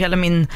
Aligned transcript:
Hela 0.00 0.16
min 0.16 0.46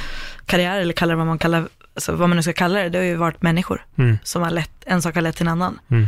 karriär, 0.46 0.80
eller 0.80 0.92
kalla 0.92 1.10
det 1.12 1.16
vad 1.16 1.26
man 1.26 1.38
kallar, 1.38 1.68
alltså 1.94 2.12
vad 2.12 2.28
man 2.28 2.36
nu 2.36 2.42
ska 2.42 2.52
kalla 2.52 2.78
det, 2.82 2.88
det 2.88 2.98
har 2.98 3.04
ju 3.04 3.14
varit 3.16 3.42
människor 3.42 3.84
Mm. 3.98 4.18
som 4.24 4.42
har 4.42 4.50
lett, 4.50 4.70
en 4.86 5.02
sak 5.02 5.14
har 5.14 5.22
lett 5.22 5.36
till 5.36 5.46
en 5.46 5.52
annan. 5.52 5.78
Mm. 5.90 6.06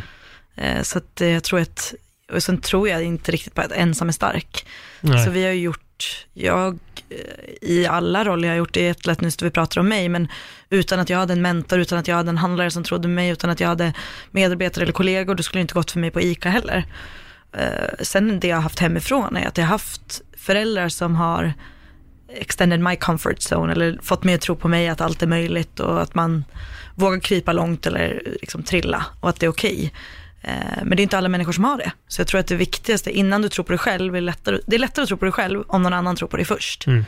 Eh, 0.56 0.82
så 0.82 0.98
att 0.98 1.20
eh, 1.20 1.28
jag 1.28 1.45
tror 1.45 1.60
att, 1.60 1.95
och 2.32 2.42
sen 2.42 2.60
tror 2.60 2.88
jag 2.88 3.02
inte 3.02 3.32
riktigt 3.32 3.54
på 3.54 3.60
att 3.60 3.72
ensam 3.72 4.09
är 4.09 4.12
stark. 4.12 4.66
Nej. 5.00 5.24
Så 5.24 5.30
vi 5.30 5.45
har 5.45 5.52
ju 5.52 5.60
gjort, 5.60 6.26
jag 6.32 6.78
eh, 7.10 7.68
i 7.70 7.86
alla 7.86 8.24
roller 8.24 8.48
jag 8.48 8.52
har 8.52 8.59
gjort, 8.59 8.74
det 8.74 8.80
är 8.80 8.84
jättelätt 8.86 9.20
nu 9.20 9.28
när 9.28 9.45
vi 9.45 9.50
pratar 9.50 9.80
om 9.80 9.88
mig, 9.88 10.09
men 10.09 10.28
utan 10.70 11.00
att 11.00 11.10
jag 11.10 11.18
hade 11.18 11.32
en 11.32 11.42
mentor, 11.42 11.78
utan 11.78 11.98
att 11.98 12.09
jag 12.09 12.16
hade 12.16 12.30
en 12.30 12.38
handlare 12.38 12.70
som 12.70 12.84
trodde 12.84 13.09
mig, 13.09 13.28
utan 13.30 13.50
att 13.50 13.60
jag 13.60 13.68
hade 13.68 13.92
medarbetare 14.30 14.82
eller 14.82 14.92
kollegor, 14.92 15.34
då 15.34 15.42
skulle 15.42 15.59
det 15.59 15.62
inte 15.62 15.74
gått 15.74 15.90
för 15.90 16.00
mig 16.00 16.10
på 16.10 16.20
ICA 16.20 16.48
heller. 16.50 16.84
Eh, 17.52 17.68
sen 18.00 18.40
det 18.40 18.48
jag 18.48 18.56
har 18.56 18.62
haft 18.62 18.78
hemifrån 18.78 19.37
är 19.37 19.46
att 19.48 19.59
jag 19.59 19.64
har 19.64 19.68
haft 19.70 20.20
föräldrar 20.37 20.88
som 20.88 21.16
har 21.16 21.54
extended 22.28 22.80
my 22.80 22.96
comfort 22.96 23.38
zone 23.52 23.72
eller 23.72 23.98
fått 24.02 24.24
mig 24.24 24.34
att 24.34 24.40
tro 24.40 24.56
på 24.56 24.68
mig 24.68 24.88
att 24.88 25.01
allt 25.01 25.23
är 25.23 25.26
möjligt 25.26 25.80
och 25.80 26.02
att 26.02 26.14
man 26.14 26.45
vågar 26.95 27.20
krypa 27.20 27.52
långt 27.52 27.87
eller 27.87 28.23
liksom 28.40 28.62
trilla 28.62 29.06
och 29.20 29.28
att 29.28 29.40
det 29.40 29.46
är 29.46 29.51
okej. 29.51 29.92
Eh, 30.42 30.54
Men 30.82 30.96
det 30.96 31.01
är 31.01 31.02
inte 31.02 31.18
alla 31.18 31.28
människor 31.28 31.52
som 31.52 31.64
har 31.64 31.78
det. 31.78 31.92
Så 32.09 32.20
jag 32.20 32.28
tror 32.28 32.40
att 32.40 32.46
det 32.46 32.56
viktigaste 32.56 33.10
innan 33.10 33.42
du 33.42 33.48
tror 33.48 33.64
på 33.64 33.73
dig 33.73 33.78
själv, 33.78 34.16
är 34.16 34.20
lättare, 34.20 34.60
det 34.66 34.76
är 34.76 34.80
lättare 34.80 35.02
att 35.02 35.09
tro 35.09 35.16
på 35.16 35.24
dig 35.24 35.32
själv 35.32 35.64
om 35.66 35.82
någon 35.82 35.92
annan 35.92 36.16
tror 36.16 36.28
på 36.28 36.36
dig 36.36 36.46
först. 36.46 36.86
Mm. 36.86 37.04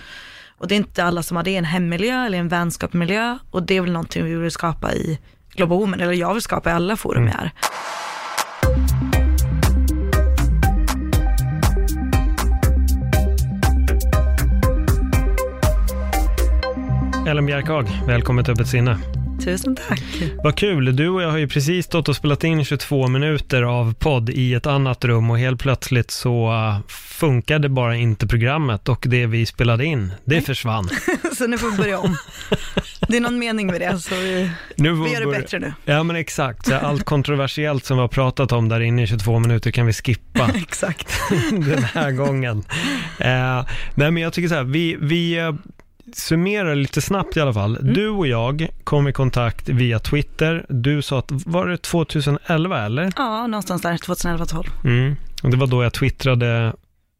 Och 0.58 0.68
det 0.68 0.74
är 0.74 0.76
inte 0.76 1.04
alla 1.04 1.22
som 1.22 1.36
har 1.36 1.44
det 1.44 1.50
i 1.50 1.56
en 1.56 1.64
hemmiljö 1.64 2.26
eller 2.26 2.38
en 2.38 2.48
vänskapsmiljö 2.48 3.38
och 3.50 3.62
det 3.62 3.76
är 3.76 3.80
väl 3.80 3.92
någonting 3.92 4.24
vi 4.24 4.34
vill 4.34 4.50
skapa 4.50 4.94
i 4.94 5.18
Global 5.54 5.78
Women, 5.78 6.00
eller 6.00 6.12
jag 6.12 6.34
vill 6.34 6.42
skapa 6.42 6.70
i 6.70 6.72
alla 6.72 6.96
forum 6.96 7.26
jag 7.26 7.34
är. 7.34 7.52
Ellen 17.28 17.46
Bjärkhag, 17.46 17.86
välkommen 18.06 18.44
till 18.44 18.52
Öppet 18.52 18.68
sinne. 18.68 18.98
Tusen 19.44 19.76
tack. 19.76 20.02
Vad 20.44 20.56
kul, 20.56 20.96
du 20.96 21.08
och 21.08 21.22
jag 21.22 21.30
har 21.30 21.38
ju 21.38 21.48
precis 21.48 21.86
stått 21.86 22.08
och 22.08 22.16
spelat 22.16 22.44
in 22.44 22.64
22 22.64 23.08
minuter 23.08 23.62
av 23.62 23.94
podd 23.94 24.30
i 24.30 24.54
ett 24.54 24.66
annat 24.66 25.04
rum 25.04 25.30
och 25.30 25.38
helt 25.38 25.60
plötsligt 25.60 26.10
så 26.10 26.50
uh, 26.52 26.78
funkade 26.88 27.68
bara 27.68 27.96
inte 27.96 28.26
programmet 28.26 28.88
och 28.88 29.04
det 29.08 29.26
vi 29.26 29.46
spelade 29.46 29.84
in, 29.84 30.12
det 30.24 30.40
försvann. 30.40 30.88
Så 31.38 31.46
nu 31.46 31.58
får 31.58 31.70
vi 31.70 31.76
börja 31.76 31.98
om. 31.98 32.16
Det 33.08 33.16
är 33.16 33.20
någon 33.20 33.38
mening 33.38 33.66
med 33.66 33.80
det, 33.80 33.98
så 33.98 34.14
vi, 34.14 34.50
Nu 34.76 34.92
vi 34.92 35.12
gör 35.12 35.20
det 35.20 35.40
bättre 35.40 35.58
nu. 35.58 35.72
Ja 35.84 36.02
men 36.02 36.16
exakt, 36.16 36.66
så 36.66 36.74
allt 36.74 37.04
kontroversiellt 37.04 37.84
som 37.84 37.96
vi 37.96 38.00
har 38.00 38.08
pratat 38.08 38.52
om 38.52 38.68
där 38.68 38.80
inne 38.80 39.02
i 39.02 39.06
22 39.06 39.38
minuter 39.38 39.70
kan 39.70 39.86
vi 39.86 39.92
skippa 39.92 40.50
Exakt. 40.54 41.20
den 41.50 41.84
här 41.84 42.10
gången. 42.10 42.64
Eh, 43.18 43.66
nej 43.94 44.10
men 44.10 44.16
jag 44.16 44.32
tycker 44.32 44.48
så 44.48 44.54
här, 44.54 44.64
vi, 44.64 44.96
vi 45.00 45.38
eh, 45.38 45.52
summerar 46.14 46.74
lite 46.74 47.00
snabbt 47.00 47.36
i 47.36 47.40
alla 47.40 47.52
fall. 47.52 47.76
Mm. 47.76 47.94
Du 47.94 48.08
och 48.08 48.26
jag 48.26 48.68
kom 48.84 49.08
i 49.08 49.12
kontakt 49.12 49.68
via 49.68 49.98
Twitter. 49.98 50.66
Du 50.68 51.02
sa 51.02 51.18
att, 51.18 51.30
var 51.30 51.66
det 51.66 51.76
2011 51.76 52.84
eller? 52.84 53.12
Ja, 53.16 53.46
någonstans 53.46 53.82
där, 53.82 53.92
2011-12. 53.92 54.66
Mm. 54.84 55.16
Och 55.42 55.50
det 55.50 55.56
var 55.56 55.66
då 55.66 55.82
jag 55.82 55.92
twittrade 55.92 56.72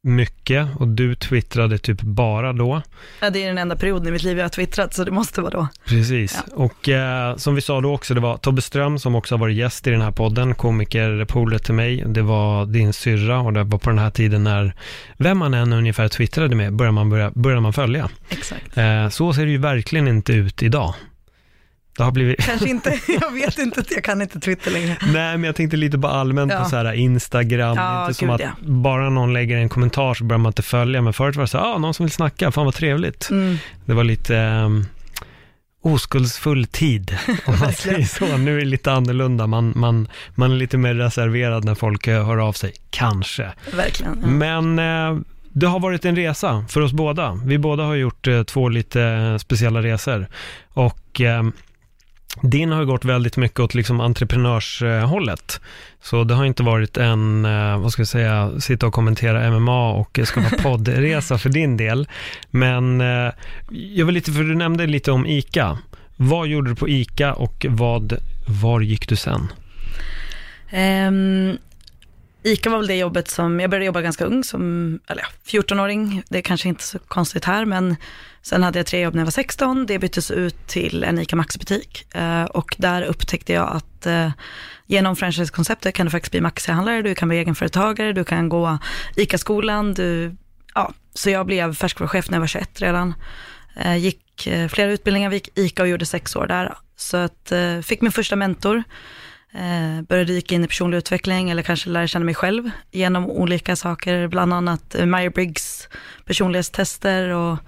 mycket 0.02 0.68
och 0.76 0.88
du 0.88 1.14
twittrade 1.14 1.78
typ 1.78 2.00
bara 2.00 2.52
då. 2.52 2.82
Ja, 3.20 3.30
det 3.30 3.42
är 3.42 3.48
den 3.48 3.58
enda 3.58 3.76
perioden 3.76 4.08
i 4.08 4.10
mitt 4.10 4.22
liv 4.22 4.38
jag 4.38 4.44
har 4.44 4.48
twittrat, 4.48 4.94
så 4.94 5.04
det 5.04 5.10
måste 5.10 5.40
vara 5.40 5.50
då. 5.50 5.68
Precis. 5.86 6.42
Och 6.54 6.88
eh, 6.88 7.36
som 7.36 7.54
vi 7.54 7.60
sa 7.60 7.80
då 7.80 7.94
också, 7.94 8.14
det 8.14 8.20
var 8.20 8.36
Tobbe 8.36 8.62
Ström 8.62 8.98
som 8.98 9.14
också 9.14 9.34
har 9.34 9.40
varit 9.40 9.56
gäst 9.56 9.86
i 9.86 9.90
den 9.90 10.00
här 10.00 10.10
podden, 10.10 10.54
komiker, 10.54 11.24
polare 11.24 11.58
till 11.58 11.74
mig. 11.74 12.04
Det 12.06 12.22
var 12.22 12.66
din 12.66 12.92
syrra 12.92 13.40
och 13.40 13.52
det 13.52 13.64
var 13.64 13.78
på 13.78 13.90
den 13.90 13.98
här 13.98 14.10
tiden 14.10 14.44
när, 14.44 14.74
vem 15.16 15.38
man 15.38 15.54
än 15.54 15.72
ungefär 15.72 16.08
twittrade 16.08 16.56
med, 16.56 16.72
började 16.72 16.94
man, 16.94 17.10
börja, 17.10 17.30
började 17.34 17.60
man 17.60 17.72
följa. 17.72 18.08
Exakt. 18.28 18.76
Eh, 18.76 19.08
så 19.08 19.32
ser 19.32 19.44
det 19.44 19.50
ju 19.50 19.58
verkligen 19.58 20.08
inte 20.08 20.32
ut 20.32 20.62
idag. 20.62 20.94
Det 21.98 22.04
har 22.04 22.10
blivit, 22.12 22.40
Kanske 22.46 22.68
inte, 22.68 22.98
jag 23.20 23.32
vet 23.32 23.58
inte, 23.58 23.84
jag 23.90 24.04
kan 24.04 24.22
inte 24.22 24.40
Twitter 24.40 24.70
längre. 24.70 24.96
nej 25.00 25.12
men 25.38 25.44
jag 25.44 25.56
tänkte 25.56 25.76
lite 25.76 25.98
bara 25.98 26.12
allmänt 26.12 26.52
Ja. 26.52 26.58
på 26.58 26.68
så 26.68 26.76
här 26.76 26.92
Instagram, 26.92 27.76
Ja, 27.76 28.02
inte 28.02 28.14
som 28.18 28.30
att 28.30 28.40
ja. 28.40 28.50
bara 28.60 29.10
någon 29.10 29.32
lägger 29.32 29.56
en 29.56 29.68
kommentar 29.68 30.14
så 30.14 30.24
börjar 30.24 30.38
man 30.38 30.50
inte 30.50 30.62
följa, 30.62 31.02
men 31.02 31.12
förut 31.12 31.36
var 31.36 31.42
det 31.44 31.48
så 31.48 31.58
här, 31.58 31.64
ah, 31.74 31.78
någon 31.78 31.94
som 31.94 32.06
vill 32.06 32.12
snacka, 32.12 32.50
fan 32.52 32.64
vad 32.64 32.74
trevligt. 32.74 33.30
Mm. 33.30 33.56
Det 33.84 33.94
var 33.94 34.04
lite 34.04 34.34
um, 34.36 34.86
oskuldsfull 35.82 36.66
tid, 36.66 37.16
om 37.46 37.54
man 37.60 37.72
säger 37.72 38.04
så. 38.04 38.36
Nu 38.36 38.54
är 38.54 38.58
det 38.58 38.64
lite 38.64 38.92
annorlunda, 38.92 39.46
man, 39.46 39.72
man, 39.76 40.08
man 40.34 40.52
är 40.52 40.56
lite 40.56 40.76
mer 40.78 40.94
reserverad 40.94 41.64
när 41.64 41.74
folk 41.74 42.06
eh, 42.06 42.26
hör 42.26 42.36
av 42.38 42.52
sig, 42.52 42.72
kanske. 42.90 43.52
Verkligen. 43.76 44.18
Ja. 44.22 44.26
Men 44.28 44.78
eh, 44.78 45.20
det 45.52 45.66
har 45.66 45.80
varit 45.80 46.04
en 46.04 46.16
resa 46.16 46.64
för 46.68 46.80
oss 46.80 46.92
båda. 46.92 47.40
Vi 47.44 47.58
båda 47.58 47.82
har 47.84 47.94
gjort 47.94 48.26
eh, 48.26 48.42
två 48.42 48.68
lite 48.68 49.38
speciella 49.40 49.82
resor. 49.82 50.26
Och 50.68 51.20
eh, 51.20 51.42
din 52.42 52.72
har 52.72 52.84
gått 52.84 53.04
väldigt 53.04 53.36
mycket 53.36 53.60
åt 53.60 53.74
liksom 53.74 54.00
entreprenörshållet. 54.00 55.60
Så 56.02 56.24
det 56.24 56.34
har 56.34 56.44
inte 56.44 56.62
varit 56.62 56.96
en, 56.96 57.44
eh, 57.44 57.78
vad 57.78 57.92
ska 57.92 58.00
jag 58.00 58.08
säga, 58.08 58.60
sitta 58.60 58.86
och 58.86 58.92
kommentera 58.92 59.50
MMA 59.50 59.92
och 59.92 60.18
skapa 60.24 60.56
poddresa 60.62 61.38
för 61.38 61.48
din 61.48 61.76
del. 61.76 62.08
Men 62.50 63.00
eh, 63.00 63.32
jag 63.70 64.06
vill 64.06 64.14
lite, 64.14 64.32
för 64.32 64.42
du 64.42 64.54
nämnde 64.54 64.86
lite 64.86 65.12
om 65.12 65.26
ICA. 65.26 65.78
Vad 66.16 66.48
gjorde 66.48 66.70
du 66.70 66.76
på 66.76 66.88
ICA 66.88 67.34
och 67.34 67.66
vad, 67.68 68.12
var 68.46 68.80
gick 68.80 69.08
du 69.08 69.16
sen? 69.16 69.48
Ehm, 70.70 71.58
ICA 72.52 72.70
var 72.70 72.78
väl 72.78 72.86
det 72.86 72.96
jobbet 72.96 73.28
som, 73.28 73.60
jag 73.60 73.70
började 73.70 73.86
jobba 73.86 74.00
ganska 74.00 74.24
ung, 74.24 74.44
som 74.44 75.00
eller 75.06 75.22
ja, 75.22 75.60
14-åring, 75.60 76.22
det 76.28 76.38
är 76.38 76.42
kanske 76.42 76.68
inte 76.68 76.84
så 76.84 76.98
konstigt 76.98 77.44
här, 77.44 77.64
men 77.64 77.96
sen 78.42 78.62
hade 78.62 78.78
jag 78.78 78.86
tre 78.86 79.00
jobb 79.00 79.14
när 79.14 79.20
jag 79.20 79.26
var 79.26 79.30
16, 79.30 79.86
det 79.86 79.98
byttes 79.98 80.30
ut 80.30 80.66
till 80.66 81.04
en 81.04 81.18
ICA 81.18 81.36
Maxi-butik 81.36 82.14
eh, 82.14 82.44
och 82.44 82.74
där 82.78 83.02
upptäckte 83.02 83.52
jag 83.52 83.68
att 83.68 84.06
eh, 84.06 84.30
genom 84.86 85.16
franchise-konceptet 85.16 85.94
kan 85.94 86.06
du 86.06 86.10
faktiskt 86.10 86.30
bli 86.30 86.40
Maxi-handlare, 86.40 87.02
du 87.02 87.14
kan 87.14 87.28
bli 87.28 87.38
egenföretagare, 87.38 88.12
du 88.12 88.24
kan 88.24 88.48
gå 88.48 88.78
ICA-skolan, 89.16 89.94
du, 89.94 90.36
ja, 90.74 90.92
så 91.14 91.30
jag 91.30 91.46
blev 91.46 91.74
färskvaruchef 91.74 92.30
när 92.30 92.36
jag 92.36 92.40
var 92.40 92.46
21 92.46 92.80
redan. 92.80 93.14
Eh, 93.76 93.96
gick 93.96 94.48
flera 94.70 94.90
utbildningar 94.90 95.30
vid 95.30 95.48
ICA 95.54 95.82
och 95.82 95.88
gjorde 95.88 96.06
sex 96.06 96.36
år 96.36 96.46
där. 96.46 96.74
Så 96.96 97.16
att, 97.16 97.52
fick 97.82 98.00
min 98.00 98.12
första 98.12 98.36
mentor, 98.36 98.82
eh, 99.54 100.02
började 100.02 100.32
dyka 100.32 100.54
in 100.54 100.64
i 100.64 100.66
personlig 100.66 100.98
utveckling 100.98 101.50
eller 101.50 101.62
kanske 101.62 101.90
lära 101.90 102.06
känna 102.06 102.24
mig 102.24 102.34
själv 102.34 102.70
genom 102.90 103.30
olika 103.30 103.76
saker, 103.76 104.28
bland 104.28 104.54
annat 104.54 104.94
eh, 104.94 105.06
Myers-Briggs 105.06 105.88
personlighetstester 106.24 107.28
och 107.28 107.58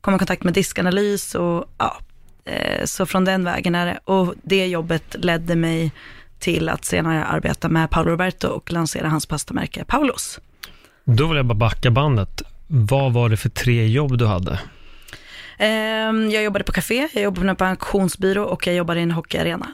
kom 0.00 0.14
i 0.14 0.18
kontakt 0.18 0.44
med 0.44 0.54
diskanalys 0.54 1.34
och 1.34 1.64
ja, 1.78 1.98
eh, 2.44 2.84
så 2.84 3.06
från 3.06 3.24
den 3.24 3.44
vägen 3.44 3.74
är 3.74 3.86
det. 3.86 3.98
Och 4.04 4.34
det 4.42 4.66
jobbet 4.66 5.16
ledde 5.18 5.56
mig 5.56 5.92
till 6.38 6.68
att 6.68 6.84
senare 6.84 7.24
arbeta 7.24 7.68
med 7.68 7.90
Paolo 7.90 8.10
Roberto 8.10 8.48
och 8.48 8.72
lansera 8.72 9.08
hans 9.08 9.26
pastamärke 9.26 9.84
Paulos. 9.84 10.40
Då 11.04 11.26
vill 11.26 11.36
jag 11.36 11.46
bara 11.46 11.54
backa 11.54 11.90
bandet. 11.90 12.42
Vad 12.66 13.12
var 13.12 13.28
det 13.28 13.36
för 13.36 13.48
tre 13.48 13.86
jobb 13.86 14.18
du 14.18 14.26
hade? 14.26 14.60
Ehm, 15.58 16.30
Jag 16.30 16.42
jobbade 16.44 16.64
på 16.64 16.72
café, 16.72 17.08
jag 17.12 17.22
jobbade 17.22 17.54
på 17.54 17.64
en 17.64 17.70
auktionsbyrå 17.70 18.44
och 18.44 18.66
jag 18.66 18.76
jobbade 18.76 19.00
i 19.00 19.02
en 19.02 19.10
hockeyarena. 19.10 19.66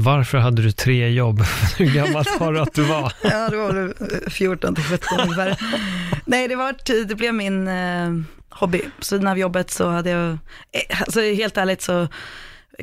Varför 0.00 0.38
hade 0.38 0.62
du 0.62 0.72
tre 0.72 1.08
jobb? 1.08 1.42
Hur 1.78 1.94
gammal 1.94 2.24
var 2.40 2.52
du 2.52 2.60
att 2.60 2.74
du 2.74 2.82
var? 2.82 3.12
Ja, 3.22 3.48
det 3.48 3.56
var 3.56 3.72
väl 3.72 3.94
eh, 4.24 4.30
14 4.30 4.74
till 4.74 4.84
17 4.84 5.20
ungefär. 5.20 5.56
Nej, 6.24 6.48
det, 6.48 6.56
var, 6.56 6.74
det 7.06 7.14
blev 7.14 7.34
min 7.34 7.68
eh, 7.68 8.10
hobby. 8.50 8.80
Så 9.00 9.18
när 9.18 9.34
vi 9.34 9.40
jobbet 9.40 9.70
så 9.70 9.88
hade 9.88 10.10
jag, 10.10 10.30
eh, 10.30 11.00
alltså 11.00 11.20
helt 11.20 11.56
ärligt 11.56 11.82
så, 11.82 12.08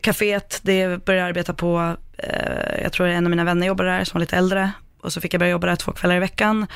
kaféet, 0.01 0.59
det 0.63 1.05
började 1.05 1.21
jag 1.21 1.27
arbeta 1.27 1.53
på, 1.53 1.95
eh, 2.17 2.81
jag 2.83 2.91
tror 2.91 3.07
en 3.07 3.25
av 3.25 3.29
mina 3.29 3.43
vänner 3.43 3.67
jobbade 3.67 3.89
där 3.89 4.03
som 4.03 4.17
var 4.17 4.19
lite 4.19 4.37
äldre. 4.37 4.71
Och 5.01 5.13
så 5.13 5.21
fick 5.21 5.33
jag 5.33 5.39
börja 5.39 5.51
jobba 5.51 5.67
där 5.67 5.75
två 5.75 5.91
kvällar 5.91 6.15
i 6.15 6.19
veckan. 6.19 6.67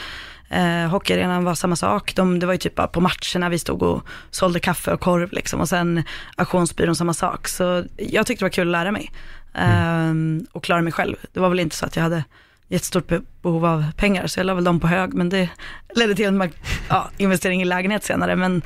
Eh, 0.49 0.89
hockeyarenan 0.89 1.43
var 1.43 1.55
samma 1.55 1.75
sak. 1.75 2.15
De, 2.15 2.39
det 2.39 2.45
var 2.45 2.53
ju 2.53 2.57
typ 2.57 2.75
bara 2.75 2.87
på 2.87 3.01
matcherna 3.01 3.49
vi 3.49 3.59
stod 3.59 3.83
och 3.83 4.07
sålde 4.31 4.59
kaffe 4.59 4.91
och 4.91 4.99
korv 4.99 5.31
liksom. 5.31 5.59
Och 5.59 5.69
sen 5.69 6.03
auktionsbyrån 6.35 6.95
samma 6.95 7.13
sak. 7.13 7.47
Så 7.47 7.83
jag 7.97 8.27
tyckte 8.27 8.41
det 8.41 8.45
var 8.45 8.53
kul 8.53 8.67
att 8.67 8.71
lära 8.71 8.91
mig. 8.91 9.11
Eh, 9.53 10.13
och 10.51 10.63
klara 10.63 10.81
mig 10.81 10.93
själv. 10.93 11.15
Det 11.33 11.39
var 11.39 11.49
väl 11.49 11.59
inte 11.59 11.75
så 11.75 11.85
att 11.85 11.95
jag 11.95 12.03
hade 12.03 12.23
jättestort 12.67 13.11
behov 13.41 13.65
av 13.65 13.91
pengar, 13.97 14.27
så 14.27 14.39
jag 14.39 14.45
la 14.45 14.53
väl 14.53 14.63
dem 14.63 14.79
på 14.79 14.87
hög, 14.87 15.13
men 15.13 15.29
det 15.29 15.49
ledde 15.95 16.15
till 16.15 16.25
en 16.25 16.51
ja, 16.89 17.09
investering 17.17 17.61
i 17.61 17.65
lägenhet 17.65 18.03
senare. 18.03 18.35
Men 18.35 18.61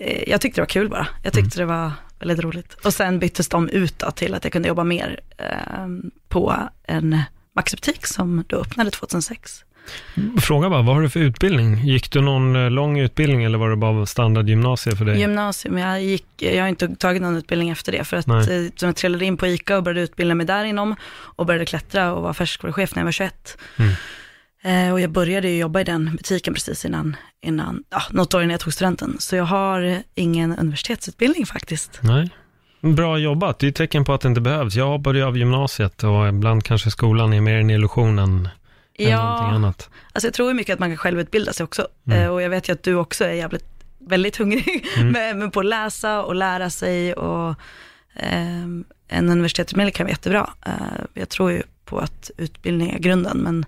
eh, 0.00 0.30
jag 0.30 0.40
tyckte 0.40 0.60
det 0.60 0.62
var 0.62 0.66
kul 0.66 0.88
bara. 0.88 1.06
Jag 1.22 1.32
tyckte 1.32 1.62
mm. 1.62 1.68
det 1.68 1.74
var 1.74 1.92
väldigt 2.18 2.44
roligt. 2.44 2.74
Och 2.74 2.94
sen 2.94 3.18
byttes 3.18 3.48
de 3.48 3.68
ut 3.68 3.98
då 3.98 4.10
till 4.10 4.34
att 4.34 4.44
jag 4.44 4.52
kunde 4.52 4.68
jobba 4.68 4.84
mer 4.84 5.20
eh, 5.38 5.86
på 6.28 6.56
en 6.82 7.22
Maxi-butik 7.52 8.06
som 8.06 8.44
då 8.48 8.56
öppnade 8.56 8.90
2006. 8.90 9.64
Fråga 10.40 10.70
bara, 10.70 10.82
vad 10.82 10.94
har 10.94 11.02
du 11.02 11.10
för 11.10 11.20
utbildning? 11.20 11.76
Gick 11.76 12.10
du 12.10 12.20
någon 12.20 12.56
eh, 12.56 12.70
lång 12.70 12.98
utbildning 12.98 13.44
eller 13.44 13.58
var 13.58 13.70
det 13.70 13.76
bara 13.76 14.06
standardgymnasium 14.06 14.96
för 14.96 15.04
dig? 15.04 15.20
Gymnasium, 15.20 15.78
jag, 15.78 16.02
gick, 16.02 16.26
jag 16.36 16.62
har 16.62 16.68
inte 16.68 16.88
tagit 16.88 17.22
någon 17.22 17.36
utbildning 17.36 17.70
efter 17.70 17.92
det, 17.92 18.04
för 18.04 18.16
att 18.16 18.26
Nej. 18.26 18.66
Eh, 18.66 18.72
jag 18.80 18.96
trillade 18.96 19.24
in 19.24 19.36
på 19.36 19.46
ICA 19.46 19.76
och 19.76 19.82
började 19.82 20.00
utbilda 20.00 20.34
mig 20.34 20.46
där 20.46 20.64
inom 20.64 20.96
och 21.12 21.46
började 21.46 21.66
klättra 21.66 22.14
och 22.14 22.22
var 22.22 22.32
färskvaruchef 22.32 22.94
när 22.94 23.00
jag 23.00 23.04
var 23.04 23.12
21. 23.12 23.58
Mm. 23.76 23.92
Eh, 24.64 24.92
och 24.92 25.00
jag 25.00 25.10
började 25.10 25.50
jobba 25.50 25.80
i 25.80 25.84
den 25.84 26.16
butiken 26.16 26.54
precis 26.54 26.84
innan, 26.84 27.16
innan 27.42 27.84
ja, 27.90 28.02
något 28.10 28.34
år 28.34 28.42
innan 28.42 28.50
jag 28.50 28.60
tog 28.60 28.72
studenten. 28.72 29.16
Så 29.18 29.36
jag 29.36 29.44
har 29.44 30.02
ingen 30.14 30.58
universitetsutbildning 30.58 31.46
faktiskt. 31.46 32.00
Nej. 32.02 32.30
Bra 32.80 33.18
jobbat, 33.18 33.58
det 33.58 33.66
är 33.66 33.68
ett 33.68 33.76
tecken 33.76 34.04
på 34.04 34.12
att 34.12 34.20
det 34.20 34.28
inte 34.28 34.40
behövs. 34.40 34.74
Jag 34.74 34.86
hoppade 34.86 35.18
ju 35.18 35.24
av 35.24 35.38
gymnasiet 35.38 36.04
och 36.04 36.28
ibland 36.28 36.64
kanske 36.64 36.90
skolan 36.90 37.32
är 37.32 37.40
mer 37.40 37.56
en 37.56 37.70
illusion 37.70 38.18
än 38.18 38.48
ja, 38.96 39.52
annat. 39.52 39.90
Alltså 40.12 40.26
jag 40.26 40.34
tror 40.34 40.54
mycket 40.54 40.74
att 40.74 40.80
man 40.80 40.90
kan 40.90 40.96
självutbilda 40.96 41.52
sig 41.52 41.64
också. 41.64 41.88
Mm. 42.06 42.22
Eh, 42.22 42.28
och 42.28 42.42
jag 42.42 42.50
vet 42.50 42.68
ju 42.68 42.72
att 42.72 42.82
du 42.82 42.94
också 42.94 43.24
är 43.24 43.32
jävligt, 43.32 43.66
väldigt 43.98 44.36
hungrig 44.36 44.86
mm. 44.96 45.12
med, 45.12 45.36
med 45.36 45.52
på 45.52 45.60
att 45.60 45.66
läsa 45.66 46.22
och 46.22 46.34
lära 46.34 46.70
sig. 46.70 47.14
Och 47.14 47.50
eh, 48.14 48.62
en 49.08 49.28
universitetsutbildning 49.28 49.92
kan 49.92 50.04
vara 50.04 50.12
jättebra. 50.12 50.50
Eh, 50.66 50.72
jag 51.14 51.28
tror 51.28 51.50
ju 51.50 51.62
på 51.84 51.98
att 51.98 52.30
utbildning 52.36 52.90
är 52.90 52.98
grunden, 52.98 53.38
men, 53.38 53.64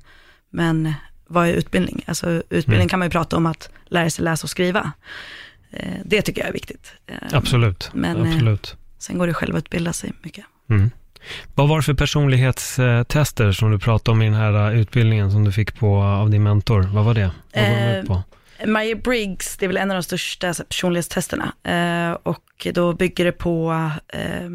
men 0.50 0.94
vad 1.26 1.48
är 1.48 1.52
utbildning? 1.52 2.04
Alltså 2.06 2.30
utbildning 2.30 2.74
mm. 2.74 2.88
kan 2.88 2.98
man 2.98 3.06
ju 3.06 3.10
prata 3.10 3.36
om 3.36 3.46
att 3.46 3.70
lära 3.84 4.10
sig 4.10 4.24
läsa 4.24 4.44
och 4.44 4.50
skriva. 4.50 4.92
Eh, 5.70 6.00
det 6.04 6.22
tycker 6.22 6.40
jag 6.40 6.48
är 6.48 6.52
viktigt. 6.52 6.92
Eh, 7.06 7.16
Absolut. 7.32 7.90
Men 7.92 8.16
eh, 8.16 8.32
Absolut. 8.32 8.76
sen 8.98 9.18
går 9.18 9.26
det 9.26 9.34
själv 9.34 9.56
att 9.56 9.62
utbilda 9.62 9.92
sig 9.92 10.12
mycket. 10.22 10.44
Mm. 10.70 10.90
Vad 11.54 11.68
var 11.68 11.76
det 11.76 11.82
för 11.82 11.94
personlighetstester 11.94 13.52
som 13.52 13.70
du 13.70 13.78
pratade 13.78 14.10
om 14.10 14.22
i 14.22 14.24
den 14.24 14.34
här 14.34 14.72
uh, 14.72 14.80
utbildningen 14.80 15.30
som 15.30 15.44
du 15.44 15.52
fick 15.52 15.78
på 15.78 15.96
uh, 15.96 16.20
av 16.20 16.30
din 16.30 16.42
mentor? 16.42 16.82
Vad 16.82 17.04
var 17.04 17.14
det? 17.14 17.30
Vad 17.54 17.64
var 17.64 17.96
eh, 17.96 18.04
på? 18.04 18.22
Myers-Briggs, 18.58 19.56
det 19.58 19.66
är 19.66 19.68
väl 19.68 19.76
en 19.76 19.90
av 19.90 19.94
de 19.94 20.02
största 20.02 20.54
personlighetstesterna. 20.68 21.52
Eh, 21.62 22.18
och 22.22 22.66
då 22.74 22.92
bygger 22.92 23.24
det 23.24 23.32
på 23.32 23.90
eh, 24.08 24.48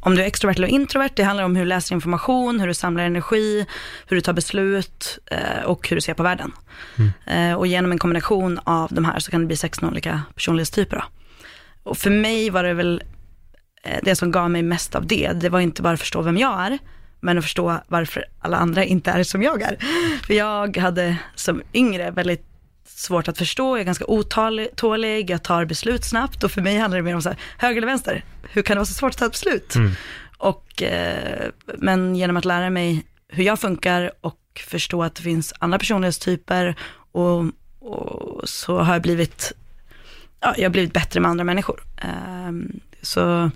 om 0.00 0.14
du 0.14 0.22
är 0.22 0.26
extrovert 0.26 0.56
eller 0.56 0.68
introvert. 0.68 1.10
Det 1.14 1.22
handlar 1.22 1.44
om 1.44 1.56
hur 1.56 1.62
du 1.62 1.68
läser 1.68 1.94
information, 1.94 2.60
hur 2.60 2.66
du 2.66 2.74
samlar 2.74 3.04
energi, 3.04 3.66
hur 4.06 4.16
du 4.16 4.20
tar 4.20 4.32
beslut 4.32 5.18
eh, 5.26 5.64
och 5.64 5.88
hur 5.88 5.96
du 5.96 6.00
ser 6.00 6.14
på 6.14 6.22
världen. 6.22 6.52
Mm. 6.98 7.12
Eh, 7.26 7.58
och 7.58 7.66
genom 7.66 7.92
en 7.92 7.98
kombination 7.98 8.60
av 8.64 8.88
de 8.92 9.04
här 9.04 9.18
så 9.18 9.30
kan 9.30 9.40
det 9.40 9.46
bli 9.46 9.56
16 9.56 9.88
olika 9.88 10.22
personlighetstyper. 10.34 10.96
Då. 10.96 11.04
Och 11.90 11.98
för 11.98 12.10
mig 12.10 12.50
var 12.50 12.64
det 12.64 12.74
väl 12.74 13.02
det 14.02 14.16
som 14.16 14.30
gav 14.30 14.50
mig 14.50 14.62
mest 14.62 14.94
av 14.94 15.06
det, 15.06 15.32
det 15.32 15.48
var 15.48 15.60
inte 15.60 15.82
bara 15.82 15.94
att 15.94 16.00
förstå 16.00 16.22
vem 16.22 16.38
jag 16.38 16.66
är, 16.66 16.78
men 17.20 17.38
att 17.38 17.44
förstå 17.44 17.80
varför 17.88 18.24
alla 18.40 18.56
andra 18.56 18.84
inte 18.84 19.10
är 19.10 19.22
som 19.22 19.42
jag 19.42 19.62
är. 19.62 19.76
För 20.26 20.34
jag 20.34 20.76
hade 20.76 21.16
som 21.34 21.62
yngre 21.74 22.10
väldigt 22.10 22.46
svårt 22.84 23.28
att 23.28 23.38
förstå, 23.38 23.76
jag 23.76 23.80
är 23.80 23.84
ganska 23.84 24.04
otålig, 24.06 25.30
jag 25.30 25.42
tar 25.42 25.64
beslut 25.64 26.04
snabbt 26.04 26.44
och 26.44 26.50
för 26.50 26.62
mig 26.62 26.78
handlar 26.78 26.98
det 26.98 27.02
mer 27.02 27.14
om 27.14 27.22
så 27.22 27.28
här, 27.28 27.38
höger 27.58 27.76
eller 27.76 27.86
vänster, 27.86 28.24
hur 28.42 28.62
kan 28.62 28.74
det 28.74 28.78
vara 28.78 28.86
så 28.86 28.94
svårt 28.94 29.10
att 29.10 29.18
ta 29.18 29.26
ett 29.26 29.32
beslut? 29.32 29.74
Mm. 29.74 29.92
Och, 30.38 30.82
eh, 30.82 31.48
men 31.78 32.16
genom 32.16 32.36
att 32.36 32.44
lära 32.44 32.70
mig 32.70 33.06
hur 33.28 33.44
jag 33.44 33.60
funkar 33.60 34.10
och 34.20 34.38
förstå 34.66 35.02
att 35.02 35.14
det 35.14 35.22
finns 35.22 35.54
andra 35.58 35.78
personlighetstyper 35.78 36.76
och, 37.12 37.44
och 37.78 38.48
så 38.48 38.78
har 38.78 38.92
jag 38.92 39.02
blivit, 39.02 39.52
ja, 40.40 40.54
jag 40.56 40.64
har 40.64 40.70
blivit 40.70 40.92
bättre 40.92 41.20
med 41.20 41.30
andra 41.30 41.44
människor. 41.44 41.82
Um, 42.48 42.80
så 43.02 43.50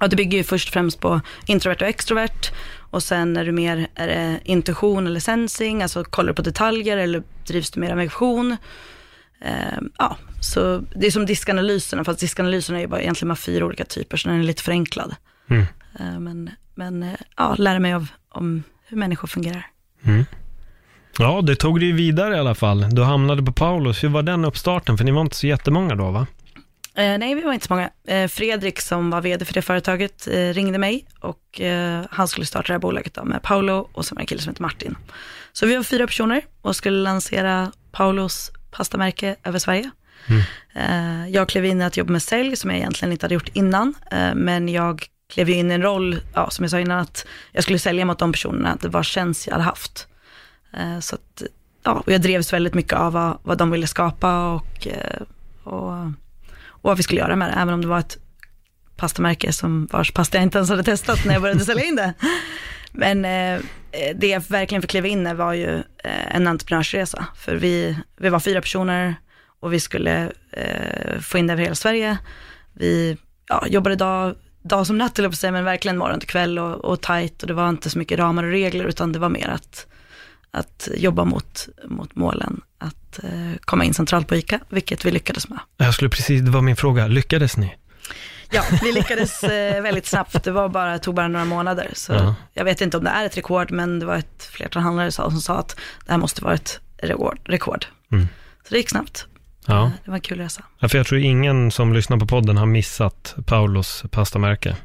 Ja, 0.00 0.08
det 0.08 0.16
bygger 0.16 0.38
ju 0.38 0.44
först 0.44 0.68
och 0.68 0.72
främst 0.72 1.00
på 1.00 1.20
introvert 1.46 1.76
och 1.80 1.88
extrovert 1.88 2.52
och 2.90 3.02
sen 3.02 3.36
är 3.36 3.44
du 3.44 3.52
mer, 3.52 3.88
är 3.94 4.06
det 4.06 4.40
intuition 4.44 5.06
eller 5.06 5.20
sensing, 5.20 5.82
alltså 5.82 6.04
kollar 6.04 6.28
du 6.28 6.34
på 6.34 6.42
detaljer 6.42 6.96
eller 6.96 7.22
drivs 7.46 7.70
du 7.70 7.80
mer 7.80 7.92
av 7.92 8.00
emotion? 8.00 8.56
Eh, 9.40 9.78
ja, 9.98 10.16
så 10.40 10.82
det 10.96 11.06
är 11.06 11.10
som 11.10 11.26
diskanalyserna, 11.26 12.04
fast 12.04 12.20
diskanalyserna 12.20 12.78
är 12.78 12.82
ju 12.82 12.88
bara 12.88 13.00
egentligen 13.00 13.28
bara 13.28 13.36
fyra 13.36 13.64
olika 13.64 13.84
typer, 13.84 14.16
så 14.16 14.28
den 14.28 14.40
är 14.40 14.44
lite 14.44 14.62
förenklad. 14.62 15.14
Mm. 15.50 15.66
Eh, 16.00 16.20
men 16.20 16.50
men 16.78 17.02
eh, 17.02 17.14
ja, 17.36 17.54
lära 17.58 17.78
mig 17.78 17.92
av, 17.92 18.08
om 18.28 18.62
hur 18.86 18.96
människor 18.96 19.28
fungerar. 19.28 19.66
Mm. 20.02 20.24
Ja, 21.18 21.40
det 21.42 21.56
tog 21.56 21.80
dig 21.80 21.92
vidare 21.92 22.36
i 22.36 22.38
alla 22.38 22.54
fall. 22.54 22.86
Du 22.90 23.02
hamnade 23.02 23.42
på 23.42 23.52
Paulus. 23.52 24.04
Hur 24.04 24.08
var 24.08 24.22
den 24.22 24.44
uppstarten? 24.44 24.98
För 24.98 25.04
ni 25.04 25.10
var 25.10 25.20
inte 25.20 25.36
så 25.36 25.46
jättemånga 25.46 25.94
då, 25.94 26.10
va? 26.10 26.26
Eh, 26.98 27.18
nej, 27.18 27.34
vi 27.34 27.40
var 27.40 27.52
inte 27.52 27.66
så 27.66 27.72
många. 27.72 27.90
Eh, 28.08 28.28
Fredrik 28.28 28.80
som 28.80 29.10
var 29.10 29.20
vd 29.20 29.44
för 29.44 29.54
det 29.54 29.62
företaget 29.62 30.26
eh, 30.26 30.48
ringde 30.54 30.78
mig 30.78 31.06
och 31.20 31.60
han 32.10 32.28
skulle 32.28 32.46
starta 32.46 32.66
det 32.66 32.72
här 32.72 32.78
bolaget 32.78 33.14
då, 33.14 33.24
med 33.24 33.42
Paolo 33.42 33.88
och 33.92 34.04
så 34.04 34.14
var 34.14 34.20
en 34.20 34.26
kille 34.26 34.40
som 34.40 34.50
heter 34.50 34.62
Martin. 34.62 34.96
Så 35.52 35.66
vi 35.66 35.76
var 35.76 35.82
fyra 35.82 36.06
personer 36.06 36.44
och 36.62 36.76
skulle 36.76 36.98
lansera 36.98 37.72
Paulos 37.92 38.50
pastamärke 38.70 39.36
över 39.44 39.58
Sverige. 39.58 39.90
Mm. 40.26 41.32
Jag 41.32 41.48
klev 41.48 41.64
in 41.64 41.80
i 41.80 41.84
att 41.84 41.96
jobba 41.96 42.12
med 42.12 42.22
sälj 42.22 42.56
som 42.56 42.70
jag 42.70 42.78
egentligen 42.78 43.12
inte 43.12 43.24
hade 43.24 43.34
gjort 43.34 43.48
innan, 43.52 43.94
men 44.34 44.68
jag 44.68 45.06
klev 45.32 45.50
in 45.50 45.70
i 45.70 45.74
en 45.74 45.82
roll, 45.82 46.20
ja, 46.34 46.50
som 46.50 46.62
jag 46.62 46.70
sa 46.70 46.80
innan, 46.80 46.98
att 46.98 47.26
jag 47.52 47.62
skulle 47.62 47.78
sälja 47.78 48.04
mot 48.04 48.18
de 48.18 48.32
personerna, 48.32 48.78
det 48.80 48.88
var 48.88 49.02
tjänst 49.02 49.46
jag 49.46 49.52
hade 49.54 49.64
haft. 49.64 50.08
så 51.00 51.14
att, 51.14 51.42
ja, 51.82 51.92
och 51.92 52.12
jag 52.12 52.20
drevs 52.20 52.52
väldigt 52.52 52.74
mycket 52.74 52.92
av 52.92 53.12
vad, 53.12 53.38
vad 53.42 53.58
de 53.58 53.70
ville 53.70 53.86
skapa 53.86 54.52
och, 54.52 54.86
och 55.64 55.92
och 56.82 56.90
vad 56.90 56.96
vi 56.96 57.02
skulle 57.02 57.20
göra 57.20 57.36
med 57.36 57.48
det, 57.48 57.54
även 57.60 57.74
om 57.74 57.80
det 57.80 57.88
var 57.88 57.98
ett 57.98 58.18
pastamärke 58.96 59.52
som 59.52 59.86
vars 59.92 60.12
pasta 60.12 60.38
jag 60.38 60.42
inte 60.42 60.58
ens 60.58 60.70
hade 60.70 60.82
testat 60.82 61.24
när 61.24 61.32
jag 61.32 61.42
började 61.42 61.64
sälja 61.64 61.84
in 61.84 61.96
det. 61.96 62.14
Men 62.92 63.24
eh, 63.24 63.60
det 64.14 64.26
jag 64.26 64.40
verkligen 64.48 64.82
fick 64.82 64.90
kliva 64.90 65.08
in 65.08 65.26
i 65.26 65.34
var 65.34 65.52
ju 65.52 65.76
eh, 65.78 66.36
en 66.36 66.46
entreprenörsresa. 66.46 67.26
För 67.36 67.54
vi, 67.54 67.98
vi 68.16 68.28
var 68.28 68.40
fyra 68.40 68.60
personer 68.60 69.14
och 69.60 69.72
vi 69.72 69.80
skulle 69.80 70.32
eh, 70.52 71.20
få 71.20 71.38
in 71.38 71.46
det 71.46 71.52
över 71.52 71.62
hela 71.62 71.74
Sverige. 71.74 72.18
Vi 72.72 73.16
ja, 73.48 73.66
jobbade 73.66 73.96
dag, 73.96 74.34
dag 74.62 74.86
som 74.86 74.98
natt, 74.98 75.18
eller 75.18 75.28
på 75.28 75.36
sig, 75.36 75.52
men 75.52 75.64
verkligen 75.64 75.98
morgon 75.98 76.20
till 76.20 76.28
kväll 76.28 76.58
och, 76.58 76.84
och 76.84 77.00
tajt. 77.00 77.42
Och 77.42 77.48
det 77.48 77.54
var 77.54 77.68
inte 77.68 77.90
så 77.90 77.98
mycket 77.98 78.18
ramar 78.18 78.44
och 78.44 78.50
regler, 78.50 78.84
utan 78.84 79.12
det 79.12 79.18
var 79.18 79.28
mer 79.28 79.48
att, 79.48 79.86
att 80.50 80.88
jobba 80.96 81.24
mot, 81.24 81.68
mot 81.84 82.14
målen 82.14 82.60
att 82.78 83.24
eh, 83.24 83.30
komma 83.60 83.84
in 83.84 83.94
centralt 83.94 84.28
på 84.28 84.36
ICA, 84.36 84.60
vilket 84.68 85.04
vi 85.04 85.10
lyckades 85.10 85.48
med. 85.48 85.58
Jag 85.76 85.94
skulle 85.94 86.10
precis, 86.10 86.42
det 86.42 86.50
var 86.50 86.62
min 86.62 86.76
fråga, 86.76 87.06
lyckades 87.06 87.56
ni? 87.56 87.76
Ja, 88.50 88.62
vi 88.82 88.92
lyckades 88.92 89.44
eh, 89.44 89.82
väldigt 89.82 90.06
snabbt. 90.06 90.44
Det 90.44 90.50
var 90.50 90.68
bara, 90.68 90.98
tog 90.98 91.14
bara 91.14 91.28
några 91.28 91.44
månader. 91.44 91.90
Så 91.92 92.12
-huh. 92.12 92.34
Jag 92.52 92.64
vet 92.64 92.80
inte 92.80 92.96
om 92.96 93.04
det 93.04 93.10
är 93.10 93.26
ett 93.26 93.36
rekord, 93.36 93.70
men 93.70 93.98
det 93.98 94.06
var 94.06 94.16
ett 94.16 94.50
flertal 94.52 94.82
handlare 94.82 95.12
som 95.12 95.40
sa 95.40 95.58
att 95.58 95.76
det 96.06 96.12
här 96.12 96.18
måste 96.18 96.44
vara 96.44 96.54
ett 96.54 96.80
rekord. 96.96 97.38
rekord. 97.44 97.86
Mm. 98.12 98.28
Så 98.62 98.74
det 98.74 98.76
gick 98.76 98.90
snabbt. 98.90 99.26
Ja. 99.66 99.84
Eh, 99.84 99.90
det 100.04 100.10
var 100.10 100.14
en 100.14 100.20
kul 100.20 100.38
resa. 100.38 100.64
Ja, 100.78 100.88
för 100.88 100.98
jag 100.98 101.06
tror 101.06 101.20
ingen 101.20 101.70
som 101.70 101.92
lyssnar 101.92 102.16
på 102.16 102.26
podden 102.26 102.56
har 102.56 102.66
missat 102.66 103.34
Paulos 103.46 104.04
pastamärke. 104.10 104.76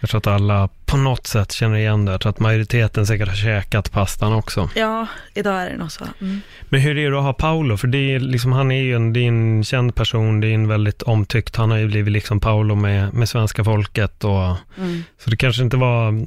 Jag 0.00 0.10
tror 0.10 0.18
att 0.18 0.26
alla 0.26 0.68
på 0.86 0.96
något 0.96 1.26
sätt 1.26 1.52
känner 1.52 1.76
igen 1.76 2.04
det. 2.04 2.12
Jag 2.12 2.20
tror 2.20 2.30
att 2.30 2.38
majoriteten 2.38 3.06
säkert 3.06 3.28
har 3.28 3.34
käkat 3.34 3.92
pastan 3.92 4.32
också. 4.32 4.70
Ja, 4.74 5.06
idag 5.34 5.62
är 5.62 5.70
det 5.70 5.76
nog 5.76 5.92
så. 5.92 6.04
Mm. 6.20 6.40
Men 6.62 6.80
hur 6.80 6.98
är 6.98 7.10
det 7.10 7.18
att 7.18 7.24
ha 7.24 7.32
Paolo? 7.32 7.76
För 7.76 7.88
det 7.88 8.14
är 8.14 8.20
liksom, 8.20 8.52
han 8.52 8.70
är 8.70 8.82
ju 8.82 8.96
en, 8.96 9.16
är 9.16 9.20
en 9.20 9.64
känd 9.64 9.94
person, 9.94 10.40
det 10.40 10.46
är 10.46 10.54
en 10.54 10.68
väldigt 10.68 11.02
omtyckt. 11.02 11.56
Han 11.56 11.70
har 11.70 11.78
ju 11.78 11.86
blivit 11.86 12.12
liksom 12.12 12.40
Paolo 12.40 12.74
med, 12.74 13.14
med 13.14 13.28
svenska 13.28 13.64
folket. 13.64 14.24
Och, 14.24 14.56
mm. 14.78 15.02
Så 15.18 15.30
det 15.30 15.36
kanske 15.36 15.62
inte 15.62 15.76
var 15.76 16.26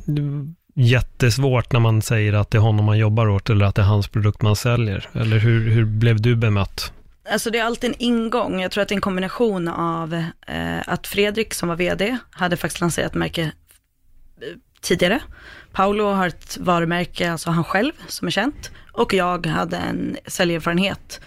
jättesvårt 0.75 1.71
när 1.71 1.79
man 1.79 2.01
säger 2.01 2.33
att 2.33 2.51
det 2.51 2.57
är 2.57 2.61
honom 2.61 2.85
man 2.85 2.97
jobbar 2.97 3.27
åt 3.27 3.49
eller 3.49 3.65
att 3.65 3.75
det 3.75 3.81
är 3.81 3.85
hans 3.85 4.07
produkt 4.07 4.41
man 4.41 4.55
säljer. 4.55 5.09
Eller 5.13 5.37
hur, 5.37 5.69
hur 5.69 5.85
blev 5.85 6.21
du 6.21 6.35
bemött? 6.35 6.93
Alltså 7.31 7.49
det 7.49 7.59
är 7.59 7.63
alltid 7.63 7.89
en 7.89 7.95
ingång. 7.99 8.61
Jag 8.61 8.71
tror 8.71 8.81
att 8.81 8.87
det 8.87 8.93
är 8.93 8.97
en 8.97 9.01
kombination 9.01 9.67
av 9.67 10.13
eh, 10.47 10.79
att 10.85 11.07
Fredrik 11.07 11.53
som 11.53 11.69
var 11.69 11.75
vd 11.75 12.17
hade 12.31 12.57
faktiskt 12.57 12.81
lanserat 12.81 13.13
märke 13.13 13.51
tidigare. 14.81 15.19
Paolo 15.71 16.05
har 16.05 16.27
ett 16.27 16.57
varumärke, 16.57 17.31
alltså 17.31 17.49
han 17.49 17.63
själv, 17.63 17.91
som 18.07 18.27
är 18.27 18.31
känt. 18.31 18.71
Och 18.91 19.13
jag 19.13 19.45
hade 19.45 19.77
en 19.77 20.17
säljerfarenhet, 20.27 21.21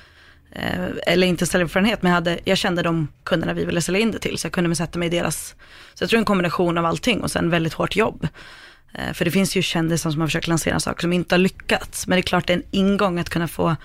eh, 0.52 0.86
eller 1.06 1.26
inte 1.26 1.46
säljerfarenhet, 1.46 2.02
men 2.02 2.10
jag, 2.10 2.14
hade, 2.14 2.38
jag 2.44 2.58
kände 2.58 2.82
de 2.82 3.08
kunderna 3.24 3.52
vi 3.52 3.64
ville 3.64 3.80
sälja 3.80 4.00
in 4.00 4.10
det 4.10 4.18
till, 4.18 4.38
så 4.38 4.46
jag 4.46 4.52
kunde 4.52 4.76
sätta 4.76 4.98
mig 4.98 5.06
i 5.06 5.10
deras, 5.10 5.54
så 5.94 6.02
jag 6.02 6.10
tror 6.10 6.18
en 6.18 6.24
kombination 6.24 6.78
av 6.78 6.86
allting 6.86 7.22
och 7.22 7.30
sen 7.30 7.50
väldigt 7.50 7.72
hårt 7.72 7.96
jobb. 7.96 8.28
Eh, 8.94 9.12
för 9.12 9.24
det 9.24 9.30
finns 9.30 9.56
ju 9.56 9.62
kändisar 9.62 10.10
som 10.10 10.20
har 10.20 10.28
försökt 10.28 10.48
lansera 10.48 10.80
saker 10.80 11.00
som 11.00 11.12
inte 11.12 11.34
har 11.34 11.38
lyckats, 11.40 12.06
men 12.06 12.16
det 12.16 12.20
är 12.20 12.22
klart 12.22 12.46
det 12.46 12.52
är 12.52 12.56
en 12.56 12.66
ingång 12.70 13.18
att 13.18 13.30
kunna 13.30 13.48
få 13.48 13.76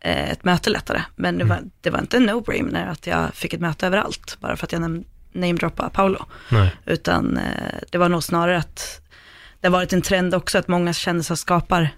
eh, 0.00 0.30
ett 0.30 0.44
möte 0.44 0.70
lättare. 0.70 1.02
Men 1.16 1.38
det 1.38 1.44
var, 1.44 1.56
mm. 1.56 1.70
det 1.80 1.90
var 1.90 1.98
inte 1.98 2.16
en 2.16 2.30
no-brainer 2.30 2.90
att 2.90 3.06
jag 3.06 3.34
fick 3.34 3.54
ett 3.54 3.60
möte 3.60 3.86
överallt, 3.86 4.36
bara 4.40 4.56
för 4.56 4.66
att 4.66 4.72
jag 4.72 5.04
namedroppa 5.32 5.90
Paolo. 5.90 6.24
Nej. 6.48 6.76
Utan 6.86 7.36
eh, 7.36 7.78
det 7.90 7.98
var 7.98 8.08
nog 8.08 8.22
snarare 8.22 8.58
att 8.58 9.00
det 9.60 9.66
har 9.66 9.72
varit 9.72 9.92
en 9.92 10.02
trend 10.02 10.34
också 10.34 10.58
att 10.58 10.68
många 10.68 10.92
kändisar 10.92 11.34
skapar, 11.34 11.88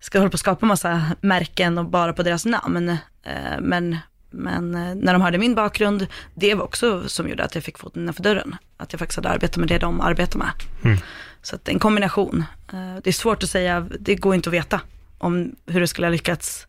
ska 0.00 0.18
hålla 0.18 0.30
på 0.30 0.34
att 0.34 0.40
skapa 0.40 0.66
massa 0.66 1.02
märken 1.20 1.78
och 1.78 1.84
bara 1.84 2.12
på 2.12 2.22
deras 2.22 2.44
namn. 2.46 2.88
Eh, 3.22 3.60
men, 3.60 3.96
men 4.30 4.74
eh, 4.74 4.94
när 4.94 5.12
de 5.12 5.22
hörde 5.22 5.38
min 5.38 5.54
bakgrund, 5.54 6.06
det 6.34 6.54
var 6.54 6.64
också 6.64 7.08
som 7.08 7.28
gjorde 7.28 7.44
att 7.44 7.54
jag 7.54 7.64
fick 7.64 7.78
foten 7.78 8.02
innanför 8.02 8.22
dörren. 8.22 8.56
Att 8.76 8.92
jag 8.92 8.98
faktiskt 8.98 9.16
hade 9.16 9.28
arbetat 9.28 9.56
med 9.56 9.68
det 9.68 9.78
de 9.78 10.00
arbetar 10.00 10.38
med. 10.38 10.50
Mm. 10.84 10.98
Så 11.42 11.56
att 11.56 11.68
en 11.68 11.78
kombination. 11.78 12.44
Eh, 12.72 12.96
det 13.02 13.10
är 13.10 13.12
svårt 13.12 13.42
att 13.42 13.48
säga, 13.50 13.86
det 14.00 14.14
går 14.14 14.34
inte 14.34 14.48
att 14.48 14.54
veta 14.54 14.80
om 15.18 15.56
hur 15.66 15.80
det 15.80 15.86
skulle 15.86 16.06
ha 16.06 16.12
lyckats 16.12 16.66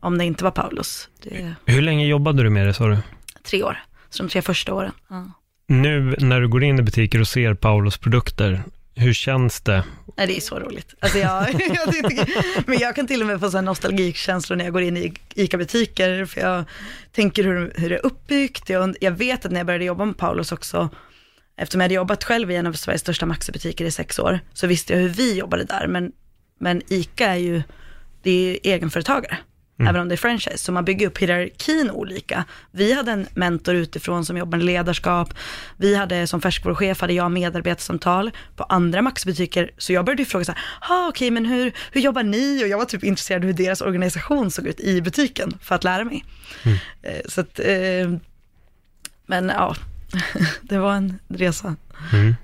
om 0.00 0.18
det 0.18 0.24
inte 0.24 0.44
var 0.44 0.50
Paulus. 0.50 1.08
Det 1.22 1.54
Hur 1.66 1.82
länge 1.82 2.06
jobbade 2.06 2.42
du 2.42 2.50
med 2.50 2.66
det 2.66 2.74
sa 2.74 2.86
du? 2.88 2.98
tre 3.42 3.62
år, 3.62 3.78
så 4.10 4.22
de 4.22 4.28
tre 4.28 4.42
första 4.42 4.74
åren. 4.74 4.92
Ja. 5.08 5.32
Nu 5.66 6.16
när 6.18 6.40
du 6.40 6.48
går 6.48 6.64
in 6.64 6.78
i 6.78 6.82
butiker 6.82 7.20
och 7.20 7.28
ser 7.28 7.54
Paulos 7.54 7.98
produkter, 7.98 8.62
hur 8.94 9.12
känns 9.12 9.60
det? 9.60 9.84
Nej, 10.16 10.26
det 10.26 10.36
är 10.36 10.40
så 10.40 10.58
roligt. 10.58 10.94
Alltså 11.00 11.18
jag, 11.18 11.42
jag 11.52 11.92
tycker, 11.92 12.68
men 12.70 12.78
jag 12.78 12.96
kan 12.96 13.06
till 13.06 13.20
och 13.20 13.26
med 13.26 13.40
få 13.40 13.50
sån 13.50 13.64
nostalgikänslor 13.64 14.56
när 14.56 14.64
jag 14.64 14.72
går 14.72 14.82
in 14.82 14.96
i 14.96 15.14
ICA-butiker, 15.34 16.24
för 16.24 16.40
jag 16.40 16.64
tänker 17.12 17.44
hur, 17.44 17.72
hur 17.76 17.90
det 17.90 17.96
är 17.96 18.06
uppbyggt. 18.06 18.68
Jag, 18.68 18.96
jag 19.00 19.12
vet 19.12 19.44
att 19.44 19.52
när 19.52 19.60
jag 19.60 19.66
började 19.66 19.84
jobba 19.84 20.04
med 20.04 20.16
Paulus 20.16 20.52
också, 20.52 20.88
eftersom 21.56 21.80
jag 21.80 21.84
hade 21.84 21.94
jobbat 21.94 22.24
själv 22.24 22.50
i 22.50 22.56
en 22.56 22.66
av 22.66 22.72
Sveriges 22.72 23.00
största 23.00 23.26
Maxi-butiker 23.26 23.84
i 23.84 23.90
sex 23.90 24.18
år, 24.18 24.40
så 24.52 24.66
visste 24.66 24.92
jag 24.92 25.00
hur 25.00 25.08
vi 25.08 25.38
jobbade 25.38 25.64
där. 25.64 25.86
Men, 25.86 26.12
men 26.58 26.82
ICA 26.88 27.26
är 27.26 27.36
ju, 27.36 27.62
det 28.22 28.30
är 28.30 28.42
ju 28.42 28.58
egenföretagare. 29.80 29.90
Även 29.90 30.00
om 30.02 30.08
det 30.08 30.14
är 30.14 30.16
franchise, 30.16 30.58
så 30.58 30.72
man 30.72 30.84
bygger 30.84 31.06
upp 31.06 31.18
hierarkin 31.18 31.90
olika. 31.90 32.44
Vi 32.70 32.92
hade 32.92 33.12
en 33.12 33.26
mentor 33.34 33.74
utifrån 33.74 34.24
som 34.24 34.36
jobbar 34.36 34.58
med 34.58 34.66
ledarskap. 34.66 35.34
Vi 35.76 35.96
hade 35.96 36.26
som 36.26 36.40
färskvaruchef, 36.40 37.00
hade 37.00 37.12
jag 37.12 37.30
medarbetarsamtal 37.30 38.30
på 38.56 38.64
andra 38.64 39.02
Maxi-butiker. 39.02 39.70
Så 39.78 39.92
jag 39.92 40.04
började 40.04 40.24
fråga 40.24 40.44
så 40.44 40.52
här, 40.52 40.60
ah, 40.80 41.08
okej 41.08 41.08
okay, 41.08 41.30
men 41.30 41.46
hur, 41.46 41.72
hur 41.92 42.00
jobbar 42.00 42.22
ni? 42.22 42.64
Och 42.64 42.68
jag 42.68 42.78
var 42.78 42.84
typ 42.84 43.04
intresserad 43.04 43.42
av 43.42 43.46
hur 43.46 43.54
deras 43.54 43.80
organisation 43.80 44.50
såg 44.50 44.66
ut 44.66 44.80
i 44.80 45.02
butiken 45.02 45.58
för 45.62 45.74
att 45.74 45.84
lära 45.84 46.04
mig. 46.04 46.24
Mm. 46.62 46.78
Eh, 47.02 47.20
Så 47.28 47.40
att, 47.40 47.58
eh, 47.58 48.18
men 49.26 49.48
ja, 49.48 49.74
det 50.62 50.78
var 50.78 50.94
en 50.94 51.18
resa. 51.28 51.76
Mm. 52.12 52.34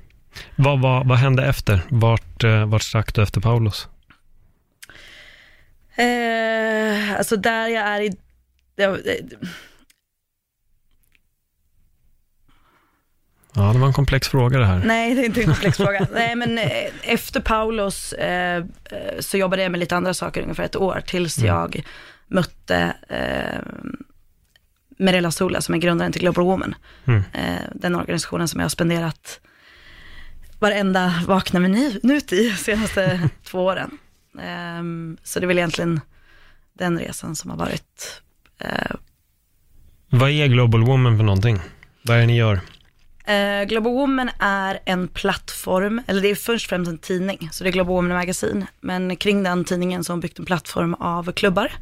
Vad, 0.57 0.81
vad, 0.81 1.09
vad 1.09 1.19
hände 1.19 1.47
efter? 1.47 1.81
Vart, 1.89 2.45
eh, 2.45 2.67
vart 2.67 2.83
stack 2.83 3.15
du 3.15 3.23
efter 3.23 3.41
Paulos? 3.41 3.89
Eh, 5.97 7.17
alltså 7.19 7.37
där 7.37 7.69
jag 7.69 7.83
är 7.89 8.01
i, 8.01 8.17
det, 8.77 9.03
Ja, 13.55 13.73
det 13.73 13.79
var 13.79 13.87
en 13.87 13.93
komplex 13.93 14.29
fråga 14.29 14.59
det 14.59 14.67
här. 14.67 14.83
Nej, 14.85 15.15
det 15.15 15.21
är 15.21 15.25
inte 15.25 15.41
en 15.41 15.47
komplex 15.47 15.77
fråga. 15.77 16.07
Nej, 16.13 16.37
men 16.37 16.59
eh, 16.59 16.87
efter 17.03 17.41
Paulos 17.41 18.13
eh, 18.13 18.57
eh, 18.57 18.65
så 19.21 19.37
jobbade 19.37 19.63
jag 19.63 19.71
med 19.73 19.81
lite 19.81 19.97
andra 19.97 20.15
saker 20.15 20.43
ungefär 20.43 20.65
ett 20.65 20.77
år, 20.77 21.03
tills 21.07 21.39
Mm. 21.39 21.49
jag 21.49 21.83
mötte 22.27 22.97
eh, 23.09 23.61
Mirella 24.99 25.31
Sola 25.31 25.61
som 25.61 25.75
är 25.75 25.79
grundaren 25.79 26.13
till 26.13 26.21
Global 26.21 26.45
Woman. 26.45 26.75
Mm. 27.07 27.23
Eh, 27.33 27.61
den 27.75 27.95
organisationen 27.95 28.49
som 28.49 28.61
jag 28.61 28.65
har 28.65 28.71
spenderat 28.71 29.41
varenda 30.59 31.15
vakna 31.27 31.61
minut 31.61 32.33
i 32.33 32.49
de 32.51 32.57
senaste 32.57 33.29
två 33.45 33.65
åren. 33.65 33.99
Ehm, 34.43 35.17
så 35.23 35.41
det 35.41 35.45
är 35.45 35.49
väl 35.49 35.59
egentligen 35.59 36.01
den 36.79 36.99
resan 36.99 37.37
som 37.37 37.51
har 37.51 37.57
varit 37.57 38.23
eh, 38.61 38.97
Vad 40.09 40.31
är 40.31 40.47
Global 40.47 40.85
Woman 40.85 41.17
för 41.17 41.25
någonting? 41.25 41.59
Vad 42.03 42.17
är 42.17 42.21
det 42.21 42.27
ni 42.27 42.37
gör? 42.37 42.61
Eh, 43.25 43.65
Global 43.69 43.93
Woman 43.93 44.31
är 44.39 44.79
en 44.85 45.09
plattform, 45.09 46.03
eller 46.07 46.23
det 46.23 46.29
är 46.29 46.35
först 46.35 46.67
och 46.67 46.69
främst 46.69 46.89
en 46.89 46.99
tidning, 46.99 47.49
så 47.53 47.65
det 47.65 47.71
är 47.71 47.73
Global 47.73 47.95
Woman 47.95 48.17
Magasin. 48.17 48.67
Men 48.81 49.17
kring 49.17 49.43
den 49.43 49.65
tidningen 49.65 50.05
så 50.05 50.13
har 50.13 50.15
hon 50.15 50.21
byggt 50.21 50.39
en 50.39 50.45
plattform 50.45 50.95
av 50.95 51.33
klubbar, 51.33 51.73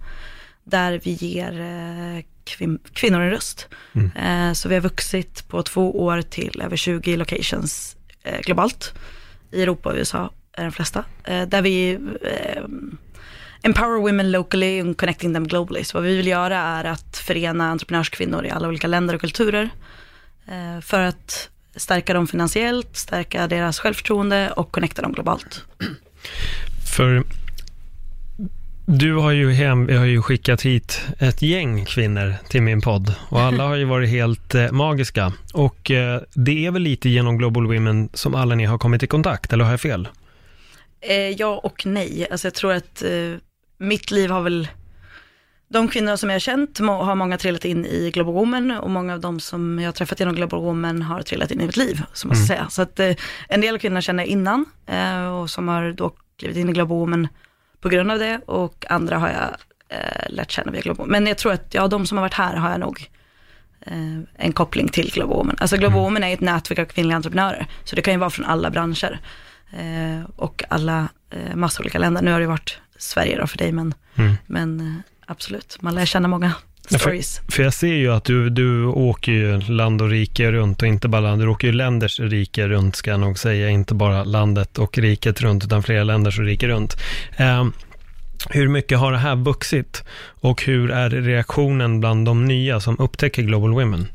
där 0.64 1.00
vi 1.04 1.10
ger 1.10 1.60
eh, 1.60 2.24
kvin- 2.44 2.78
kvinnor 2.92 3.20
en 3.20 3.30
röst. 3.30 3.68
Mm. 3.92 4.54
Så 4.54 4.68
vi 4.68 4.74
har 4.74 4.82
vuxit 4.82 5.48
på 5.48 5.62
två 5.62 6.04
år 6.04 6.22
till 6.22 6.60
över 6.64 6.76
20 6.76 7.16
locations 7.16 7.96
globalt. 8.42 8.94
I 9.50 9.62
Europa 9.62 9.88
och 9.88 9.96
USA 9.96 10.30
är 10.56 10.64
de 10.64 10.72
flesta. 10.72 11.04
Eh, 11.24 11.42
där 11.42 11.62
vi 11.62 11.92
eh, 12.22 12.62
empower 13.62 14.00
women 14.00 14.30
locally 14.30 14.80
and 14.80 14.96
connecting 14.96 15.34
them 15.34 15.48
globally. 15.48 15.84
Så 15.84 15.98
vad 15.98 16.04
vi 16.04 16.16
vill 16.16 16.26
göra 16.26 16.58
är 16.58 16.84
att 16.84 17.16
förena 17.16 17.70
entreprenörskvinnor 17.70 18.46
i 18.46 18.50
alla 18.50 18.68
olika 18.68 18.86
länder 18.86 19.14
och 19.14 19.20
kulturer 19.20 19.70
eh, 20.46 20.80
för 20.80 21.00
att 21.00 21.48
stärka 21.76 22.14
dem 22.14 22.26
finansiellt, 22.26 22.96
stärka 22.96 23.46
deras 23.46 23.78
självförtroende 23.78 24.50
och 24.50 24.72
connecta 24.72 25.02
dem 25.02 25.12
globalt. 25.12 25.64
För 26.96 27.24
du 28.86 29.14
har 29.14 29.30
ju, 29.30 29.52
hem, 29.52 29.88
har 29.88 30.04
ju 30.04 30.22
skickat 30.22 30.62
hit 30.62 31.06
ett 31.18 31.42
gäng 31.42 31.84
kvinnor 31.84 32.34
till 32.48 32.62
min 32.62 32.80
podd 32.80 33.14
och 33.28 33.40
alla 33.40 33.66
har 33.66 33.76
ju 33.76 33.84
varit 33.84 34.10
helt 34.10 34.54
eh, 34.54 34.72
magiska. 34.72 35.32
Och 35.52 35.90
eh, 35.90 36.20
det 36.34 36.66
är 36.66 36.70
väl 36.70 36.82
lite 36.82 37.08
genom 37.08 37.38
Global 37.38 37.66
Women 37.66 38.08
som 38.12 38.34
alla 38.34 38.54
ni 38.54 38.64
har 38.64 38.78
kommit 38.78 39.02
i 39.02 39.06
kontakt, 39.06 39.52
eller 39.52 39.64
har 39.64 39.70
jag 39.70 39.80
fel? 39.80 40.08
Eh, 41.04 41.30
ja 41.30 41.60
och 41.62 41.86
nej. 41.86 42.26
Alltså 42.30 42.46
jag 42.46 42.54
tror 42.54 42.72
att 42.72 43.02
eh, 43.02 43.10
mitt 43.78 44.10
liv 44.10 44.30
har 44.30 44.42
väl, 44.42 44.68
de 45.68 45.88
kvinnor 45.88 46.16
som 46.16 46.30
jag 46.30 46.34
har 46.34 46.40
känt 46.40 46.80
må, 46.80 47.02
har 47.02 47.14
många 47.14 47.38
trillat 47.38 47.64
in 47.64 47.86
i 47.86 48.10
Global 48.10 48.34
Woman 48.34 48.70
och 48.70 48.90
många 48.90 49.14
av 49.14 49.20
de 49.20 49.40
som 49.40 49.78
jag 49.78 49.88
har 49.88 49.92
träffat 49.92 50.20
genom 50.20 50.34
Global 50.34 50.60
Woman 50.60 51.02
har 51.02 51.22
trillat 51.22 51.50
in 51.50 51.60
i 51.60 51.66
mitt 51.66 51.76
liv, 51.76 52.02
som 52.12 52.28
man 52.28 52.36
ska 52.36 52.46
säga. 52.46 52.68
Så 52.70 52.82
att 52.82 53.00
eh, 53.00 53.16
en 53.48 53.60
del 53.60 53.78
kvinnor 53.78 54.00
känner 54.00 54.22
jag 54.22 54.28
innan 54.30 54.64
eh, 54.86 55.26
och 55.26 55.50
som 55.50 55.68
har 55.68 55.92
då 55.92 56.12
klivit 56.38 56.56
in 56.56 56.68
i 56.68 56.72
Global 56.72 56.98
Woman 56.98 57.28
på 57.80 57.88
grund 57.88 58.10
av 58.10 58.18
det 58.18 58.40
och 58.46 58.86
andra 58.88 59.18
har 59.18 59.28
jag 59.28 59.56
eh, 59.98 60.28
lärt 60.28 60.50
känna 60.50 60.72
via 60.72 60.80
Global 60.80 60.96
Woman. 60.96 61.12
Men 61.12 61.26
jag 61.26 61.38
tror 61.38 61.52
att, 61.52 61.74
ja, 61.74 61.88
de 61.88 62.06
som 62.06 62.18
har 62.18 62.22
varit 62.22 62.34
här 62.34 62.56
har 62.56 62.70
jag 62.70 62.80
nog 62.80 63.10
eh, 63.80 64.18
en 64.36 64.52
koppling 64.52 64.88
till 64.88 65.12
Global 65.12 65.36
Woman. 65.36 65.56
Alltså 65.60 65.76
Global 65.76 66.00
Woman 66.00 66.24
är 66.24 66.34
ett 66.34 66.40
nätverk 66.40 66.78
av 66.78 66.84
kvinnliga 66.84 67.16
entreprenörer, 67.16 67.66
så 67.84 67.96
det 67.96 68.02
kan 68.02 68.14
ju 68.14 68.20
vara 68.20 68.30
från 68.30 68.44
alla 68.44 68.70
branscher 68.70 69.20
och 70.36 70.62
alla 70.68 71.08
eh, 71.30 71.56
massa 71.56 71.80
olika 71.82 71.98
länder. 71.98 72.22
Nu 72.22 72.32
har 72.32 72.40
det 72.40 72.46
varit 72.46 72.78
Sverige 72.98 73.38
då 73.40 73.46
för 73.46 73.58
dig, 73.58 73.72
men, 73.72 73.94
Mm. 74.16 74.34
men 74.46 74.80
eh, 74.80 74.94
absolut, 75.26 75.76
man 75.80 75.94
lär 75.94 76.04
känna 76.06 76.28
många 76.28 76.52
Ja, 76.88 76.98
stories. 76.98 77.40
För 77.48 77.62
jag 77.62 77.74
ser 77.74 77.94
ju 77.94 78.12
att 78.12 78.24
du, 78.24 78.50
du 78.50 78.84
åker 78.86 79.32
ju 79.32 79.60
land 79.60 80.02
och 80.02 80.08
rike 80.10 80.52
runt 80.52 80.82
och 80.82 80.88
inte 80.88 81.08
bara 81.08 81.20
land, 81.20 81.40
du 81.42 81.48
åker 81.48 81.66
ju 81.66 81.72
länders 81.72 82.20
rike 82.20 82.68
runt 82.68 82.96
ska 82.96 83.10
jag 83.10 83.20
nog 83.20 83.38
säga, 83.38 83.68
inte 83.68 83.94
bara 83.94 84.24
landet 84.24 84.78
och 84.78 84.98
riket 84.98 85.40
runt 85.40 85.64
utan 85.64 85.82
flera 85.82 86.04
länders 86.04 86.38
rike 86.38 86.68
runt. 86.68 86.96
Eh, 87.36 87.64
hur 88.50 88.68
mycket 88.68 88.98
har 88.98 89.12
det 89.12 89.18
här 89.18 89.36
vuxit 89.36 90.04
och 90.40 90.62
hur 90.62 90.90
är 90.90 91.10
reaktionen 91.10 92.00
bland 92.00 92.26
de 92.26 92.44
nya 92.44 92.80
som 92.80 92.98
upptäcker 92.98 93.42
Global 93.42 93.72
Women? 93.74 94.08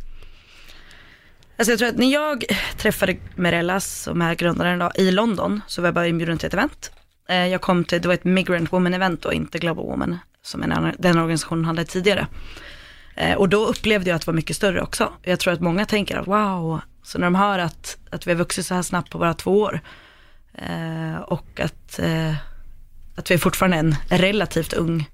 Alltså 1.60 1.72
jag 1.72 1.80
tror 1.80 1.90
att 1.90 1.98
när 1.98 2.12
jag 2.12 2.44
träffade 2.78 3.18
Merellas, 3.36 4.02
som 4.02 4.22
är 4.22 4.36
grundaren 4.36 4.80
då, 4.80 4.92
i 4.96 5.12
London, 5.12 5.62
så 5.68 5.82
var 5.82 5.88
jag 5.88 5.94
bara 5.94 6.08
inbjuden 6.08 6.38
till 6.38 6.48
ett 6.48 6.54
event. 6.54 6.92
Eh, 7.30 7.48
jag 7.48 7.62
kom 7.62 7.86
till, 7.86 8.02
det 8.02 8.08
var 8.08 8.16
ett 8.16 8.24
Migrant 8.24 8.74
Woman 8.74 8.94
event 8.94 9.26
och 9.26 9.34
inte 9.34 9.60
Global 9.60 9.86
Woman, 9.86 10.18
som 10.42 10.64
en 10.64 10.96
den 11.00 11.18
organisationen 11.18 11.66
hade 11.66 11.86
tidigare. 11.86 12.28
Eh, 13.16 13.38
och 13.38 13.50
då 13.50 13.66
upplevde 13.66 14.10
jag 14.10 14.16
att 14.16 14.22
det 14.22 14.28
var 14.28 14.34
mycket 14.34 14.56
större 14.56 14.82
också. 14.82 15.14
Jag 15.22 15.40
tror 15.40 15.54
att 15.54 15.62
många 15.62 15.86
tänker 15.86 16.18
att 16.18 16.28
wow, 16.28 16.82
så 17.04 17.18
när 17.18 17.28
de 17.28 17.36
hör 17.36 17.60
att, 17.60 17.98
att 18.10 18.28
vi 18.28 18.32
har 18.32 18.38
vuxit 18.38 18.66
så 18.66 18.76
här 18.76 18.82
snabbt 18.82 19.10
på 19.10 19.18
bara 19.18 19.34
två 19.34 19.60
år, 19.60 19.80
eh, 20.54 21.22
och 21.22 21.60
att, 21.60 22.00
att 23.16 23.32
vi 23.32 23.36
är 23.36 23.38
fortfarande 23.38 23.78
en 23.78 23.96
relativt 24.10 24.74
ung 24.74 25.10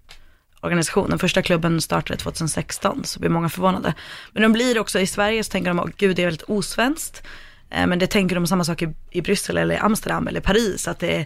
organisation. 0.65 1.10
Den 1.10 1.19
första 1.19 1.41
klubben 1.41 1.81
startade 1.81 2.17
2016, 2.19 3.03
så 3.03 3.19
blir 3.19 3.29
många 3.29 3.50
förvånade. 3.50 3.93
Men 4.31 4.43
de 4.43 4.51
blir 4.53 4.79
också, 4.79 5.00
i 5.00 5.07
Sverige 5.07 5.43
så 5.43 5.51
tänker 5.51 5.69
de, 5.69 5.79
att 5.79 5.98
gud 5.98 6.15
det 6.15 6.22
är 6.22 6.25
väldigt 6.25 6.50
osvenskt. 6.50 7.24
Eh, 7.69 7.88
Men 7.88 8.00
det 8.00 8.07
tänker 8.07 8.36
de 8.36 8.48
samma 8.48 8.63
sak 8.63 8.81
i, 8.81 8.93
i 9.12 9.22
Bryssel 9.22 9.57
eller 9.57 9.84
Amsterdam 9.86 10.27
eller 10.27 10.41
Paris, 10.41 10.88
att 10.88 11.00
det 11.00 11.15
är, 11.15 11.25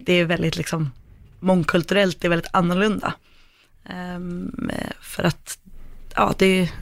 det 0.00 0.12
är 0.12 0.24
väldigt 0.24 0.56
liksom 0.56 0.90
mångkulturellt, 1.40 2.20
det 2.20 2.26
är 2.26 2.30
väldigt 2.30 2.50
annorlunda. 2.54 3.12
Eh, 3.88 4.20
för 5.00 5.22
att, 5.24 5.58
ja 6.14 6.34
det, 6.38 6.72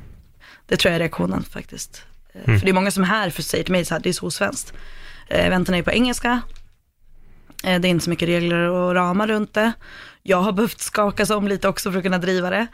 det 0.66 0.76
tror 0.76 0.90
jag 0.90 0.95
är 0.95 1.00
reaktionen 1.00 1.42
faktiskt. 1.42 2.02
Eh, 2.33 2.45
För 2.45 2.64
det 2.64 2.68
är 2.71 2.73
många 2.73 2.90
som 2.90 3.02
är 3.02 3.07
här 3.09 3.30
för 3.30 3.42
säger 3.42 3.64
till 3.64 3.73
mig 3.73 3.85
så 3.85 3.95
här, 3.95 4.00
det 4.00 4.09
är 4.09 4.12
så 4.12 4.26
osvenskt. 4.26 4.73
Eh, 5.28 5.47
Eventen 5.47 5.75
är 5.75 5.78
ju 5.78 5.85
på 5.85 5.90
engelska, 5.92 6.40
Eh, 7.64 7.80
Det 7.80 7.88
är 7.88 7.90
inte 7.90 8.04
så 8.04 8.11
mycket 8.11 8.28
regler 8.28 8.59
och 8.59 8.95
ramar 8.95 9.26
runt 9.26 9.54
det. 9.54 9.73
Jag 10.22 10.40
har 10.40 10.52
behövt 10.52 10.80
skakas 10.80 11.30
om 11.30 11.48
lite 11.48 11.68
också 11.68 11.90
för 11.92 11.98
att 11.98 12.04
kunna 12.04 12.18
driva 12.18 12.50
det. 12.50 12.66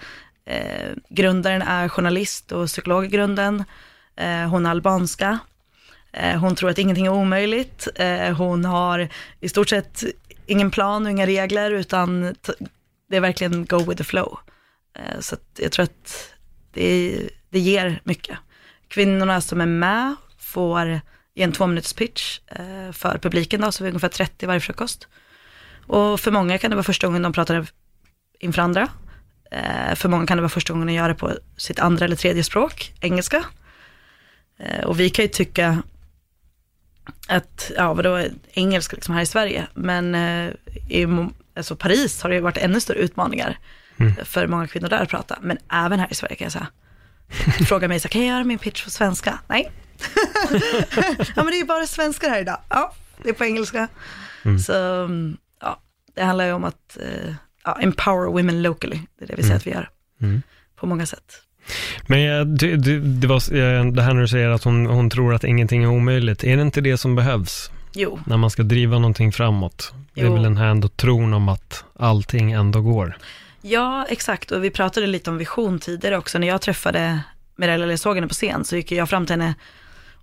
Eh, 0.47 0.91
grundaren 1.09 1.63
är 1.63 1.89
journalist 1.89 2.53
och 2.53 2.67
psykolog 2.67 3.05
i 3.05 3.09
grunden. 3.09 3.65
Eh, 4.17 4.49
hon 4.49 4.67
är 4.67 4.71
albanska. 4.71 5.39
Eh, 6.13 6.39
hon 6.41 6.55
tror 6.55 6.71
att 6.71 6.79
ingenting 6.79 7.07
är 7.07 7.13
omöjligt. 7.13 7.89
Eh, 7.95 8.31
hon 8.37 8.65
har 8.65 9.09
i 9.41 9.49
stort 9.49 9.69
sett 9.69 10.05
ingen 10.47 10.71
plan 10.71 11.05
och 11.05 11.11
inga 11.11 11.27
regler, 11.27 11.71
utan 11.71 12.35
t- 12.43 12.53
det 13.11 13.17
är 13.17 13.21
verkligen 13.21 13.65
go 13.65 13.79
with 13.79 13.97
the 13.97 14.05
flow. 14.05 14.39
Eh, 14.99 15.21
så 15.21 15.35
att 15.35 15.59
jag 15.59 15.73
tror 15.73 15.83
att 15.85 16.35
det, 16.73 17.19
det 17.51 17.59
ger 17.59 18.01
mycket. 18.05 18.39
Kvinnorna 18.89 19.41
som 19.41 19.61
är 19.61 19.67
med 19.67 20.15
får 20.39 21.01
ge 21.35 21.43
en 21.43 21.53
två 21.53 21.67
minuters 21.67 21.93
pitch 21.93 22.39
eh, 22.47 22.93
för 22.93 23.19
publiken 23.19 23.61
då, 23.61 23.73
så 23.73 23.85
vi 23.85 23.89
är 23.89 23.93
ungefär 23.93 24.09
30 24.09 24.47
varje 24.47 24.61
frukost. 24.61 25.09
Och 25.87 26.21
för 26.21 26.31
många 26.31 26.59
kan 26.59 26.71
det 26.71 26.77
vara 26.77 26.85
första 26.85 27.07
gången 27.07 27.23
de 27.23 27.33
pratar 27.33 27.67
inför 28.41 28.63
andra. 28.63 28.89
Eh, 29.51 29.95
för 29.95 30.09
många 30.09 30.27
kan 30.27 30.37
det 30.37 30.41
vara 30.41 30.49
första 30.49 30.73
gången 30.73 30.87
de 30.87 30.93
gör 30.93 31.09
det 31.09 31.15
på 31.15 31.33
sitt 31.57 31.79
andra 31.79 32.05
eller 32.05 32.17
tredje 32.17 32.45
språk, 32.45 32.95
engelska. 33.01 33.45
Eh, 34.59 34.85
och 34.85 35.01
vi 35.01 35.11
kan 35.11 35.25
ju 35.25 35.29
tycka 35.29 35.83
att, 37.29 37.71
ja 37.77 37.95
vadå, 37.95 38.23
engelska 38.53 38.97
liksom 38.97 39.15
här 39.15 39.23
i 39.23 39.27
Sverige, 39.27 39.67
men 39.75 40.15
eh, 40.15 40.51
i 40.89 41.07
alltså 41.57 41.77
Paris 41.77 42.23
har 42.23 42.31
det 42.31 42.37
ju 42.37 42.43
varit 42.43 42.57
ännu 42.57 42.81
större 42.81 42.99
utmaningar 42.99 43.59
mm. 43.97 44.15
för 44.25 44.47
många 44.47 44.67
kvinnor 44.67 44.89
där 44.89 45.03
att 45.03 45.09
prata, 45.09 45.39
men 45.43 45.59
även 45.73 46.01
här 46.01 46.09
i 46.11 46.15
Sverige 46.15 46.35
kan 46.37 46.45
jag 46.45 46.53
säga. 46.53 46.67
Fråga 47.69 47.89
mig, 47.89 48.01
så, 48.01 48.09
kan 48.09 48.21
jag 48.21 48.35
göra 48.35 48.45
min 48.45 48.59
pitch 48.59 48.85
på 48.85 48.91
svenska? 48.91 49.39
Nej. 49.47 49.71
ja 51.37 51.43
men 51.43 51.47
det 51.47 51.57
är 51.57 51.61
ju 51.61 51.65
bara 51.65 51.87
svenskar 51.87 52.31
här 52.31 52.41
idag. 52.41 52.59
Ja, 52.69 52.95
det 53.23 53.29
är 53.29 53.33
på 53.33 53.45
engelska. 53.45 53.89
Mm. 54.45 54.59
Så 54.59 54.73
ja, 54.73 55.09
det 56.15 56.23
handlar 56.23 56.47
ju 56.47 56.53
om 56.53 56.65
att 56.65 56.99
uh, 57.01 57.35
ja, 57.65 57.79
empower 57.81 58.27
women 58.27 58.63
locally. 58.63 59.01
Det 59.19 59.25
är 59.25 59.29
det 59.29 59.35
vi 59.37 59.43
säger 59.43 59.51
mm. 59.51 59.57
att 59.57 59.67
vi 59.67 59.71
gör. 59.71 59.89
Mm. 60.23 60.43
På 60.77 60.87
många 60.87 61.07
sätt. 61.07 61.41
Men 62.07 62.57
det, 62.57 62.77
det, 62.77 62.99
det, 62.99 63.27
var 63.27 63.37
eh, 63.37 63.85
det 63.87 64.03
här 64.03 64.15
när 64.15 64.21
du 64.21 64.29
säger 64.29 64.49
att 64.49 64.65
hon, 64.65 64.87
hon 64.87 65.11
tror 65.11 65.35
att 65.35 65.45
ingenting 65.45 65.83
är 65.83 65.89
omöjligt. 65.89 66.45
Är 66.45 66.57
det 66.57 66.63
inte 66.63 66.81
det 66.81 66.97
som 66.97 67.15
behövs? 67.15 67.71
Jo. 67.95 68.19
När 68.27 68.37
man 68.37 68.51
ska 68.51 68.63
driva 68.63 68.99
någonting 68.99 69.33
framåt. 69.33 69.93
Det 70.15 70.21
är 70.21 70.25
jo. 70.25 70.33
väl 70.35 70.43
den 70.43 70.57
här 70.57 70.67
ändå 70.67 70.89
tron 70.89 71.35
om 71.35 71.49
att 71.49 71.85
allting 71.97 72.53
ändå 72.53 72.81
går. 72.81 73.17
Ja, 73.61 74.07
exakt. 74.09 74.51
Och 74.51 74.65
vi 74.65 74.71
pratade 74.71 75.07
lite 75.07 75.31
om 75.31 75.39
vision 75.39 75.79
tidigare 75.79 76.19
också. 76.19 76.39
När 76.39 76.49
jag 76.49 76.61
träffade 76.61 77.21
Mirella, 77.57 77.97
henne 78.15 78.29
på 78.29 78.35
scen, 78.35 78.65
så 78.65 78.77
gick 78.77 78.93
jag 78.93 79.09
fram 79.09 79.27
till 79.27 79.33
henne 79.33 79.55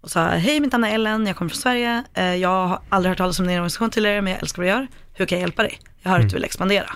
och 0.02 0.12
sa, 0.12 0.28
hej 0.28 0.60
mitt 0.60 0.72
namn 0.72 0.84
är 0.84 0.96
Ellen, 0.96 1.28
jag 1.28 1.36
kommer 1.36 1.50
från 1.50 1.62
Sverige, 1.62 2.04
eh, 2.14 2.36
jag 2.36 2.68
har 2.68 2.80
aldrig 2.90 3.10
hört 3.10 3.18
talas 3.18 3.40
om 3.40 3.48
din 3.48 3.56
organisation 3.56 3.90
tidigare, 3.90 4.22
men 4.22 4.34
jag 4.34 4.42
älskar 4.42 4.62
vad 4.62 4.68
du 4.68 4.70
gör, 4.70 4.88
hur 5.14 5.26
kan 5.26 5.38
jag 5.38 5.42
hjälpa 5.42 5.64
dig? 5.64 5.80
Jag 6.02 6.10
hör 6.10 6.18
mm. 6.18 6.26
att 6.26 6.32
du 6.32 6.36
vill 6.36 6.44
expandera. 6.44 6.96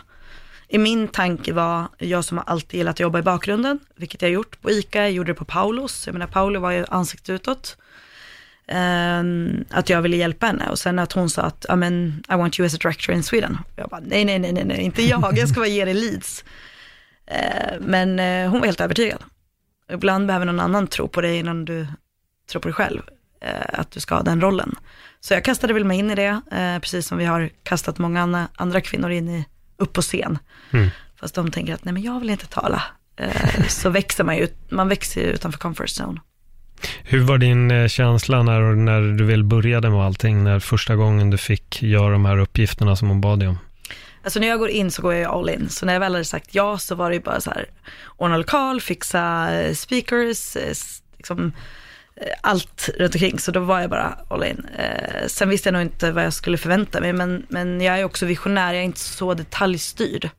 I 0.68 0.78
min 0.78 1.08
tanke 1.08 1.54
var, 1.54 1.88
jag 1.98 2.26
som 2.26 2.38
har 2.38 2.46
alltid 2.46 2.78
gillat 2.78 2.92
att 2.92 3.00
jobba 3.00 3.20
i 3.20 3.22
bakgrunden, 3.22 3.80
vilket 3.96 4.22
jag 4.22 4.30
har 4.30 4.34
gjort 4.34 4.62
på 4.62 4.72
ICA, 4.72 5.02
jag 5.02 5.12
gjorde 5.12 5.32
det 5.32 5.36
på 5.36 5.46
Paulos, 5.46 6.08
jag 6.08 6.14
menar 6.14 6.28
Paolo 6.28 6.60
var 6.60 6.72
ju 6.72 6.86
ansiktet 6.90 7.30
utåt. 7.30 7.78
Um, 8.68 9.66
att 9.70 9.90
jag 9.90 10.02
ville 10.02 10.18
hjälpa 10.18 10.46
henne 10.46 10.70
och 10.70 10.80
sen 10.80 11.00
att 11.00 11.12
hon 11.12 11.30
sa 11.30 11.42
att, 11.42 11.66
I, 11.70 11.76
mean, 11.76 12.24
I 12.30 12.36
want 12.36 12.60
you 12.60 12.66
as 12.66 12.74
a 12.74 12.78
director 12.82 13.16
in 13.16 13.24
Sweden. 13.24 13.58
Jag 13.76 13.90
bara, 13.90 14.02
nej, 14.06 14.26
nej, 14.26 14.40
nej, 14.40 14.54
nej, 14.54 14.66
nej 14.66 14.82
inte 14.82 15.04
jag, 15.04 15.38
jag 15.38 15.50
ska 15.50 15.60
bara 15.60 15.68
ge 15.68 15.86
dig 15.86 15.94
leads. 15.94 16.44
Uh, 17.32 17.80
men 17.82 18.20
uh, 18.20 18.50
hon 18.50 18.60
var 18.60 18.66
helt 18.66 18.82
övertygad. 18.82 19.24
Ibland 19.92 20.28
behöver 20.28 20.46
någon 20.46 20.60
annan 20.60 20.88
tro 20.88 21.08
på 21.08 21.22
dig 21.22 21.38
innan 21.38 21.66
du 21.66 21.88
tror 22.52 22.62
på 22.62 22.68
dig 22.68 22.76
själv, 22.76 23.02
att 23.74 23.92
du 23.92 24.00
ska 24.00 24.16
ha 24.16 24.24
den 24.24 24.42
rollen. 24.42 24.76
Så 25.20 25.34
jag 25.34 25.44
kastade 25.44 25.74
väl 25.74 25.86
mig 25.86 26.00
in 26.00 26.12
i 26.12 26.16
det, 26.16 26.42
precis 26.82 27.08
som 27.08 27.18
vi 27.18 27.26
har 27.26 27.50
kastat 27.64 27.98
många 27.98 28.48
andra, 28.56 28.82
kvinnor 28.82 29.12
in 29.12 29.30
i, 29.30 29.46
upp 29.78 29.94
på 29.94 30.02
scen. 30.02 30.38
Mm. 30.72 30.90
Fast 31.20 31.36
de 31.36 31.52
tänker 31.52 31.74
att, 31.74 31.86
nej 31.86 31.94
men 31.94 32.04
jag 32.04 32.20
vill 32.20 32.30
inte 32.30 32.48
tala. 32.48 32.84
så 33.68 33.90
växer 33.90 34.24
man 34.24 34.38
ju, 34.38 34.48
man 34.70 34.88
växer 34.88 35.22
ju 35.22 35.28
utanför 35.28 35.60
comfort 35.60 35.90
zone. 36.00 36.22
Hur 37.04 37.24
var 37.24 37.38
din 37.38 37.72
eh, 37.72 37.88
känsla 37.88 38.44
när, 38.44 38.62
när 38.62 39.02
du 39.02 39.24
väl 39.24 39.44
började 39.44 39.90
med 39.90 40.00
allting, 40.00 40.44
när 40.44 40.60
första 40.60 40.96
gången 40.96 41.30
du 41.30 41.38
fick 41.38 41.84
göra 41.84 42.12
de 42.12 42.26
här 42.26 42.38
uppgifterna 42.38 42.96
som 42.96 43.08
hon 43.08 43.22
bad 43.22 43.40
dig 43.40 43.48
om? 43.48 43.60
Alltså 44.24 44.40
när 44.40 44.48
jag 44.48 44.60
går 44.60 44.70
in 44.70 44.92
så 44.92 45.02
går 45.02 45.14
jag 45.14 45.32
all 45.32 45.50
in. 45.50 45.70
Så 45.70 45.86
när 45.86 45.94
jag 45.94 46.00
väl 46.00 46.14
hade 46.14 46.26
sagt 46.26 46.56
ja 46.56 46.78
så 46.78 46.96
var 46.96 47.10
det 47.10 47.16
ju 47.16 47.22
bara 47.22 47.42
så 47.42 47.50
här, 47.50 47.66
ordna 48.18 48.38
lokal, 48.38 48.82
fixa 48.82 49.54
eh, 49.54 49.74
speakers, 49.74 50.56
eh, 50.56 50.74
liksom 51.18 51.54
allt 52.42 52.90
runt 52.98 53.16
omkring. 53.16 53.40
Så 53.40 53.52
då 53.52 53.60
var 53.60 53.82
jag 53.82 53.90
bara 53.90 54.18
all 54.28 54.44
in. 54.44 54.68
sen 55.28 55.50
visste 55.50 55.68
jag 55.70 55.74
nog 55.74 55.82
inte 55.82 56.12
vad 56.12 56.26
jag 56.26 56.34
skulle 56.34 56.58
förvänta 56.58 57.02
mig, 57.02 57.14
men, 57.14 57.46
men 57.50 57.82
jag 57.82 58.00
är 58.00 58.04
också 58.04 58.26
visionär, 58.26 58.74
jag 58.74 58.82
är 58.82 58.86
inte 58.86 59.00
så 59.00 59.34
detaljstyrd. 59.34 60.30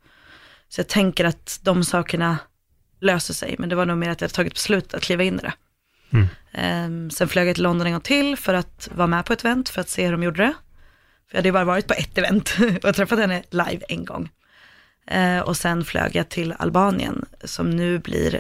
Så 0.69 0.81
jag 0.81 0.89
tänker 0.89 1.25
att 1.25 1.61
de 1.63 1.85
sakerna 1.85 2.39
löser 3.01 3.35
sig, 3.35 3.57
men 3.59 3.69
det 3.69 3.75
var 3.75 3.87
nog 3.87 3.99
mer 3.99 4.11
att 4.11 4.21
jag 4.21 4.33
tagit 4.33 4.55
beslutet 4.55 4.95
att 4.95 5.03
kliva 5.03 5.23
in 5.23 5.41
i 5.41 5.43
det. 5.43 5.53
Mm. 6.11 6.29
Um, 6.85 7.11
sen 7.11 7.29
flög 7.29 7.49
jag 7.49 7.55
till 7.55 7.65
London 7.65 7.87
en 7.87 7.93
gång 7.93 8.01
till 8.01 8.37
för 8.37 8.55
att 8.55 8.89
vara 8.95 9.07
med 9.07 9.25
på 9.25 9.33
ett 9.33 9.45
event, 9.45 9.69
för 9.69 9.81
att 9.81 9.89
se 9.89 10.05
hur 10.05 10.13
de 10.13 10.23
gjorde 10.23 10.43
det. 10.43 10.55
För 11.29 11.35
jag 11.35 11.39
hade 11.39 11.49
ju 11.49 11.53
bara 11.53 11.65
varit 11.65 11.87
på 11.87 11.95
ett 11.95 12.19
event 12.19 12.57
och 12.83 12.95
träffat 12.95 13.19
henne 13.19 13.43
live 13.51 13.81
en 13.89 14.05
gång. 14.05 14.29
Uh, 15.15 15.41
och 15.41 15.57
sen 15.57 15.85
flög 15.85 16.17
jag 16.17 16.29
till 16.29 16.55
Albanien, 16.59 17.25
som 17.45 17.71
nu 17.71 17.99
blir, 17.99 18.35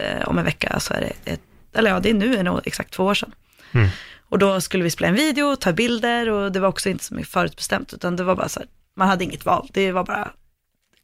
uh, 0.00 0.28
om 0.28 0.38
en 0.38 0.44
vecka 0.44 0.80
så 0.80 0.94
är 0.94 1.00
det 1.00 1.32
ett, 1.32 1.40
eller 1.74 1.90
ja, 1.90 2.00
det 2.00 2.10
är 2.10 2.14
nu, 2.14 2.36
är 2.36 2.42
nog 2.42 2.60
exakt 2.64 2.92
två 2.92 3.04
år 3.04 3.14
sedan. 3.14 3.34
Mm. 3.72 3.88
Och 4.28 4.38
då 4.38 4.60
skulle 4.60 4.84
vi 4.84 4.90
spela 4.90 5.08
en 5.08 5.14
video, 5.14 5.56
ta 5.56 5.72
bilder 5.72 6.30
och 6.30 6.52
det 6.52 6.60
var 6.60 6.68
också 6.68 6.88
inte 6.88 7.04
så 7.04 7.14
mycket 7.14 7.32
förutbestämt, 7.32 7.92
utan 7.92 8.16
det 8.16 8.24
var 8.24 8.36
bara 8.36 8.48
så 8.48 8.60
här, 8.60 8.68
man 8.94 9.08
hade 9.08 9.24
inget 9.24 9.46
val, 9.46 9.68
det 9.72 9.92
var 9.92 10.04
bara 10.04 10.30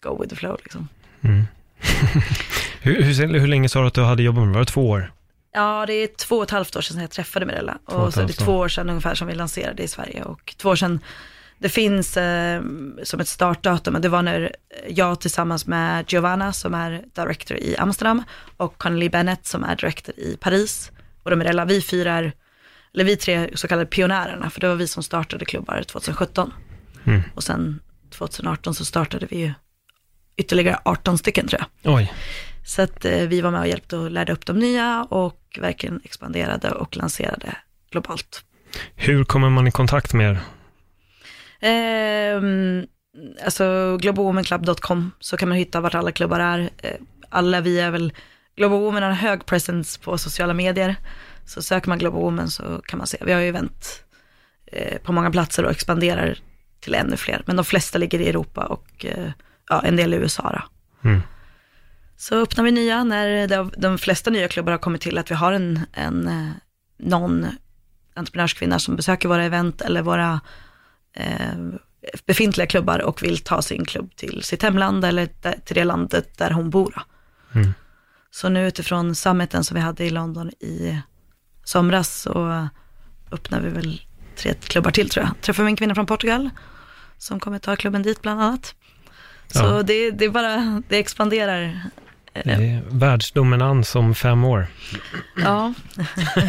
go 0.03 0.21
with 0.21 0.35
the 0.35 0.37
flow 0.37 0.59
liksom. 0.63 0.89
Mm. 1.21 1.45
hur, 2.81 3.03
hur, 3.03 3.39
hur 3.39 3.47
länge 3.47 3.69
sa 3.69 3.81
du 3.81 3.87
att 3.87 3.95
du 3.95 4.03
hade 4.03 4.23
jobbat 4.23 4.45
med 4.45 4.49
det? 4.49 4.55
Var 4.55 4.61
det 4.61 4.71
två 4.71 4.89
år? 4.89 5.13
Ja, 5.53 5.85
det 5.87 5.93
är 5.93 6.07
två 6.07 6.37
och 6.37 6.43
ett 6.43 6.51
halvt 6.51 6.77
år 6.77 6.81
sedan 6.81 7.01
jag 7.01 7.11
träffade 7.11 7.47
Mirella. 7.47 7.79
Och, 7.85 8.05
och 8.05 8.15
så 8.15 8.21
är 8.21 8.27
det 8.27 8.33
två 8.33 8.57
år 8.57 8.69
sedan 8.69 8.89
ungefär 8.89 9.15
som 9.15 9.29
vi 9.29 9.35
lanserade 9.35 9.83
i 9.83 9.89
Sverige. 9.89 10.23
Och 10.23 10.55
två 10.57 10.69
år 10.69 10.77
sedan, 10.77 11.01
det 11.59 11.69
finns 11.69 12.17
eh, 12.17 12.63
som 13.03 13.21
ett 13.21 13.29
startdatum, 13.29 13.93
men 13.93 14.03
det 14.03 14.09
var 14.09 14.23
när 14.23 14.57
jag 14.89 15.21
tillsammans 15.21 15.67
med 15.67 16.13
Giovanna 16.13 16.53
som 16.53 16.75
är 16.75 17.05
director 17.15 17.57
i 17.57 17.77
Amsterdam 17.77 18.23
och 18.57 18.79
Connelly 18.79 19.09
Bennett 19.09 19.47
som 19.47 19.65
är 19.65 19.77
director 19.77 20.15
i 20.19 20.37
Paris. 20.41 20.91
Och 21.23 21.31
de 21.31 21.37
Mirella, 21.37 21.65
vi 21.65 21.81
firar, 21.81 22.33
eller 22.95 23.05
vi 23.05 23.17
tre 23.17 23.51
så 23.55 23.69
kallade 23.69 23.87
pionjärerna, 23.87 24.51
för 24.51 24.61
det 24.61 24.69
var 24.69 24.75
vi 24.75 24.87
som 24.87 25.03
startade 25.03 25.45
klubbar 25.45 25.83
2017. 25.83 26.53
Mm. 27.05 27.23
Och 27.35 27.43
sen 27.43 27.81
2018 28.11 28.75
så 28.75 28.85
startade 28.85 29.27
vi 29.31 29.41
ju 29.41 29.53
ytterligare 30.37 30.79
18 30.85 31.19
stycken 31.19 31.49
tror 31.49 31.61
jag. 31.83 31.95
Oj. 31.95 32.13
Så 32.65 32.83
att 32.83 33.05
eh, 33.05 33.21
vi 33.21 33.41
var 33.41 33.51
med 33.51 33.61
och 33.61 33.69
hjälpte 33.69 33.97
och 33.97 34.11
lärde 34.11 34.33
upp 34.33 34.47
de 34.47 34.59
nya 34.59 35.07
och 35.11 35.59
verkligen 35.61 36.01
expanderade 36.05 36.71
och 36.71 36.97
lanserade 36.97 37.57
globalt. 37.91 38.45
Hur 38.95 39.25
kommer 39.25 39.51
man 39.51 39.67
i 39.67 39.71
kontakt 39.71 40.15
med 40.15 40.31
er? 40.31 40.41
Eh, 41.61 42.43
alltså 43.45 43.97
globalwomanclub.com 44.01 45.11
så 45.21 45.37
kan 45.37 45.49
man 45.49 45.59
hitta 45.59 45.81
vart 45.81 45.95
alla 45.95 46.13
klubbar 46.13 46.41
är. 46.41 46.71
Eh, 46.83 46.95
alla 47.29 47.61
vi 47.61 47.81
är 47.81 47.91
väl, 47.91 48.13
Global 48.57 48.81
Woman 48.81 49.03
har 49.03 49.11
en 49.11 49.17
hög 49.17 49.47
presence 49.47 50.01
på 50.01 50.19
sociala 50.19 50.55
medier. 50.55 50.97
Så 51.45 51.63
söker 51.63 51.89
man 51.89 51.99
Global 51.99 52.21
Woman 52.21 52.51
så 52.51 52.83
kan 52.85 52.99
man 52.99 53.07
se, 53.07 53.19
vi 53.21 53.33
har 53.33 53.41
ju 53.41 53.49
event 53.49 54.05
eh, 54.67 54.99
på 54.99 55.13
många 55.13 55.31
platser 55.31 55.65
och 55.65 55.71
expanderar 55.71 56.39
till 56.81 56.95
ännu 56.95 57.17
fler. 57.17 57.43
Men 57.47 57.57
de 57.57 57.65
flesta 57.65 57.99
ligger 57.99 58.21
i 58.21 58.29
Europa 58.29 58.65
och 58.65 59.05
eh, 59.05 59.31
ja, 59.69 59.83
en 59.85 59.97
del 59.97 60.15
i 60.15 60.17
USA. 60.17 60.63
Mm. 61.05 61.21
Så 62.17 62.43
öppnar 62.43 62.65
vi 62.65 62.71
nya 62.71 63.05
när 63.05 63.49
de, 63.81 63.99
flesta 63.99 64.31
nya 64.31 64.49
klubbar 64.49 64.73
har 64.73 64.79
kommit 64.79 65.01
till 65.01 65.19
att 65.19 65.31
vi 65.31 65.35
har 65.35 65.53
en, 65.53 65.81
en 65.93 66.29
eh, 66.29 66.51
någon 66.99 67.47
entreprenörskvinna 68.15 68.79
som 68.79 68.97
besöker 68.97 69.29
våra 69.29 69.45
event 69.45 69.83
eller 69.83 70.03
våra 70.03 70.41
befintliga 72.27 72.67
klubbar 72.67 72.99
och 72.99 73.23
vill 73.23 73.39
ta 73.39 73.63
sin 73.63 73.85
klubb 73.85 74.17
till 74.17 74.43
sitt 74.43 74.63
hemland 74.63 75.05
eller 75.05 75.27
till 75.65 75.75
det 75.75 75.85
landet 75.85 76.39
där 76.39 76.51
hon 76.51 76.71
bor. 76.71 77.03
Mm. 77.55 77.75
Så 78.31 78.49
nu 78.49 78.69
utifrån 78.69 79.15
summiten 79.15 79.65
som 79.65 79.75
vi 79.75 79.81
hade 79.81 80.05
i 80.05 80.11
London 80.11 80.51
i 80.51 81.01
somras 81.65 82.21
så 82.21 82.69
öppnar 83.33 83.61
vi 83.61 83.69
väl 83.69 84.01
tre 84.37 84.55
klubbar 84.55 84.91
till 84.91 85.09
tror 85.09 85.27
jag. 85.27 85.41
Träffar 85.41 85.65
vi 85.65 85.71
en 85.71 85.77
kvinna 85.77 85.95
från 85.95 86.07
Portugal 86.07 86.51
som 87.19 87.41
kommer 87.41 87.59
ta 87.59 87.77
klubben 87.77 88.03
dit 88.03 88.23
bland 88.23 88.43
annat. 88.43 88.75
Så 89.47 89.65
ja. 89.65 89.83
det, 89.83 90.11
det 90.11 90.29
bara, 90.29 90.83
det 90.89 90.99
expanderar 90.99 91.81
världsdominans 92.89 93.95
om 93.95 94.15
fem 94.15 94.45
år. 94.45 94.67
Ja, 95.37 95.75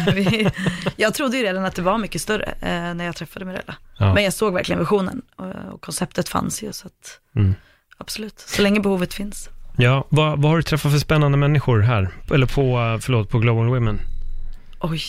jag 0.96 1.14
trodde 1.14 1.36
ju 1.36 1.42
redan 1.42 1.64
att 1.64 1.74
det 1.74 1.82
var 1.82 1.98
mycket 1.98 2.22
större 2.22 2.54
eh, 2.60 2.94
när 2.94 3.04
jag 3.04 3.16
träffade 3.16 3.44
Mirella. 3.44 3.74
Ja. 3.98 4.14
Men 4.14 4.24
jag 4.24 4.32
såg 4.32 4.54
verkligen 4.54 4.78
visionen 4.78 5.22
och, 5.36 5.72
och 5.72 5.80
konceptet 5.80 6.28
fanns 6.28 6.62
ju. 6.62 6.72
Så 6.72 6.86
att, 6.86 7.20
mm. 7.36 7.54
Absolut, 7.98 8.38
så 8.38 8.62
länge 8.62 8.80
behovet 8.80 9.14
finns. 9.14 9.48
Ja, 9.76 10.06
vad, 10.08 10.42
vad 10.42 10.50
har 10.50 10.56
du 10.56 10.62
träffat 10.62 10.92
för 10.92 10.98
spännande 10.98 11.38
människor 11.38 11.80
här? 11.80 12.08
Eller 12.30 12.46
på, 12.46 12.98
förlåt, 13.00 13.30
på 13.30 13.38
Global 13.38 13.68
Women? 13.68 14.00
Oj, 14.80 15.02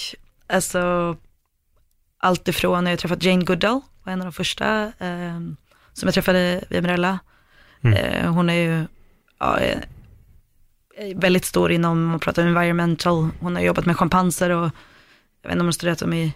alltså 0.47 1.15
allt 2.19 2.47
ifrån 2.47 2.83
när 2.83 2.91
jag 2.91 2.99
träffat 2.99 3.23
Jane 3.23 3.43
Goodall, 3.43 3.81
var 4.03 4.13
en 4.13 4.21
av 4.21 4.25
de 4.25 4.33
första 4.33 4.83
eh, 4.83 5.39
som 5.93 6.07
jag 6.07 6.13
träffade 6.13 6.63
via 6.69 6.81
Mirella. 6.81 7.19
Mm. 7.81 7.97
Eh, 7.97 8.31
hon 8.31 8.49
är 8.49 8.53
ju 8.53 8.85
ja, 9.39 9.59
väldigt 11.15 11.45
stor 11.45 11.71
inom, 11.71 11.91
om 11.91 12.05
man 12.05 12.19
pratar 12.19 12.45
environmental, 12.45 13.29
hon 13.39 13.55
har 13.55 13.63
jobbat 13.63 13.85
med 13.85 13.97
schimpanser 13.97 14.49
och 14.49 14.65
jag 15.41 15.49
vet 15.49 15.51
inte 15.51 15.53
om 15.53 15.57
hon 15.59 15.65
har 15.65 15.71
studerat 15.71 15.99
dem 15.99 16.13
i 16.13 16.33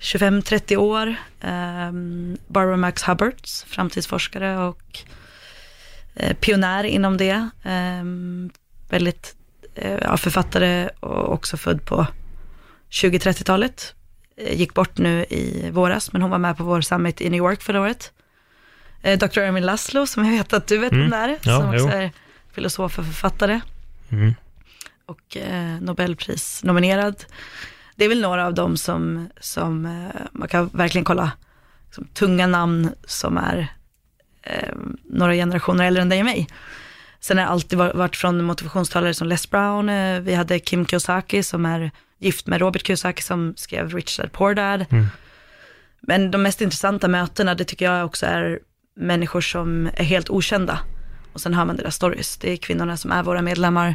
25-30 0.00 0.76
år. 0.76 1.14
Um, 1.40 2.36
Barbara 2.46 2.76
Max 2.76 3.02
Hubbards, 3.02 3.64
framtidsforskare 3.64 4.58
och 4.58 4.98
uh, 6.22 6.32
pionjär 6.32 6.84
inom 6.84 7.16
det. 7.16 7.48
Um, 7.64 8.50
väldigt 8.88 9.36
uh, 9.84 10.16
författare 10.16 10.88
och 11.00 11.32
också 11.32 11.56
född 11.56 11.84
på 11.86 12.06
20-30-talet. 12.90 13.94
eh, 14.36 14.54
gick 14.58 14.74
bort 14.74 14.98
nu 14.98 15.24
i 15.30 15.70
våras, 15.72 16.12
men 16.12 16.22
hon 16.22 16.30
var 16.30 16.38
med 16.38 16.56
på 16.56 16.64
vår 16.64 16.80
summit 16.80 17.20
i 17.20 17.30
New 17.30 17.38
York 17.38 17.62
förra 17.62 17.80
året. 17.80 18.12
Eh, 19.02 19.18
Dr. 19.18 19.38
Ermin 19.38 19.66
Laszlo, 19.66 20.06
som 20.06 20.24
jag 20.24 20.32
vet 20.32 20.52
att 20.52 20.66
du 20.66 20.78
vet 20.78 20.92
Mm. 20.92 21.10
vem 21.10 21.12
är, 21.20 21.28
Ja, 21.42 21.58
som 21.60 21.68
också 21.68 21.78
jo. 21.78 21.88
är 21.88 22.10
filosof 22.52 22.98
och 22.98 23.04
författare 23.04 23.60
Mm. 24.12 24.34
och 25.06 25.36
eh, 25.36 25.80
Nobelpris-nominerad. 25.80 27.24
Det 27.96 28.04
är 28.04 28.08
väl 28.08 28.20
några 28.20 28.46
av 28.46 28.54
dem 28.54 28.76
som, 28.76 29.28
som 29.40 29.86
eh, 29.86 30.20
man 30.32 30.48
kan 30.48 30.68
verkligen 30.72 31.04
kolla, 31.04 31.32
som 31.90 32.04
tunga 32.04 32.46
namn 32.46 32.90
som 33.06 33.36
är 33.38 33.72
eh, 34.42 34.74
några 35.04 35.34
generationer 35.34 35.84
äldre 35.84 36.02
än 36.02 36.08
dig 36.08 36.18
och 36.18 36.24
mig. 36.24 36.46
Sen 37.20 37.38
har 37.38 37.44
det 37.44 37.50
alltid 37.50 37.78
var- 37.78 37.92
varit 37.94 38.16
från 38.16 38.44
motivationstalare 38.44 39.14
som 39.14 39.28
Les 39.28 39.50
Brown, 39.50 39.88
eh, 39.88 40.20
vi 40.20 40.34
hade 40.34 40.58
Kim 40.58 40.86
Kiyosaki 40.86 41.42
som 41.42 41.66
är 41.66 41.90
gift 42.18 42.46
med 42.46 42.60
Robert 42.60 42.86
Kiyosaki 42.86 43.22
som 43.22 43.54
skrev 43.56 43.94
Rich 43.94 44.18
Dad 44.18 44.32
Poor 44.32 44.54
Dad. 44.54 44.84
Mm. 44.90 45.06
Men 46.00 46.30
de 46.30 46.42
mest 46.42 46.60
intressanta 46.60 47.08
mötena, 47.08 47.54
det 47.54 47.64
tycker 47.64 47.84
jag 47.84 48.06
också 48.06 48.26
är 48.26 48.58
människor 48.96 49.40
som 49.40 49.86
är 49.94 50.04
helt 50.04 50.30
okända. 50.30 50.78
Och 51.32 51.40
sen 51.40 51.54
hör 51.54 51.64
man 51.64 51.76
deras 51.76 51.94
stories. 51.94 52.36
Det 52.36 52.52
är 52.52 52.56
kvinnorna 52.56 52.96
som 52.96 53.12
är 53.12 53.22
våra 53.22 53.42
medlemmar, 53.42 53.94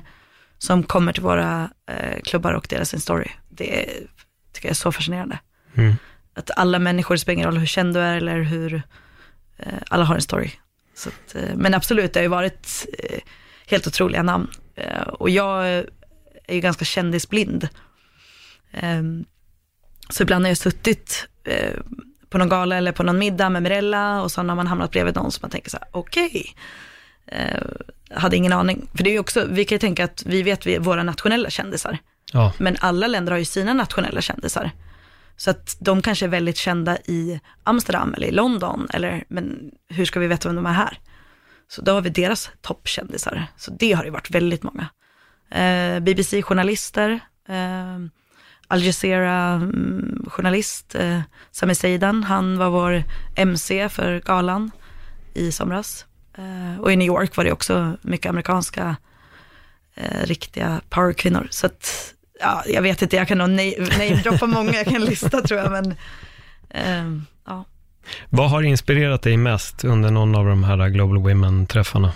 som 0.58 0.84
kommer 0.84 1.14
till 1.14 1.24
våra 1.24 1.70
eh, 1.90 2.22
klubbar 2.24 2.54
och 2.54 2.68
delar 2.70 2.84
sin 2.84 3.00
story. 3.00 3.30
Det 3.50 3.82
är, 3.82 4.08
tycker 4.54 4.68
jag 4.68 4.72
är 4.72 4.76
så 4.76 4.92
fascinerande. 4.92 5.40
Mm. 5.76 5.96
Att 6.36 6.52
alla 6.58 6.80
människor, 6.80 7.16
det 7.16 7.20
spelar 7.20 7.34
ingen 7.34 7.46
roll 7.46 7.58
hur 7.58 7.66
känd 7.66 7.94
du 7.94 8.00
är 8.00 8.18
eller 8.18 8.42
hur, 8.42 8.82
eh, 9.58 9.74
alla 9.90 10.04
har 10.04 10.16
en 10.16 10.22
story. 10.22 10.52
Så 10.96 11.10
att, 11.10 11.36
eh, 11.36 11.56
men 11.56 11.74
absolut, 11.74 12.14
det 12.14 12.20
har 12.20 12.24
ju 12.24 12.30
varit 12.30 12.86
eh, 13.00 13.20
helt 13.68 13.88
otroliga 13.88 14.24
namn. 14.24 14.48
Eh, 14.76 15.02
och 15.02 15.30
jag 15.30 15.68
är 15.68 16.56
ju 16.56 16.60
ganska 16.60 16.86
kändisblind. 16.86 17.70
Ehm, 18.72 19.26
så 20.10 20.24
ibland 20.24 20.46
har 20.46 20.50
jag 20.50 20.58
suttit 20.58 21.28
eh, 21.44 21.74
på 22.30 22.38
någon 22.38 22.50
gala 22.50 22.78
eller 22.78 22.92
på 22.92 23.04
någon 23.04 23.18
middag 23.18 23.50
med 23.50 23.64
Mirella 23.64 24.22
och 24.22 24.32
så 24.32 24.42
har 24.42 24.56
man 24.56 24.68
hamnat 24.68 24.92
bredvid 24.92 25.16
någon 25.16 25.32
som 25.32 25.42
man 25.42 25.52
tänker 25.52 25.70
så 25.70 25.78
här, 25.78 25.88
okej. 25.92 26.56
Eh, 26.56 26.62
hade 28.12 28.36
ingen 28.36 28.54
aning. 28.54 28.90
För 28.94 29.04
det 29.04 29.10
är 29.10 29.12
ju 29.12 29.20
också, 29.20 29.46
vi 29.50 29.66
kan 29.66 29.76
ju 29.76 29.80
tänka 29.80 30.04
att 30.04 30.24
vi 30.26 30.44
vet 30.44 30.68
vi, 30.68 30.78
våra 30.78 31.04
nationella 31.04 31.50
kändisar. 31.50 31.98
Ja, 32.34 32.54
Men 32.58 32.78
alla 32.80 33.08
länder 33.08 33.32
har 33.32 33.40
ju 33.40 33.46
sina 33.46 33.74
nationella 33.74 34.22
kändisar. 34.22 34.72
Så 35.38 35.50
att 35.50 35.78
de 35.80 36.02
kanske 36.02 36.26
är 36.26 36.30
väldigt 36.30 36.58
kända 36.58 36.98
i 36.98 37.40
Amsterdam 37.64 38.14
eller 38.14 38.28
i 38.28 38.32
London, 38.32 38.88
eller, 38.94 39.24
men 39.28 39.72
hur 39.90 40.06
ska 40.06 40.20
vi 40.20 40.28
veta 40.28 40.50
vem 40.50 40.56
de 40.56 40.66
är 40.66 40.74
här? 40.74 41.00
Så 41.68 41.82
då 41.82 41.92
har 41.92 42.02
vi 42.02 42.10
deras 42.10 42.50
toppkändisar. 42.62 43.46
Så 43.58 43.72
det 43.72 43.94
har 43.94 44.04
ju 44.04 44.10
varit 44.10 44.32
väldigt 44.32 44.64
många. 44.64 44.88
Eh, 45.52 46.00
BBC-journalister, 46.00 47.20
eh, 47.50 47.98
Al 48.68 48.84
Jazeera-journalist, 48.84 50.96
eh, 50.96 51.22
Sami 51.52 51.76
Seidan, 51.76 52.24
han 52.24 52.58
var 52.58 52.70
vår 52.70 53.04
MC 53.36 53.90
för 53.90 54.20
galan 54.20 54.72
i 55.34 55.52
somras. 55.52 56.06
Eh, 56.38 56.80
och 56.80 56.92
i 56.92 56.96
New 56.96 57.08
York 57.08 57.36
var 57.36 57.44
det 57.44 57.52
också 57.52 57.98
mycket 58.02 58.30
amerikanska 58.30 58.96
eh, 59.96 60.24
riktiga 60.24 60.82
powerkvinnor. 60.90 61.48
Så 61.50 61.66
att, 61.66 62.14
ja, 62.40 62.64
jag 62.68 62.82
vet 62.82 63.02
inte, 63.02 63.16
jag 63.16 63.28
kan 63.28 63.38
nog 63.38 63.50
na- 63.50 63.98
namedroppa 64.00 64.46
många, 64.48 64.74
jag 64.74 64.88
kan 64.88 65.06
lista 65.06 65.42
tror 65.42 65.60
jag, 65.60 65.72
men 65.72 65.96
ehm, 66.70 67.26
ja. 67.46 67.66
vad 68.30 68.50
har 68.50 68.62
inspirerat 68.62 69.22
dig 69.22 69.38
mest 69.38 69.84
under 69.84 70.12
någon 70.12 70.36
av 70.36 70.46
de 70.46 70.64
här 70.64 70.90
Global 70.90 71.18
Women-träffarna? 71.18 72.12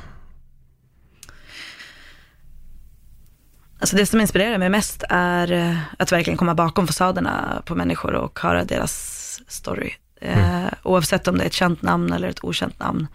Alltså 3.79 3.95
det 3.95 4.05
som 4.05 4.21
inspirerar 4.21 4.57
mig 4.57 4.69
mest 4.69 5.03
är 5.09 5.51
eh, 5.51 5.77
att 5.99 6.11
verkligen 6.11 6.37
komma 6.37 6.55
bakom 6.55 6.87
fasaderna 6.87 7.61
på 7.65 7.75
människor 7.75 8.13
och 8.13 8.39
höra 8.39 8.63
deras 8.63 9.41
story. 9.47 9.91
Eh, 10.21 10.65
oavsett 10.83 11.27
om 11.27 11.37
det 11.37 11.43
är 11.43 11.47
ett 11.47 11.53
känt 11.53 11.81
namn 11.81 12.13
eller 12.13 12.27
ett 12.27 12.43
okänt 12.43 12.79
namn. 12.79 13.07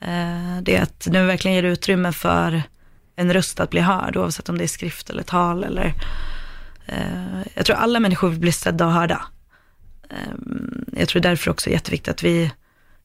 Eh, 0.00 0.62
det 0.62 0.76
är 0.76 0.82
att 0.82 1.06
nu 1.10 1.26
verkligen 1.26 1.54
ger 1.54 1.62
utrymme 1.62 2.12
för 2.12 2.62
en 3.16 3.32
röst 3.32 3.60
att 3.60 3.70
bli 3.70 3.80
hörd, 3.80 4.16
oavsett 4.16 4.48
om 4.48 4.58
det 4.58 4.64
är 4.64 4.68
skrift 4.68 5.10
eller 5.10 5.22
tal 5.22 5.64
eller 5.64 5.94
eh, 6.86 7.42
jag 7.54 7.66
tror 7.66 7.76
alla 7.76 8.00
människor 8.00 8.28
vill 8.28 8.40
bli 8.40 8.52
sedda 8.52 8.86
och 8.86 8.92
hörda. 8.92 9.22
Eh, 10.10 10.34
jag 10.92 11.08
tror 11.08 11.22
därför 11.22 11.50
också 11.50 11.70
är 11.70 11.74
jätteviktigt 11.74 12.08
att 12.08 12.22
vi, 12.22 12.52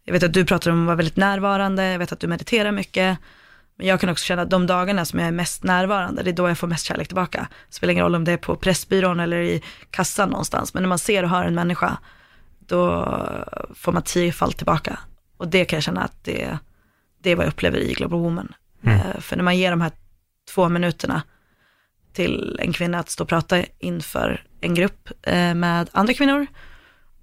jag 0.05 0.13
vet 0.13 0.23
att 0.23 0.33
du 0.33 0.45
pratar 0.45 0.71
om 0.71 0.81
att 0.81 0.85
vara 0.85 0.95
väldigt 0.95 1.17
närvarande, 1.17 1.85
jag 1.85 1.99
vet 1.99 2.11
att 2.11 2.19
du 2.19 2.27
mediterar 2.27 2.71
mycket, 2.71 3.17
men 3.77 3.87
jag 3.87 3.99
kan 3.99 4.09
också 4.09 4.25
känna 4.25 4.41
att 4.41 4.49
de 4.49 4.67
dagarna 4.67 5.05
som 5.05 5.19
jag 5.19 5.27
är 5.27 5.31
mest 5.31 5.63
närvarande, 5.63 6.23
det 6.23 6.29
är 6.29 6.33
då 6.33 6.47
jag 6.47 6.57
får 6.57 6.67
mest 6.67 6.85
kärlek 6.85 7.07
tillbaka. 7.07 7.47
Det 7.69 7.75
spelar 7.75 7.91
ingen 7.91 8.03
roll 8.03 8.15
om 8.15 8.23
det 8.23 8.31
är 8.31 8.37
på 8.37 8.55
Pressbyrån 8.55 9.19
eller 9.19 9.41
i 9.41 9.61
kassan 9.89 10.29
någonstans, 10.29 10.73
men 10.73 10.83
när 10.83 10.87
man 10.89 10.99
ser 10.99 11.23
och 11.23 11.29
hör 11.29 11.45
en 11.45 11.55
människa, 11.55 11.97
då 12.59 13.05
får 13.75 13.91
man 13.91 14.03
tiofalt 14.03 14.57
tillbaka. 14.57 14.99
Och 15.37 15.47
det 15.47 15.65
kan 15.65 15.77
jag 15.77 15.83
känna 15.83 16.03
att 16.03 16.23
det, 16.23 16.57
det 17.23 17.29
är 17.31 17.35
vad 17.35 17.45
jag 17.45 17.51
upplever 17.51 17.77
i 17.77 17.93
Global 17.93 18.19
Woman. 18.19 18.53
Mm. 18.83 18.99
Eh, 18.99 19.19
För 19.19 19.35
när 19.35 19.43
man 19.43 19.57
ger 19.57 19.71
de 19.71 19.81
här 19.81 19.91
två 20.53 20.69
minuterna 20.69 21.23
till 22.13 22.59
en 22.61 22.73
kvinna 22.73 22.99
att 22.99 23.09
stå 23.09 23.23
och 23.23 23.29
prata 23.29 23.63
inför 23.79 24.43
en 24.61 24.75
grupp 24.75 25.09
eh, 25.21 25.53
med 25.53 25.89
andra 25.91 26.13
kvinnor, 26.13 26.47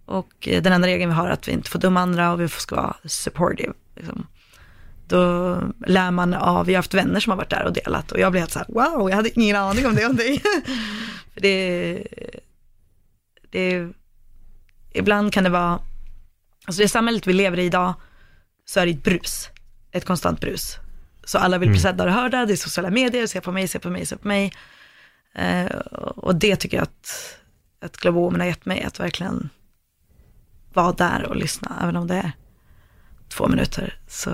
och 0.04 0.48
eh, 0.48 0.62
den 0.62 0.72
enda 0.72 0.88
regeln 0.88 1.10
vi 1.10 1.16
har 1.16 1.28
är 1.28 1.32
att 1.32 1.48
vi 1.48 1.52
inte 1.52 1.70
får 1.70 1.78
döma 1.78 2.00
andra 2.00 2.32
och 2.32 2.40
vi 2.40 2.48
ska 2.48 2.76
vara 2.76 2.96
supportive. 3.04 3.72
Liksom. 3.96 4.26
Då 5.08 5.56
lär 5.86 6.10
man 6.10 6.34
av, 6.34 6.66
vi 6.66 6.72
har 6.72 6.78
haft 6.78 6.94
vänner 6.94 7.20
som 7.20 7.30
har 7.30 7.36
varit 7.36 7.50
där 7.50 7.64
och 7.64 7.72
delat 7.72 8.12
och 8.12 8.18
jag 8.20 8.32
blev 8.32 8.40
helt 8.40 8.52
så 8.52 8.58
här, 8.58 8.66
wow, 8.68 9.10
jag 9.10 9.16
hade 9.16 9.40
ingen 9.40 9.56
aning 9.56 9.86
om 9.86 9.94
det 9.94 10.06
om 10.06 10.16
dig. 10.16 10.42
För 11.34 11.40
det, 11.40 12.06
det, 13.50 13.88
ibland 14.92 15.32
kan 15.32 15.44
det 15.44 15.50
vara, 15.50 15.80
alltså 16.64 16.82
det 16.82 16.88
samhället 16.88 17.26
vi 17.26 17.32
lever 17.32 17.58
i 17.58 17.64
idag, 17.64 17.94
så 18.64 18.80
är 18.80 18.86
det 18.86 18.92
ett 18.92 19.04
brus, 19.04 19.48
ett 19.92 20.04
konstant 20.04 20.40
brus. 20.40 20.78
Så 21.24 21.38
alla 21.38 21.58
vill 21.58 21.68
bli 21.68 21.78
Mm. 21.78 21.82
sedda 21.92 22.04
och 22.04 22.12
hörda, 22.12 22.46
det 22.46 22.52
är 22.52 22.56
sociala 22.56 22.90
medier, 22.90 23.26
se 23.26 23.40
på 23.40 23.52
mig, 23.52 23.68
se 23.68 23.78
på 23.78 23.90
mig, 23.90 24.06
se 24.06 24.16
på 24.16 24.28
mig. 24.28 24.52
Eh, 25.34 25.66
och 26.16 26.34
det 26.34 26.56
tycker 26.56 26.76
jag 26.76 26.82
att, 26.84 27.36
att 27.84 27.96
Global 27.96 28.22
Woman 28.22 28.40
har 28.40 28.46
gett 28.46 28.66
mig, 28.66 28.82
att 28.82 29.00
verkligen 29.00 29.48
vara 30.72 30.92
där 30.92 31.26
och 31.28 31.36
lyssna, 31.36 31.78
även 31.82 31.96
om 31.96 32.06
det 32.06 32.14
är 32.14 32.32
två 33.28 33.48
minuter. 33.48 33.98
Så 34.08 34.30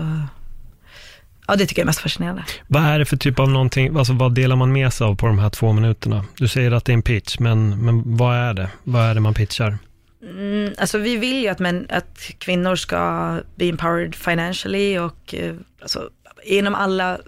ja, 1.47 1.57
det 1.57 1.67
tycker 1.67 1.81
jag 1.81 1.85
är 1.85 1.87
mest 1.87 2.01
fascinerande. 2.01 2.45
Vad 2.69 2.83
är 2.83 2.99
det 2.99 3.05
för 3.05 3.17
typ 3.17 3.39
av 3.39 3.49
någonting, 3.51 3.97
alltså 3.97 4.13
vad 4.13 4.35
delar 4.35 4.57
man 4.57 4.73
med 4.73 4.93
sig 4.93 5.05
av 5.07 5.17
på 5.17 5.27
de 5.27 5.39
här 5.39 5.51
två 5.51 5.73
minuterna? 5.73 6.25
Du 6.37 6.49
säger 6.49 6.71
att 6.73 6.85
det 6.85 6.93
är 6.93 6.95
en 6.95 7.03
pitch, 7.03 7.39
men, 7.39 7.85
men 7.85 8.17
vad 8.17 8.37
är 8.37 8.55
det? 8.55 8.71
Vad 8.85 9.03
är 9.03 9.15
det 9.15 9.21
man 9.21 9.35
pitchar? 9.35 9.79
Mm, 10.27 10.75
alltså 10.79 10.99
vi 10.99 11.17
vill 11.17 11.43
ju 11.43 11.49
att, 11.49 11.59
män, 11.59 11.87
att 11.91 12.19
kvinnor 12.39 12.77
ska 12.77 13.41
be 13.55 13.65
empowered 13.65 14.15
financially 14.15 14.99
och 14.99 15.35
eh, 15.35 15.55
alltså, 15.83 16.11
inom 16.45 16.75
alla 16.75 17.15
eh, 17.15 17.19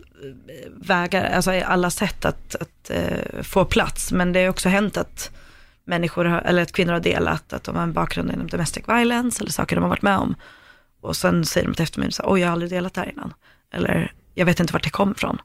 vägar, 0.76 1.30
alltså 1.30 1.50
alla 1.50 1.90
sätt 1.90 2.24
att, 2.24 2.54
att 2.54 2.90
eh, 2.90 3.42
få 3.42 3.64
plats. 3.64 4.12
Men 4.12 4.32
det 4.32 4.42
har 4.42 4.48
också 4.48 4.68
hänt 4.68 4.96
att 4.96 5.30
människor, 5.84 6.24
har, 6.24 6.40
eller 6.40 6.62
att 6.62 6.72
kvinnor 6.72 6.92
har 6.92 7.00
delat 7.00 7.52
att 7.52 7.64
de 7.64 7.76
har 7.76 7.82
en 7.82 7.92
bakgrund 7.92 8.32
inom 8.32 8.46
domestic 8.46 8.84
violence 8.88 9.42
eller 9.42 9.52
saker 9.52 9.76
de 9.76 9.82
har 9.82 9.90
varit 9.90 10.02
med 10.02 10.18
om. 10.18 10.34
Och 11.00 11.16
sen 11.16 11.44
säger 11.44 11.66
de 11.66 11.74
till 11.74 11.82
eftermiddagen, 11.82 12.12
så, 12.12 12.22
oj 12.26 12.40
jag 12.40 12.48
har 12.48 12.52
aldrig 12.52 12.70
delat 12.70 12.94
det 12.94 13.00
här 13.00 13.12
innan. 13.12 13.34
Eller 13.72 14.12
jag 14.34 14.46
vet 14.46 14.61
inte 14.61 14.72
vart 14.72 14.84
det 14.84 14.90
kom 14.90 15.11
ifrån. 15.11 15.38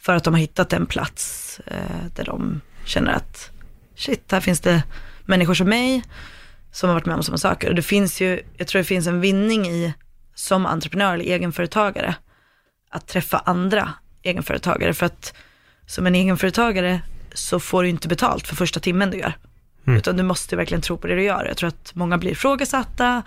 För 0.00 0.14
att 0.14 0.24
de 0.24 0.34
har 0.34 0.40
hittat 0.40 0.72
en 0.72 0.86
plats 0.86 1.60
eh, 1.66 2.06
där 2.16 2.24
de 2.24 2.60
känner 2.84 3.12
att 3.12 3.50
shit, 3.96 4.32
här 4.32 4.40
finns 4.40 4.60
det 4.60 4.82
människor 5.24 5.54
som 5.54 5.68
mig 5.68 6.02
som 6.72 6.88
har 6.88 6.94
varit 6.94 7.06
med 7.06 7.16
om 7.16 7.22
samma 7.22 7.38
saker. 7.38 7.68
Och 7.68 7.74
det 7.74 7.82
finns 7.82 8.20
ju, 8.20 8.40
jag 8.56 8.66
tror 8.66 8.78
det 8.78 8.84
finns 8.84 9.06
en 9.06 9.20
vinning 9.20 9.66
i, 9.66 9.94
som 10.34 10.66
entreprenör 10.66 11.14
eller 11.14 11.24
egenföretagare, 11.24 12.14
att 12.90 13.06
träffa 13.06 13.38
andra 13.38 13.92
egenföretagare. 14.22 14.94
För 14.94 15.06
att 15.06 15.34
som 15.86 16.06
en 16.06 16.14
egenföretagare 16.14 17.00
så 17.34 17.60
får 17.60 17.82
du 17.82 17.88
inte 17.88 18.08
betalt 18.08 18.48
för 18.48 18.56
första 18.56 18.80
timmen 18.80 19.10
du 19.10 19.18
gör. 19.18 19.32
Mm. 19.86 19.98
Utan 19.98 20.16
du 20.16 20.22
måste 20.22 20.56
verkligen 20.56 20.82
tro 20.82 20.96
på 20.96 21.06
det 21.06 21.14
du 21.14 21.22
gör. 21.22 21.44
Jag 21.44 21.56
tror 21.56 21.68
att 21.68 21.94
många 21.94 22.18
blir 22.18 22.30
ifrågasatta, 22.30 23.22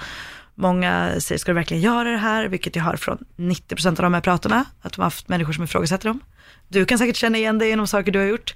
många 0.55 1.19
säger, 1.19 1.39
ska 1.39 1.51
du 1.51 1.55
verkligen 1.55 1.83
göra 1.83 2.11
det 2.11 2.17
här? 2.17 2.47
Vilket 2.47 2.75
jag 2.75 2.83
har 2.83 2.95
från 2.95 3.17
90% 3.37 3.87
av 3.87 3.95
de 3.95 4.13
jag 4.13 4.23
pratar 4.23 4.49
med, 4.49 4.63
att 4.81 4.93
de 4.93 5.01
har 5.01 5.05
haft 5.05 5.27
människor 5.27 5.53
som 5.53 5.63
ifrågasätter 5.63 6.09
dem. 6.09 6.19
Du 6.67 6.85
kan 6.85 6.97
säkert 6.97 7.15
känna 7.15 7.37
igen 7.37 7.59
dig 7.59 7.69
genom 7.69 7.87
saker 7.87 8.11
du 8.11 8.19
har 8.19 8.25
gjort. 8.25 8.55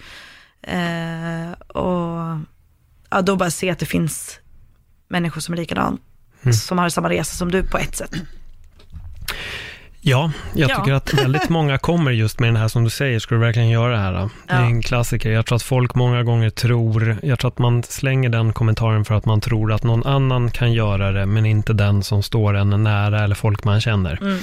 Eh, 0.61 1.51
och 1.67 2.37
ja, 3.09 3.21
då 3.21 3.35
bara 3.35 3.51
se 3.51 3.69
att 3.69 3.79
det 3.79 3.85
finns 3.85 4.39
människor 5.09 5.41
som 5.41 5.53
är 5.53 5.57
likadant, 5.57 6.01
Mm. 6.43 6.53
som 6.53 6.77
har 6.77 6.89
samma 6.89 7.09
resa 7.09 7.35
som 7.37 7.51
du 7.51 7.63
på 7.63 7.77
ett 7.77 7.95
sätt. 7.95 8.11
Ja, 10.01 10.31
jag 10.53 10.69
Ja. 10.69 10.75
tycker 10.75 10.93
att 10.93 11.13
väldigt 11.13 11.49
många 11.49 11.77
kommer 11.77 12.11
just 12.11 12.39
med 12.39 12.47
den 12.49 12.55
här 12.55 12.67
som 12.67 12.83
du 12.83 12.89
säger, 12.89 13.19
ska 13.19 13.35
du 13.35 13.41
verkligen 13.41 13.69
göra 13.69 13.91
det 13.91 13.97
här? 13.99 14.13
då? 14.13 14.29
Det 14.47 14.53
är 14.53 14.59
Ja. 14.59 14.65
en 14.65 14.81
klassiker. 14.81 15.31
Jag 15.31 15.45
tror 15.45 15.55
att 15.55 15.61
folk 15.63 15.95
många 15.95 16.23
gånger 16.23 16.49
tror, 16.49 17.17
jag 17.23 17.39
tror 17.39 17.51
att 17.51 17.57
man 17.59 17.83
slänger 17.83 18.29
den 18.29 18.53
kommentaren 18.53 19.05
för 19.05 19.15
att 19.15 19.25
man 19.25 19.41
tror 19.41 19.73
att 19.73 19.83
någon 19.83 20.05
annan 20.05 20.51
kan 20.51 20.73
göra 20.73 21.11
det, 21.11 21.25
men 21.25 21.45
inte 21.45 21.73
den 21.73 22.03
som 22.03 22.23
står 22.23 22.53
en 22.57 22.83
nära 22.83 23.23
eller 23.23 23.35
folk 23.35 23.63
man 23.63 23.81
känner. 23.81 24.17
Mm. 24.21 24.37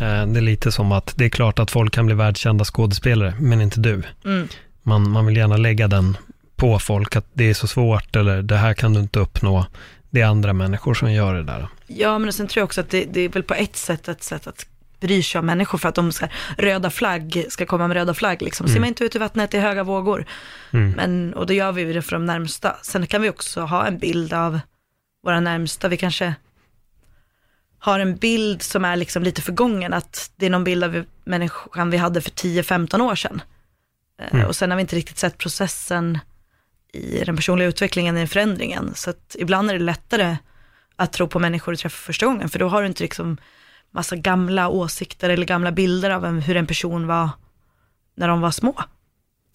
Eh, 0.00 0.32
Det 0.32 0.38
är 0.38 0.42
lite 0.42 0.72
som 0.72 0.92
att 0.92 1.12
det 1.16 1.24
är 1.24 1.28
klart 1.28 1.58
att 1.58 1.70
folk 1.70 1.94
kan 1.94 2.06
bli 2.06 2.14
världskända 2.14 2.64
skådespelare, 2.64 3.34
men 3.40 3.60
inte 3.60 3.80
du. 3.80 4.02
Mm. 4.24 4.48
Man, 4.82 5.10
man 5.10 5.26
vill 5.26 5.36
gärna 5.36 5.56
lägga 5.56 5.88
den 5.88 6.16
på 6.56 6.78
folk 6.78 7.16
att 7.16 7.26
det 7.32 7.50
är 7.50 7.54
så 7.54 7.66
svårt 7.66 8.16
eller 8.16 8.42
det 8.42 8.56
här 8.56 8.74
kan 8.74 8.94
du 8.94 9.00
inte 9.00 9.18
uppnå. 9.18 9.66
Det 10.10 10.20
är 10.20 10.26
andra 10.26 10.52
människor 10.52 10.94
som 10.94 11.12
gör 11.12 11.34
det 11.34 11.42
där. 11.42 11.68
Ja, 11.86 12.18
men 12.18 12.32
sen 12.32 12.46
tror 12.46 12.60
jag 12.60 12.64
också 12.64 12.80
att 12.80 12.90
det, 12.90 13.04
det 13.04 13.20
är 13.20 13.28
väl 13.28 13.42
på 13.42 13.54
ett 13.54 13.76
sätt 13.76 14.08
ett 14.08 14.22
sätt 14.22 14.46
att 14.46 14.66
bry 15.00 15.22
sig 15.22 15.38
om 15.38 15.46
människor 15.46 15.78
för 15.78 15.88
att 15.88 15.94
de 15.94 16.12
ska, 16.12 16.28
röda 16.58 16.90
flagg 16.90 17.44
ska 17.48 17.66
komma 17.66 17.88
med 17.88 17.94
röda 17.94 18.14
flagg 18.14 18.42
liksom. 18.42 18.66
Mm. 18.66 18.74
Simma 18.74 18.86
inte 18.86 19.04
ut 19.04 19.16
i 19.16 19.18
vattnet, 19.18 19.50
det 19.50 19.58
är 19.58 19.62
höga 19.62 19.82
vågor. 19.82 20.26
Mm. 20.70 20.90
Men, 20.90 21.34
och 21.34 21.46
då 21.46 21.52
gör 21.54 21.72
vi 21.72 21.92
det 21.92 22.02
för 22.02 22.12
de 22.12 22.26
närmsta. 22.26 22.76
Sen 22.82 23.06
kan 23.06 23.22
vi 23.22 23.30
också 23.30 23.60
ha 23.60 23.86
en 23.86 23.98
bild 23.98 24.32
av 24.32 24.60
våra 25.24 25.40
närmsta. 25.40 25.88
Vi 25.88 25.96
kanske 25.96 26.34
har 27.78 28.00
en 28.00 28.16
bild 28.16 28.62
som 28.62 28.84
är 28.84 28.96
liksom 28.96 29.22
lite 29.22 29.42
förgången, 29.42 29.92
att 29.92 30.30
det 30.36 30.46
är 30.46 30.50
någon 30.50 30.64
bild 30.64 30.84
av 30.84 31.04
människan 31.24 31.90
vi 31.90 31.96
hade 31.96 32.20
för 32.20 32.30
10-15 32.30 33.00
år 33.00 33.14
sedan. 33.14 33.42
Eh, 34.20 34.34
Mm. 34.34 34.46
Och 34.46 34.56
sen 34.56 34.70
har 34.70 34.76
vi 34.76 34.80
inte 34.80 34.96
riktigt 34.96 35.18
sett 35.18 35.38
processen 35.38 36.18
i 36.92 37.24
den 37.24 37.36
personliga 37.36 37.68
utvecklingen, 37.68 38.18
i 38.18 38.26
förändringen. 38.26 38.94
Så 38.94 39.10
att 39.10 39.36
ibland 39.38 39.70
är 39.70 39.74
det 39.74 39.84
lättare 39.84 40.36
att 40.96 41.12
tro 41.12 41.28
på 41.28 41.38
människor 41.38 41.72
du 41.72 41.76
träffar 41.76 41.96
första 41.96 42.26
gången, 42.26 42.48
för 42.48 42.58
då 42.58 42.68
har 42.68 42.82
du 42.82 42.88
inte 42.88 43.02
liksom 43.02 43.36
massa 43.90 44.16
gamla 44.16 44.68
åsikter 44.68 45.30
eller 45.30 45.46
gamla 45.46 45.72
bilder 45.72 46.10
av 46.10 46.40
hur 46.40 46.56
en 46.56 46.66
person 46.66 47.06
var 47.06 47.30
när 48.14 48.28
de 48.28 48.40
var 48.40 48.50
små. 48.50 48.74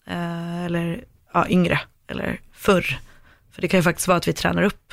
Eh, 0.06 0.64
eller 0.64 1.04
ja, 1.32 1.48
yngre, 1.48 1.80
eller 2.06 2.40
förr. 2.52 2.98
För 3.52 3.62
det 3.62 3.68
kan 3.68 3.78
ju 3.78 3.84
faktiskt 3.84 4.08
vara 4.08 4.18
att 4.18 4.28
vi 4.28 4.32
tränar 4.32 4.62
upp. 4.62 4.92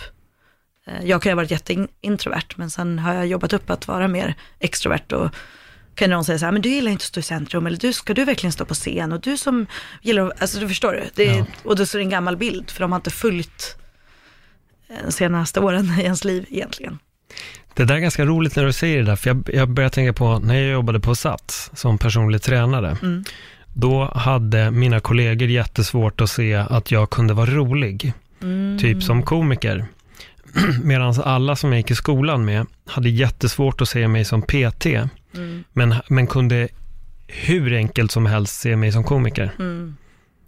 Eh, 0.86 1.06
jag 1.06 1.22
kan 1.22 1.30
ju 1.30 1.34
ha 1.34 1.36
varit 1.36 1.52
jätteintrovert, 1.52 2.58
men 2.58 2.70
sen 2.70 3.00
har 3.00 3.14
jag 3.14 3.28
jobbat 3.28 3.54
upp 3.54 3.70
att 3.70 3.88
vara 3.88 4.08
mer 4.08 4.36
extrovert 4.60 5.12
och 5.12 5.36
kan 5.96 6.10
någon 6.10 6.26
säga 6.26 6.40
så 6.40 6.46
här, 6.46 6.52
men 6.52 6.62
du 6.62 6.70
gillar 6.70 6.92
inte 6.92 7.02
att 7.04 7.08
stå 7.08 7.20
i 7.20 7.24
centrum, 7.24 7.68
eller 7.68 7.78
du, 7.78 7.94
ska 7.94 8.14
du 8.14 8.26
verkligen 8.26 8.52
stå 8.52 8.66
på 8.66 8.74
scen? 8.74 9.12
Och 9.12 9.22
du 9.22 9.38
som 9.38 9.66
gillar, 10.02 10.28
att- 10.28 10.42
alltså 10.42 10.60
du 10.60 10.68
förstår 10.68 10.92
du, 10.94 11.04
det 11.16 11.28
är, 11.30 11.38
Ja. 11.38 11.46
och 11.64 11.76
då 11.76 11.86
så 11.86 11.98
är 11.98 12.00
det 12.00 12.04
en 12.06 12.10
gammal 12.10 12.38
bild, 12.38 12.72
för 12.72 12.80
de 12.80 12.92
har 12.92 13.00
inte 13.00 13.10
följt 13.12 13.76
eh, 14.90 14.96
de 15.06 15.12
senaste 15.12 15.60
åren 15.60 15.94
i 16.00 16.04
ens 16.04 16.24
liv 16.24 16.46
egentligen. 16.50 17.00
Det 17.74 17.86
där 17.86 17.96
är 17.96 18.00
ganska 18.00 18.26
roligt 18.26 18.56
när 18.56 18.66
du 18.66 18.74
säger 18.74 18.98
det 18.98 19.04
där, 19.06 19.16
för 19.16 19.30
jag, 19.30 19.50
jag 19.54 19.70
börjar 19.70 19.90
tänka 19.90 20.14
på 20.14 20.40
när 20.40 20.56
jag 20.56 20.72
jobbade 20.72 21.00
på 21.00 21.16
Sats 21.16 21.72
som 21.74 21.98
personlig 21.98 22.42
tränare. 22.42 22.98
Mm. 23.02 23.24
Då 23.74 24.12
hade 24.16 24.72
mina 24.72 25.00
kollegor 25.00 25.48
jättesvårt 25.50 26.22
att 26.22 26.30
se 26.30 26.54
att 26.56 26.92
jag 26.92 27.10
kunde 27.10 27.34
vara 27.34 27.50
rolig, 27.50 28.14
Mm. 28.42 28.80
typ 28.80 29.04
som 29.04 29.24
komiker. 29.24 29.86
Medan 30.84 31.22
alla 31.24 31.56
som 31.56 31.72
jag 31.72 31.78
gick 31.80 31.92
i 31.92 31.96
skolan 31.96 32.46
med 32.46 32.66
hade 32.86 33.10
jättesvårt 33.10 33.82
att 33.82 33.90
se 33.90 34.08
mig 34.08 34.26
som 34.26 34.42
PT, 34.42 34.86
Mm. 35.36 35.64
men, 35.74 35.96
men 36.08 36.28
kunde 36.28 36.68
hur 37.28 37.74
enkelt 37.74 38.12
som 38.12 38.26
helst 38.26 38.60
se 38.62 38.76
mig 38.76 38.92
som 38.92 39.04
komiker. 39.04 39.52
Mm. 39.60 39.96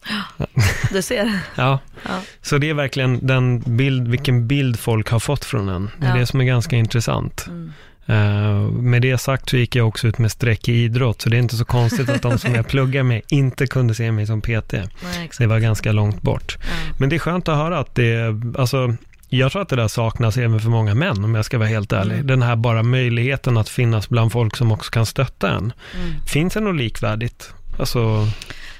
Du 0.91 1.01
ser. 1.01 1.39
Ja, 1.55 1.79
Ja. 2.03 2.21
så 2.41 2.57
det 2.57 2.69
är 2.69 2.73
verkligen 2.73 3.27
den 3.27 3.59
bild, 3.77 4.07
vilken 4.07 4.47
bild 4.47 4.79
folk 4.79 5.09
har 5.09 5.19
fått 5.19 5.45
från 5.45 5.69
en. 5.69 5.89
Det 5.99 6.05
är 6.05 6.09
Ja. 6.09 6.15
det 6.19 6.25
som 6.25 6.41
är 6.41 6.45
ganska 6.45 6.75
intressant. 6.75 7.45
Mm. 7.47 7.71
Eh, 8.07 8.61
med 8.71 9.01
det 9.01 9.17
sagt 9.17 9.49
så 9.49 9.57
gick 9.57 9.75
jag 9.75 9.87
också 9.87 10.07
ut 10.07 10.17
med 10.17 10.31
streck 10.31 10.69
i 10.69 10.73
idrott, 10.83 11.21
så 11.21 11.29
det 11.29 11.37
är 11.37 11.39
inte 11.39 11.55
så 11.55 11.65
konstigt 11.65 12.09
att 12.09 12.21
de 12.21 12.39
som 12.39 12.55
jag 12.55 12.67
pluggar 12.73 13.03
med 13.03 13.21
inte 13.29 13.67
kunde 13.67 13.95
se 13.95 14.11
mig 14.11 14.27
som 14.27 14.41
PT. 14.41 14.73
Nej. 14.73 15.29
Det 15.39 15.47
var 15.47 15.59
ganska 15.59 15.91
långt 15.91 16.21
bort. 16.21 16.57
Ja. 16.61 16.67
Men 16.99 17.09
det 17.09 17.15
är 17.15 17.19
skönt 17.19 17.47
att 17.49 17.57
höra 17.57 17.79
att 17.79 17.95
det, 17.95 18.35
alltså, 18.57 18.95
jag 19.29 19.51
tror 19.51 19.61
att 19.61 19.69
det 19.69 19.75
där 19.75 19.87
saknas 19.87 20.37
även 20.37 20.59
för 20.59 20.69
många 20.69 20.93
män, 20.93 21.23
om 21.23 21.35
jag 21.35 21.45
ska 21.45 21.57
vara 21.57 21.67
helt 21.69 21.93
ärlig. 21.93 22.13
Mm. 22.15 22.27
Den 22.27 22.41
här 22.41 22.55
bara 22.55 22.83
möjligheten 22.83 23.57
att 23.57 23.69
finnas 23.69 24.09
bland 24.09 24.31
folk 24.31 24.55
som 24.57 24.71
också 24.71 24.91
kan 24.91 25.05
stötta 25.05 25.49
en. 25.49 25.73
Mm. 25.95 26.21
Finns 26.27 26.53
det 26.53 26.59
något 26.59 26.75
likvärdigt? 26.75 27.53
Alltså, 27.79 28.27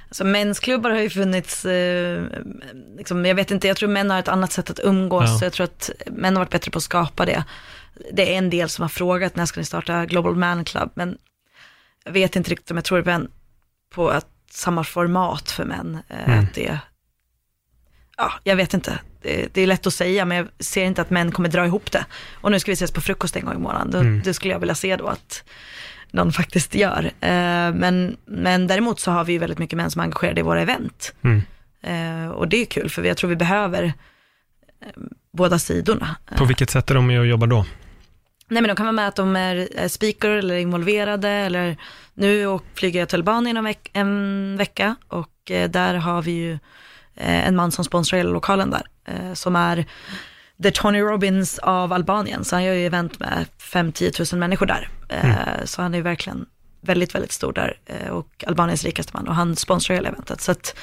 Alltså 0.08 0.23
mensklubbar 0.25 0.89
har 0.89 0.99
ju 0.99 1.10
funnits, 1.10 1.65
eh, 1.65 2.23
liksom, 2.97 3.25
jag 3.25 3.36
vet 3.36 3.51
inte, 3.51 3.67
jag 3.67 3.77
tror 3.77 3.89
män 3.89 4.10
har 4.10 4.19
ett 4.19 4.27
annat 4.27 4.51
sätt 4.51 4.69
att 4.69 4.79
umgås, 4.84 5.29
Ja. 5.29 5.38
så 5.39 5.45
jag 5.45 5.53
tror 5.53 5.63
att 5.63 5.89
män 6.12 6.36
har 6.36 6.41
varit 6.41 6.51
bättre 6.51 6.71
på 6.71 6.77
att 6.77 6.84
skapa 6.84 7.25
det. 7.25 7.43
Det 8.13 8.34
är 8.34 8.38
en 8.38 8.49
del 8.49 8.69
som 8.69 8.81
har 8.81 8.89
frågat, 8.89 9.36
när 9.36 9.45
ska 9.45 9.60
ni 9.60 9.65
starta 9.65 10.05
Global 10.05 10.36
Man 10.36 10.65
Club? 10.65 10.91
Men 10.93 11.17
jag 12.05 12.12
vet 12.12 12.36
inte 12.36 12.51
riktigt 12.51 12.71
om 12.71 12.77
jag 12.77 12.84
tror 12.84 13.27
på 13.95 14.10
att 14.10 14.27
samma 14.51 14.84
format 14.84 15.51
för 15.51 15.65
män. 15.65 15.97
eh, 16.10 16.27
Mm. 16.34 16.39
Att 16.43 16.53
det, 16.53 16.79
ja, 18.17 18.31
jag 18.43 18.55
vet 18.55 18.73
inte. 18.73 18.99
Det, 19.25 19.53
det 19.53 19.61
är 19.61 19.67
lätt 19.67 19.88
att 19.88 19.93
säga, 19.93 20.25
men 20.25 20.38
jag 20.38 20.47
ser 20.59 20.85
inte 20.85 21.01
att 21.01 21.09
män 21.09 21.31
kommer 21.31 21.49
dra 21.49 21.65
ihop 21.65 21.91
det. 21.91 22.05
Och 22.41 22.51
nu 22.51 22.59
ska 22.59 22.71
vi 22.71 22.73
ses 22.73 22.91
på 22.91 23.01
frukost 23.01 23.35
en 23.35 23.45
gång 23.45 23.55
i 23.55 23.57
månaden. 23.59 23.91
Då, 23.91 23.97
Mm. 23.99 24.21
Det 24.23 24.33
skulle 24.33 24.53
jag 24.53 24.59
vilja 24.59 24.75
se 24.75 24.95
då 24.95 25.07
att 25.07 25.43
någon 26.11 26.31
faktiskt 26.31 26.75
gör. 26.75 27.03
Eh, 27.21 27.73
men, 27.73 28.17
men 28.25 28.67
däremot 28.67 28.99
så 28.99 29.11
har 29.11 29.23
vi 29.23 29.33
ju 29.33 29.39
väldigt 29.39 29.59
mycket 29.59 29.77
män 29.77 29.91
som 29.91 29.99
är 29.99 30.03
engagerade 30.03 30.39
i 30.39 30.43
våra 30.43 30.61
event. 30.61 31.13
mm. 31.23 31.41
Eh, 31.81 32.29
och 32.29 32.47
det 32.47 32.57
är 32.61 32.65
kul, 32.65 32.89
för 32.89 33.03
jag 33.03 33.17
tror 33.17 33.29
vi 33.29 33.35
behöver 33.35 33.83
eh, 33.83 33.91
båda 35.33 35.59
sidorna. 35.59 36.15
på 36.38 36.45
vilket 36.45 36.69
sätt 36.69 36.91
är 36.91 36.95
de 36.95 37.07
med 37.07 37.19
och 37.19 37.25
jobbar 37.27 37.47
då? 37.47 37.65
Nej 38.47 38.61
men 38.61 38.67
de 38.67 38.75
kan 38.75 38.85
vara 38.85 38.91
med 38.93 39.07
att 39.07 39.15
de 39.15 39.35
är 39.35 39.88
speaker 39.88 40.29
eller 40.29 40.55
involverade 40.55 41.29
eller 41.29 41.77
nu 42.13 42.47
och 42.47 42.63
flyger 42.73 42.99
jag 42.99 43.09
till 43.09 43.19
Albanien 43.19 43.57
en, 43.57 43.67
veck- 43.67 43.89
en 43.93 44.55
vecka 44.57 44.95
och 45.07 45.31
där 45.69 45.93
har 45.95 46.21
vi 46.21 46.31
ju 46.31 46.57
en 47.15 47.55
man 47.55 47.71
som 47.71 47.85
sponsrar 47.85 48.17
hela 48.17 48.29
lokalen 48.29 48.69
där 48.69 48.81
som 49.34 49.56
är 49.56 49.86
The 50.63 50.72
Tony 50.72 51.02
Robbins 51.02 51.60
av 51.60 51.94
Albanien 51.94 52.46
så 52.46 52.56
han 52.56 52.63
gör 52.63 52.74
ju 52.74 52.86
event 52.86 53.20
med 53.20 53.46
5-10 53.60 54.34
000 54.34 54.39
människor 54.39 54.65
där. 54.65 54.89
Eh, 55.10 55.65
Så 55.65 55.82
han 55.82 55.94
är 55.94 55.98
ju 55.98 56.04
verkligen 56.04 56.46
väldigt, 56.82 57.15
väldigt 57.15 57.32
stor 57.32 57.54
där 57.54 57.78
eh, 57.86 58.10
och 58.10 58.44
Albaniens 58.48 58.84
rikaste 58.84 59.12
man 59.15 59.28
och 59.28 59.36
han 59.36 59.56
sponsrar 59.56 59.96
hela 59.96 60.10
eventet. 60.10 60.41
Så 60.41 60.52
att, 60.52 60.76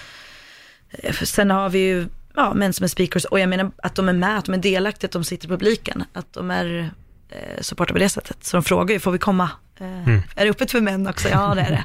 eh, 0.90 1.14
sen 1.14 1.50
har 1.50 1.68
vi 1.70 1.78
ju 1.78 2.06
ja, 2.36 2.54
män 2.54 2.72
som 2.72 2.84
är 2.84 2.88
speakers 2.88 3.24
och 3.24 3.40
jag 3.40 3.48
menar 3.48 3.70
att 3.82 3.94
de 3.94 4.08
är 4.08 4.12
med, 4.12 4.38
att 4.38 4.44
de 4.44 4.52
är 4.54 4.58
delaktiga, 4.58 5.08
att 5.08 5.12
de 5.12 5.24
sitter 5.24 5.46
i 5.46 5.48
publiken, 5.48 6.04
att 6.12 6.32
de 6.32 6.50
är 6.50 6.90
eh, 7.28 7.60
supportar 7.60 7.92
på 7.94 7.98
det 7.98 8.08
sättet. 8.08 8.44
Så 8.44 8.56
de 8.56 8.62
frågar 8.64 8.92
ju, 8.94 9.00
får 9.00 9.10
vi 9.12 9.18
komma? 9.18 9.50
Eh, 9.80 9.86
Mm. 10.08 10.22
Är 10.36 10.44
det 10.44 10.50
öppet 10.50 10.70
för 10.70 10.80
män 10.80 11.06
också? 11.08 11.28
Ja, 11.28 11.54
det 11.54 11.60
är 11.60 11.70
det. 11.70 11.84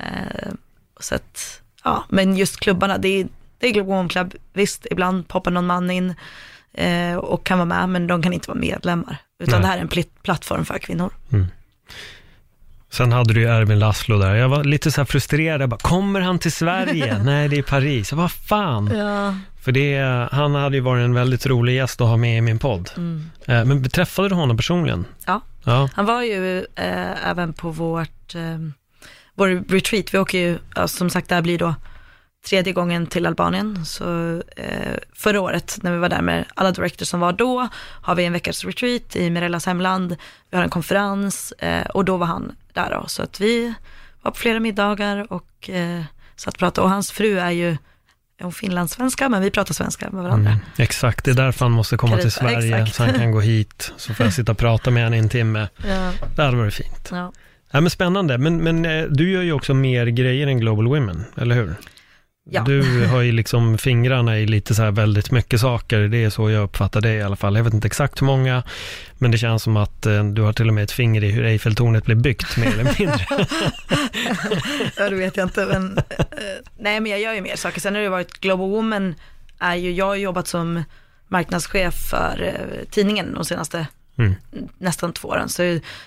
eh, 0.04 0.52
så 1.00 1.14
att, 1.14 1.62
ja, 1.84 2.04
men 2.08 2.36
just 2.36 2.60
klubbarna, 2.60 2.98
det 2.98 3.08
är, 3.20 3.28
det 3.58 3.66
är 3.68 3.82
Woman 3.82 4.08
Club, 4.08 4.34
visst, 4.52 4.86
ibland 4.90 5.28
poppar 5.28 5.50
någon 5.50 5.66
man 5.66 5.90
in 5.90 6.14
eh, 6.74 7.14
och 7.16 7.46
kan 7.46 7.58
vara 7.58 7.66
med, 7.66 7.88
men 7.88 8.06
de 8.06 8.22
kan 8.22 8.32
inte 8.32 8.48
vara 8.48 8.58
medlemmar. 8.58 9.16
Utan 9.42 9.52
Nej. 9.52 9.60
det 9.60 9.66
här 9.66 9.76
är 9.76 9.80
en 9.80 9.88
pl- 9.88 10.08
plattform 10.22 10.64
för 10.64 10.78
kvinnor. 10.78 11.10
Sen 12.90 13.12
hade 13.12 13.34
du 13.34 13.40
ju 13.40 13.46
Erwin 13.46 13.78
Laszlo 13.78 14.18
där. 14.18 14.34
Jag 14.34 14.48
var 14.48 14.64
lite 14.64 14.90
så 14.90 15.00
här 15.00 15.06
frustrerad. 15.06 15.62
Jag 15.62 15.68
bara, 15.68 15.80
kommer 15.80 16.20
han 16.20 16.38
till 16.38 16.52
Sverige? 16.52 17.18
Nej, 17.24 17.48
det 17.48 17.58
är 17.58 17.62
Paris. 17.62 18.12
Vad 18.12 18.32
fan? 18.32 18.90
Ja. 18.96 19.34
För 19.62 19.72
det, 19.72 19.98
han 20.32 20.54
hade 20.54 20.76
ju 20.76 20.80
varit 20.82 21.04
en 21.04 21.14
väldigt 21.14 21.46
rolig 21.46 21.74
gäst 21.76 22.00
att 22.00 22.06
ha 22.08 22.16
med 22.16 22.38
i 22.38 22.40
min 22.40 22.58
podd. 22.58 22.90
Mm. 22.96 23.30
Eh, 23.46 23.64
Men 23.64 23.90
träffade 23.90 24.28
du 24.28 24.34
honom 24.34 24.56
personligen? 24.56 25.04
Ja. 25.26 25.40
Ja. 25.64 25.88
Han 25.94 26.06
var 26.06 26.22
ju 26.22 26.58
eh, 26.58 27.28
även 27.30 27.52
på 27.52 27.70
vårt, 27.70 28.34
eh, 28.34 28.58
vår 29.34 29.48
retreat, 29.72 30.14
vi 30.14 30.18
åker 30.18 30.38
ju, 30.38 30.58
som 30.86 31.10
sagt 31.10 31.28
det 31.28 31.34
här 31.34 31.42
blir 31.42 31.58
då 31.58 31.74
tredje 32.48 32.72
gången 32.72 33.06
till 33.06 33.26
Albanien. 33.26 33.84
Så 33.84 34.36
eh, 34.56 34.94
förra 35.12 35.40
året 35.40 35.78
när 35.82 35.92
vi 35.92 35.98
var 35.98 36.08
där 36.08 36.22
med 36.22 36.44
alla 36.54 36.72
directors 36.72 37.08
som 37.08 37.20
var 37.20 37.32
då, 37.32 37.68
har 38.02 38.14
vi 38.14 38.24
en 38.24 38.32
veckas 38.32 38.64
retreat 38.64 39.16
i 39.16 39.30
Mirellas 39.30 39.66
hemland, 39.66 40.16
vi 40.50 40.56
har 40.56 40.64
en 40.64 40.70
konferens 40.70 41.52
eh, 41.52 41.86
och 41.86 42.04
då 42.04 42.16
var 42.16 42.26
han 42.26 42.52
där 42.72 42.90
då. 42.90 43.08
Så 43.08 43.22
att 43.22 43.40
vi 43.40 43.74
var 44.22 44.30
på 44.30 44.38
flera 44.38 44.60
middagar 44.60 45.32
och 45.32 45.70
eh, 45.70 46.02
satt 46.36 46.54
och 46.54 46.58
pratade 46.58 46.84
och 46.84 46.90
hans 46.90 47.10
fru 47.10 47.38
är 47.38 47.50
ju, 47.50 47.70
är 47.70 48.42
hon 48.42 48.52
finlandssvenska, 48.52 49.28
men 49.28 49.42
vi 49.42 49.50
pratar 49.50 49.74
svenska 49.74 50.10
med 50.10 50.22
varandra. 50.24 50.50
Mm, 50.50 50.64
exakt, 50.76 51.24
det 51.24 51.30
är 51.30 51.34
därför 51.34 51.64
han 51.64 51.72
måste 51.72 51.96
komma 51.96 52.16
till 52.16 52.30
Carita, 52.30 52.60
Sverige, 52.60 52.76
exakt. 52.76 52.96
så 52.96 53.04
han 53.04 53.14
kan 53.14 53.30
gå 53.30 53.40
hit, 53.40 53.92
så 53.96 54.14
får 54.14 54.26
jag 54.26 54.32
sitta 54.32 54.52
och 54.52 54.58
prata 54.58 54.90
med 54.90 55.04
honom 55.04 55.14
i 55.14 55.18
en 55.18 55.28
timme. 55.28 55.68
Ja, 55.76 56.12
Det 56.36 56.42
hade 56.42 56.56
varit 56.56 56.74
fint. 56.74 57.08
ja. 57.10 57.32
Ja, 57.70 57.80
men 57.80 57.90
spännande, 57.90 58.38
men, 58.38 58.56
men 58.56 58.84
eh, 58.84 59.04
du 59.04 59.30
gör 59.30 59.42
ju 59.42 59.52
också 59.52 59.74
mer 59.74 60.06
grejer 60.06 60.46
än 60.46 60.60
Global 60.60 60.86
Women, 60.86 61.24
eller 61.36 61.54
hur? 61.54 61.74
Ja. 62.50 62.62
Du 62.62 63.06
har 63.06 63.20
ju 63.20 63.32
liksom 63.32 63.78
fingrarna 63.78 64.38
i 64.38 64.46
lite 64.46 64.74
så 64.74 64.82
här 64.82 64.90
väldigt 64.90 65.30
mycket 65.30 65.60
saker, 65.60 66.00
det 66.00 66.24
är 66.24 66.30
så 66.30 66.50
jag 66.50 66.64
uppfattar 66.64 67.00
det 67.00 67.14
i 67.14 67.22
alla 67.22 67.36
fall. 67.36 67.56
Jag 67.56 67.64
vet 67.64 67.74
inte 67.74 67.86
exakt 67.86 68.22
hur 68.22 68.26
många, 68.26 68.62
men 69.18 69.30
det 69.30 69.38
känns 69.38 69.62
som 69.62 69.76
att 69.76 70.06
eh, 70.06 70.24
du 70.24 70.42
har 70.42 70.52
till 70.52 70.68
och 70.68 70.74
med 70.74 70.84
ett 70.84 70.92
finger 70.92 71.24
i 71.24 71.30
hur 71.30 71.44
Eiffeltornet 71.44 72.04
blev 72.04 72.22
byggt, 72.22 72.56
mer 72.56 72.66
eller 72.66 72.94
mindre. 72.98 73.26
Ja, 74.96 75.10
det 75.10 75.16
vet 75.16 75.36
jag 75.36 75.46
inte. 75.46 75.66
Men, 75.66 75.98
eh, 75.98 76.24
nej, 76.78 77.00
men 77.00 77.12
jag 77.12 77.20
gör 77.20 77.34
ju 77.34 77.40
mer 77.40 77.56
saker. 77.56 77.80
Sen 77.80 77.94
har 77.94 78.02
det 78.02 78.08
varit 78.08 78.40
Global 78.40 78.70
Woman, 78.70 79.14
är 79.58 79.74
ju, 79.74 79.92
jag 79.92 80.06
har 80.06 80.14
jobbat 80.16 80.48
som 80.48 80.82
marknadschef 81.28 81.94
för 81.94 82.42
eh, 82.42 82.88
tidningen 82.90 83.34
de 83.34 83.44
senaste 83.44 83.86
Mm. 84.18 84.34
nästan 84.78 85.12
två 85.12 85.28
åren. 85.28 85.48
Så 85.48 85.62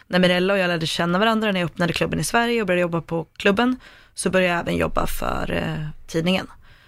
när 0.07 0.19
Mirella 0.19 0.53
och 0.53 0.59
jag 0.59 0.67
lärde 0.67 0.87
känna 0.87 1.19
varandra 1.19 1.51
när 1.51 1.59
jag 1.59 1.65
öppnade 1.67 1.93
klubben 1.93 2.19
i 2.19 2.23
Sverige 2.23 2.61
och 2.61 2.67
började 2.67 2.81
jobba 2.81 3.01
på 3.01 3.27
klubben, 3.37 3.75
så 4.19 4.29
började 4.29 4.53
jag 4.53 4.59
även 4.59 4.75
jobba 4.77 5.07
för 5.07 5.51
eh, 5.51 5.87
tidningen. 6.07 6.47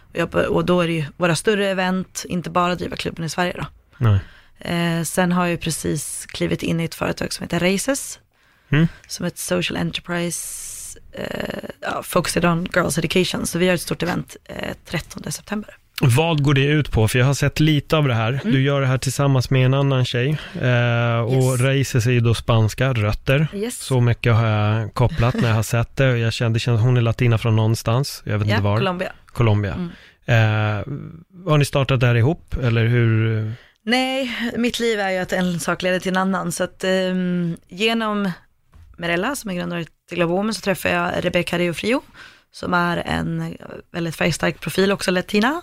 Och, 0.09 0.15
jobba, 0.19 0.47
och 0.47 0.65
då 0.65 0.81
är 0.81 0.87
det 0.87 0.93
ju 0.93 1.05
våra 1.17 1.35
större 1.35 1.67
event, 1.69 2.25
inte 2.29 2.49
bara 2.49 2.75
driva 2.75 2.95
klubben 2.95 3.25
i 3.25 3.29
Sverige 3.29 3.53
då. 3.57 3.65
Eh, 4.59 5.03
sen 5.03 5.31
har 5.31 5.45
jag 5.47 5.59
precis 5.61 6.25
klivit 6.25 6.63
in 6.63 6.79
i 6.79 6.83
ett 6.83 6.95
företag 6.95 7.33
som 7.33 7.43
heter 7.43 7.59
Races, 7.73 8.19
Mm. 8.69 8.87
som 9.07 9.23
är 9.23 9.27
ett 9.27 9.37
social 9.37 9.77
enterprise, 9.77 10.99
eh, 11.11 11.69
ja, 11.81 12.03
focused 12.03 12.45
on 12.45 12.67
girls 12.75 12.97
education. 12.97 13.47
Så 13.47 13.59
vi 13.59 13.67
har 13.67 13.75
ett 13.75 13.81
stort 13.81 14.03
event 14.03 14.37
eh, 14.45 14.75
13 14.85 15.31
september. 15.31 15.77
Vad 16.01 16.43
går 16.43 16.53
det 16.53 16.65
ut 16.65 16.91
på? 16.91 17.07
För 17.07 17.19
jag 17.19 17.25
har 17.25 17.33
sett 17.33 17.59
lite 17.59 17.97
av 17.97 18.07
det 18.07 18.13
här. 18.13 18.39
Mm. 18.43 18.53
Du 18.53 18.61
gör 18.61 18.81
det 18.81 18.87
här 18.87 18.97
tillsammans 18.97 19.49
med 19.49 19.65
en 19.65 19.73
annan 19.73 20.05
tjej. 20.05 20.37
Eh, 20.61 21.19
och 21.19 21.59
Yes. 21.59 22.07
Är 22.07 22.11
ju 22.11 22.19
då 22.19 22.33
spanska, 22.33 22.93
rötter. 22.93 23.47
Yes. 23.53 23.79
Så 23.79 24.01
mycket 24.01 24.33
har 24.33 24.47
jag 24.47 24.93
kopplat 24.93 25.33
när 25.33 25.47
jag 25.47 25.55
har 25.55 25.63
sett 25.63 25.95
det. 25.95 26.11
Och 26.11 26.17
jag 26.17 26.33
kände, 26.33 26.55
det 26.55 26.59
känns 26.59 26.81
hon 26.81 26.97
är 26.97 27.01
latina 27.01 27.37
från 27.37 27.55
någonstans. 27.55 28.23
Jag 28.25 28.39
vet 28.39 28.47
ja, 28.47 28.53
inte 28.53 28.63
var. 28.63 28.77
Colombia. 28.77 29.11
Colombia. 29.25 29.73
Mm. 29.73 29.89
Eh, 30.25 30.85
har 31.49 31.57
ni 31.57 31.65
startat 31.65 31.99
det 31.99 32.07
här 32.07 32.15
ihop? 32.15 32.55
Eller 32.63 32.85
hur? 32.85 33.51
Nej, 33.83 34.31
mitt 34.57 34.79
liv 34.79 34.99
är 34.99 35.09
ju 35.09 35.17
att 35.17 35.33
en 35.33 35.59
sak 35.59 35.81
leder 35.81 35.99
till 35.99 36.11
en 36.11 36.17
annan. 36.17 36.51
Så 36.51 36.63
att 36.63 36.83
ehm, 36.83 37.57
genom 37.67 38.31
Mirella, 38.97 39.35
som 39.35 39.49
är 39.49 39.55
grundare 39.55 39.85
till 40.09 40.17
Globomen, 40.17 40.53
så 40.53 40.61
träffade 40.61 40.95
jag 40.95 41.25
Rebecca 41.25 41.57
Rio 41.57 41.73
Frio, 41.73 42.01
som 42.51 42.73
är 42.73 42.97
en 42.97 43.57
väldigt 43.91 44.15
färgstark 44.15 44.59
profil, 44.59 44.91
också 44.91 45.11
latina, 45.11 45.61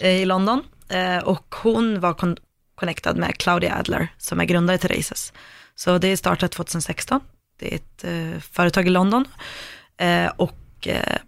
eh, 0.00 0.10
i 0.10 0.24
London. 0.24 0.62
Eh, 0.88 1.18
och 1.18 1.54
hon 1.62 2.00
var 2.00 2.14
kon- 2.14 2.36
connectad 2.74 3.16
med 3.16 3.38
Claudia 3.38 3.76
Adler, 3.78 4.08
som 4.18 4.40
är 4.40 4.44
grundare 4.44 4.78
till 4.78 4.96
Races. 4.96 5.32
Så 5.74 5.98
det 5.98 6.16
startade 6.16 6.48
2016. 6.48 7.20
Det 7.58 7.72
är 7.72 7.76
ett 7.76 8.04
eh, 8.04 8.40
företag 8.40 8.86
i 8.86 8.90
London. 8.90 9.24
Eh, 9.96 10.26
och 10.36 10.88
eh, 10.88 11.18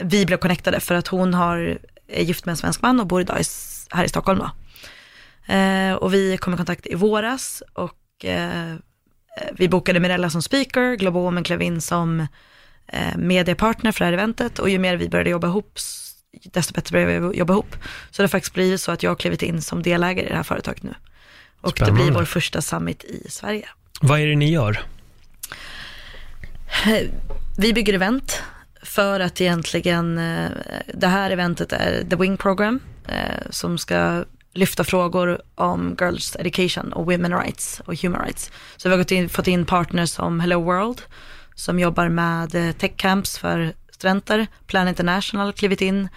vi 0.00 0.26
blev 0.26 0.36
connectade 0.36 0.80
för 0.80 0.94
att 0.94 1.08
hon 1.08 1.34
har, 1.34 1.78
är 2.08 2.22
gift 2.22 2.46
med 2.46 2.52
en 2.52 2.56
svensk 2.56 2.82
man 2.82 3.00
och 3.00 3.06
bor 3.06 3.20
idag 3.20 3.40
i, 3.40 3.44
här 3.90 4.04
i 4.04 4.08
Stockholm. 4.08 4.38
Då. 4.38 4.50
Eh, 5.54 5.94
och 5.94 6.14
vi 6.14 6.36
kom 6.36 6.54
i 6.54 6.56
kontakt 6.56 6.86
i 6.86 6.94
våras 6.94 7.62
och 7.72 8.24
eh, 8.24 8.72
eh 8.72 8.78
vi 9.52 9.68
bokade 9.68 10.00
Mirella 10.00 10.30
som 10.30 10.42
speaker, 10.42 10.94
Globomen 10.94 11.44
klev 11.44 11.62
in 11.62 11.80
som 11.80 12.20
eh, 12.20 12.26
mediepartner 13.16 13.92
för 13.92 13.98
det 13.98 14.04
här 14.04 14.12
eventet 14.12 14.58
och 14.58 14.70
ju 14.70 14.78
mer 14.78 14.96
vi 14.96 15.08
började 15.08 15.30
jobba 15.30 15.46
ihop, 15.46 15.78
desto 16.44 16.74
bättre 16.74 16.92
började 16.92 17.28
vi 17.28 17.38
jobba 17.38 17.52
ihop. 17.52 17.76
Så 18.10 18.22
det 18.22 18.26
har 18.26 18.28
faktiskt 18.28 18.54
blivit 18.54 18.80
så 18.80 18.92
att 18.92 19.02
jag 19.02 19.10
har 19.10 19.16
klivit 19.16 19.42
in 19.42 19.62
som 19.62 19.82
delägare 19.82 20.26
i 20.26 20.28
det 20.28 20.36
här 20.36 20.42
företaget 20.42 20.82
nu. 20.82 20.94
Och 21.60 21.72
det 21.72 21.76
Spännande. 21.76 22.04
blir 22.04 22.12
vår 22.14 22.24
första 22.24 22.62
summit 22.62 23.04
i 23.04 23.30
Sverige. 23.30 23.68
Vad 24.00 24.20
är 24.20 24.26
det 24.26 24.36
ni 24.36 24.50
gör? 24.50 24.82
Vi 27.58 27.72
bygger 27.72 27.94
event 27.94 28.42
för 28.82 29.20
att 29.20 29.40
egentligen, 29.40 30.18
eh, 30.18 30.50
det 30.94 31.06
här 31.06 31.30
eventet 31.30 31.72
är 31.72 32.04
The 32.10 32.16
Wing 32.16 32.36
Program 32.36 32.80
eh, 33.08 33.50
som 33.50 33.78
ska 33.78 34.24
lyfta 34.54 34.84
frågor 34.84 35.42
om 35.54 35.96
girls 36.00 36.36
education 36.36 36.92
och 36.92 37.04
women 37.04 37.38
rights 37.38 37.80
och 37.84 38.02
human 38.02 38.22
rights. 38.22 38.50
Så 38.76 38.88
vi 38.88 38.96
har 38.96 39.12
in, 39.12 39.28
fått 39.28 39.46
in 39.46 39.66
partners 39.66 40.10
som 40.10 40.40
Hello 40.40 40.62
World 40.62 41.02
som 41.54 41.78
jobbar 41.78 42.08
med 42.08 42.54
eh, 42.54 42.72
tech 42.72 42.92
camps 42.96 43.38
för 43.38 43.72
studenter. 43.90 44.46
Plan 44.66 44.88
International 44.88 45.46
har 45.46 45.52
klivit 45.52 45.80
in 45.80 46.08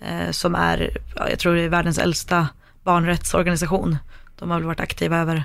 eh, 0.00 0.30
som 0.30 0.54
är, 0.54 0.98
ja, 1.16 1.30
jag 1.30 1.38
tror 1.38 1.54
det 1.54 1.62
är 1.62 1.68
världens 1.68 1.98
äldsta 1.98 2.48
barnrättsorganisation. 2.82 3.96
De 4.38 4.50
har 4.50 4.58
väl 4.58 4.66
varit 4.66 4.80
aktiva 4.80 5.18
över, 5.18 5.44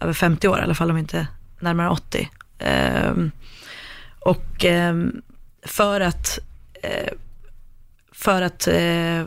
över 0.00 0.12
50 0.12 0.48
år 0.48 0.58
i 0.58 0.62
alla 0.62 0.74
fall, 0.74 0.90
om 0.90 0.98
inte 0.98 1.26
närmare 1.60 1.88
80. 1.88 2.30
Eh, 2.58 3.12
och 4.20 4.64
eh, 4.64 4.94
för 5.62 6.00
att, 6.00 6.38
eh, 6.82 7.12
för 8.12 8.42
att 8.42 8.68
eh, 8.68 9.24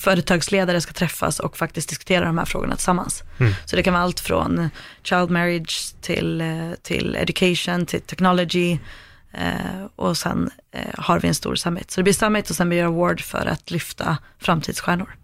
företagsledare 0.00 0.80
ska 0.80 0.92
träffas 0.92 1.40
och 1.40 1.56
faktiskt 1.56 1.88
diskutera 1.88 2.24
de 2.24 2.38
här 2.38 2.44
frågorna 2.44 2.76
tillsammans. 2.76 3.22
Mm. 3.40 3.52
Så 3.64 3.76
det 3.76 3.82
kan 3.82 3.92
vara 3.92 4.02
allt 4.02 4.20
från 4.20 4.70
child 5.02 5.30
marriage 5.30 5.94
till, 6.00 6.40
eh, 6.40 6.72
till 6.82 7.16
education, 7.16 7.86
till 7.86 8.00
technology 8.00 8.78
eh, 9.32 9.84
och 9.96 10.16
sen 10.16 10.50
eh, 10.72 10.94
har 10.94 11.20
vi 11.20 11.28
en 11.28 11.34
stor 11.34 11.54
summit. 11.54 11.90
Så 11.90 12.00
det 12.00 12.02
blir 12.02 12.12
summit 12.12 12.50
och 12.50 12.56
sen 12.56 12.68
blir 12.68 12.78
det 12.78 12.86
award 12.86 13.20
för 13.20 13.46
att 13.46 13.70
lyfta 13.70 14.18
framtidsstjärnor. 14.38 15.16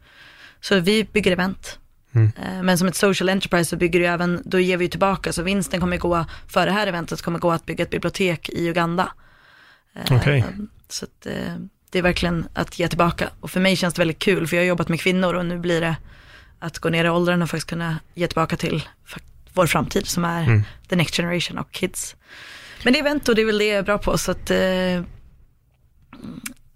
Så 0.60 0.80
vi 0.80 1.04
bygger 1.04 1.32
event. 1.32 1.78
Mm. 2.14 2.32
Eh, 2.42 2.62
Men 2.62 2.78
som 2.78 2.88
ett 2.88 2.96
social 2.96 3.28
enterprise 3.28 3.70
så 3.70 3.76
bygger 3.76 4.00
ju 4.00 4.06
även, 4.06 4.42
då 4.44 4.58
ger 4.58 4.76
vi 4.76 4.88
tillbaka, 4.88 5.32
så 5.32 5.42
vinsten 5.42 5.80
kommer 5.80 5.96
gå, 5.96 6.24
för 6.48 6.66
det 6.66 6.72
här 6.72 6.86
eventet 6.86 7.22
kommer 7.22 7.38
gå 7.38 7.52
att 7.52 7.66
bygga 7.66 7.82
ett 7.84 7.90
bibliotek 7.90 8.48
i 8.48 8.66
Uganda. 8.66 9.08
Eh, 9.94 10.16
Okej. 10.16 10.44
Så 10.88 11.04
att, 11.04 11.26
eh, 11.26 11.54
det 11.90 11.99
är 11.99 12.03
verkligen 12.03 12.49
att 12.55 12.79
ge 12.79 12.88
tillbaka. 12.88 13.29
Och 13.40 13.51
för 13.51 13.61
mig 13.61 13.77
känns 13.77 13.94
det 13.94 14.01
väldigt 14.01 14.18
kul, 14.18 14.46
för 14.46 14.57
jag 14.57 14.62
har 14.62 14.68
jobbat 14.68 14.88
med 14.88 15.01
kvinnor 15.01 15.35
och 15.35 15.46
nu 15.46 15.59
blir 15.59 15.81
det 15.81 15.96
att 16.59 16.79
gå 16.79 16.88
ner 16.88 17.05
i 17.05 17.09
åldern 17.09 17.42
och 17.42 17.51
faktiskt 17.51 17.68
kunna 17.70 17.99
ge 18.14 18.27
tillbaka 18.27 18.57
till 18.57 18.83
vår 19.53 19.66
framtid 19.66 20.07
som 20.07 20.25
är 20.25 20.42
Mm. 20.42 20.62
the 20.88 20.96
next 20.96 21.16
generation 21.16 21.59
och 21.59 21.72
kids. 21.72 22.16
Men 22.85 22.92
det 22.92 22.99
är 22.99 23.01
event 23.01 23.29
och 23.29 23.35
det 23.35 23.42
är 23.42 23.46
väl 23.46 23.59
det 23.59 23.66
jag 23.66 23.79
är 23.79 23.83
bra 23.83 23.99
på, 23.99 24.18
så 24.18 24.31
att 24.31 24.51
eh, 24.51 24.57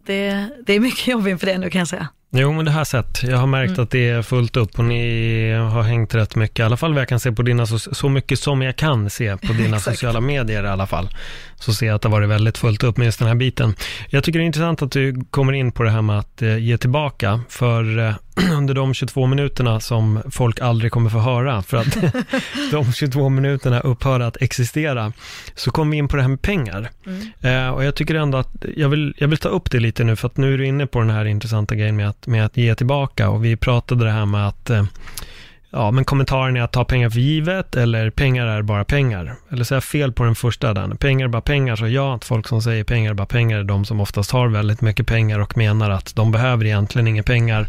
det, 0.07 0.49
det 0.67 0.73
är 0.73 0.81
mycket 0.81 1.07
jobb 1.07 1.29
inför 1.29 1.47
det 1.47 1.59
nu 1.59 1.71
kan 1.71 1.79
jag 1.79 1.89
säga. 1.89 2.09
Jo, 2.33 2.53
men 2.53 2.65
det 2.65 2.71
här 2.71 2.85
sett. 2.85 3.23
Jag 3.23 3.37
har 3.37 3.47
märkt 3.47 3.71
Mm. 3.71 3.83
att 3.83 3.91
det 3.91 4.09
är 4.09 4.23
fullt 4.23 4.57
upp 4.57 4.79
och 4.79 4.85
ni 4.85 5.53
har 5.53 5.83
hängt 5.83 6.15
rätt 6.15 6.37
mycket. 6.37 6.59
I 6.59 6.63
alla 6.63 6.77
fall 6.77 6.93
vad 6.95 7.01
jag 7.01 7.09
kan 7.09 7.21
se 7.21 7.33
på 7.33 7.43
dina, 7.43 7.67
så 7.67 8.09
mycket 8.09 8.39
som 8.39 8.63
jag 8.63 8.77
kan 8.77 9.11
se 9.11 9.37
på 9.37 9.53
dina 9.53 9.81
sociala 9.81 10.21
medier 10.21 10.65
i 10.65 10.69
alla 10.69 10.87
fall. 10.87 11.09
Så 11.61 11.73
ser 11.73 11.87
jag 11.87 11.95
att 11.95 12.03
det 12.03 12.09
har 12.09 12.17
varit 12.17 12.29
väldigt 12.29 12.59
fullt 12.59 12.85
upp 12.85 12.97
med 12.97 13.05
just 13.05 13.19
den 13.19 13.29
här 13.29 13.35
biten. 13.35 13.75
Jag 14.09 14.25
tycker 14.25 14.39
det 14.39 14.45
är 14.45 14.47
intressant 14.47 14.83
att 14.83 14.91
du 14.93 15.25
kommer 15.31 15.53
in 15.53 15.73
på 15.73 15.83
det 15.83 15.91
här 15.91 16.03
med 16.03 16.19
att 16.19 16.43
eh, 16.43 16.59
ge 16.59 16.79
tillbaka. 16.79 17.41
För 17.49 17.99
eh, 17.99 18.15
under 18.53 18.75
de 18.75 18.95
22 18.95 19.27
minuterna 19.27 19.81
som 19.81 20.23
folk 20.31 20.61
aldrig 20.61 20.93
kommer 20.93 21.11
få 21.11 21.19
höra, 21.19 21.63
för 21.63 21.77
att 21.77 21.97
de 22.71 22.93
22 22.93 23.29
minuterna 23.29 23.81
upphör 23.81 24.21
att 24.21 24.37
existera, 24.43 25.13
så 25.55 25.71
kommer 25.71 25.91
vi 25.91 25.97
in 25.97 26.09
på 26.09 26.17
det 26.17 26.23
här 26.23 26.29
med 26.29 26.43
pengar. 26.43 26.91
Mm. 27.07 27.67
Eh, 27.67 27.75
och 27.75 27.85
jag 27.85 27.95
tycker 27.95 28.15
ändå 28.15 28.39
att 28.39 28.65
jag 28.77 28.89
vill, 28.89 29.15
jag 29.19 29.29
vill 29.29 29.39
ta 29.39 29.49
upp 29.49 29.71
det 29.71 29.81
lite 29.81 30.05
nu, 30.05 30.17
för 30.17 30.27
att 30.27 30.37
nu 30.37 30.55
är 30.55 30.59
du 30.59 30.67
inne 30.67 30.87
på 30.87 31.01
den 31.01 31.11
här 31.11 31.25
intressanta 31.25 31.75
grejen 31.75 31.97
med 31.97 32.09
att, 32.09 32.27
med 32.27 32.47
att 32.47 32.57
ge 32.57 32.75
tillbaka. 32.75 33.29
Och 33.29 33.45
vi 33.45 33.57
pratade 33.57 34.05
det 34.05 34.11
här 34.11 34.27
med 34.27 34.49
att, 34.49 34.71
eh, 34.71 34.85
ja, 35.71 35.91
men 35.91 36.05
kommentaren 36.05 36.57
är 36.57 36.63
att 36.63 36.73
ta 36.73 36.85
pengar 36.85 37.11
för 37.11 37.21
givet, 37.21 37.77
eller 37.77 38.11
pengar 38.11 38.47
är 38.47 38.63
bara 38.63 38.85
pengar. 38.85 39.35
Eller 39.51 39.65
säga 39.65 39.81
fel 39.81 40.13
på 40.13 40.25
den 40.25 40.35
första 40.35 40.75
där. 40.75 40.89
Pengar 40.89 41.25
är 41.25 41.29
bara 41.29 41.43
pengar, 41.43 41.77
så 41.77 41.89
ja, 41.89 42.15
att 42.15 42.25
folk 42.25 42.49
som 42.49 42.63
säger 42.63 42.85
pengar 42.85 43.11
är 43.11 43.15
bara 43.15 43.27
pengar 43.27 43.59
är 43.59 43.65
de 43.65 43.85
som 43.85 44.01
oftast 44.01 44.31
har 44.31 44.49
väldigt 44.49 44.81
mycket 44.81 45.07
pengar 45.07 45.39
och 45.39 45.57
menar 45.57 45.91
att 45.91 46.17
de 46.17 46.33
behöver 46.33 46.65
egentligen 46.65 47.09
inga 47.09 47.23
pengar, 47.23 47.69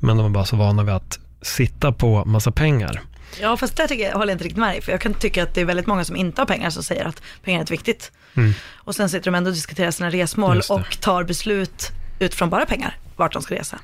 men 0.00 0.16
de 0.16 0.26
är 0.26 0.30
bara 0.30 0.44
så 0.44 0.56
vana 0.56 0.82
vid 0.82 0.94
att 0.94 1.18
sitta 1.42 1.92
på 1.92 2.24
massa 2.24 2.50
pengar. 2.50 3.02
Ja, 3.40 3.56
fast 3.56 3.76
där 3.76 3.86
tycker 3.86 4.04
jag, 4.04 4.12
håller 4.12 4.26
jag 4.26 4.34
inte 4.34 4.44
riktigt 4.44 4.60
med 4.60 4.68
dig, 4.68 4.80
för 4.80 4.92
jag 4.92 5.00
kan 5.00 5.14
tycka 5.14 5.42
att 5.42 5.54
det 5.54 5.60
är 5.60 5.64
väldigt 5.64 5.86
många 5.86 6.04
som 6.04 6.16
inte 6.16 6.40
har 6.40 6.46
pengar 6.46 6.70
som 6.70 6.82
säger 6.82 7.04
att 7.04 7.22
pengar 7.44 7.58
är 7.58 7.60
inte 7.60 7.72
viktigt. 7.72 8.12
Mm. 8.34 8.52
Och 8.74 8.94
sen 8.94 9.08
sitter 9.08 9.30
de 9.30 9.34
ändå 9.34 9.48
och 9.50 9.54
diskuterar 9.54 9.90
sina 9.90 10.10
resmål 10.10 10.60
det. 10.68 10.74
och 10.74 11.00
tar 11.00 11.24
beslut 11.24 11.92
utifrån 12.18 12.50
bara 12.50 12.66
pengar, 12.66 12.96
vart 13.16 13.32
de 13.32 13.42
ska 13.42 13.54
resa. 13.54 13.78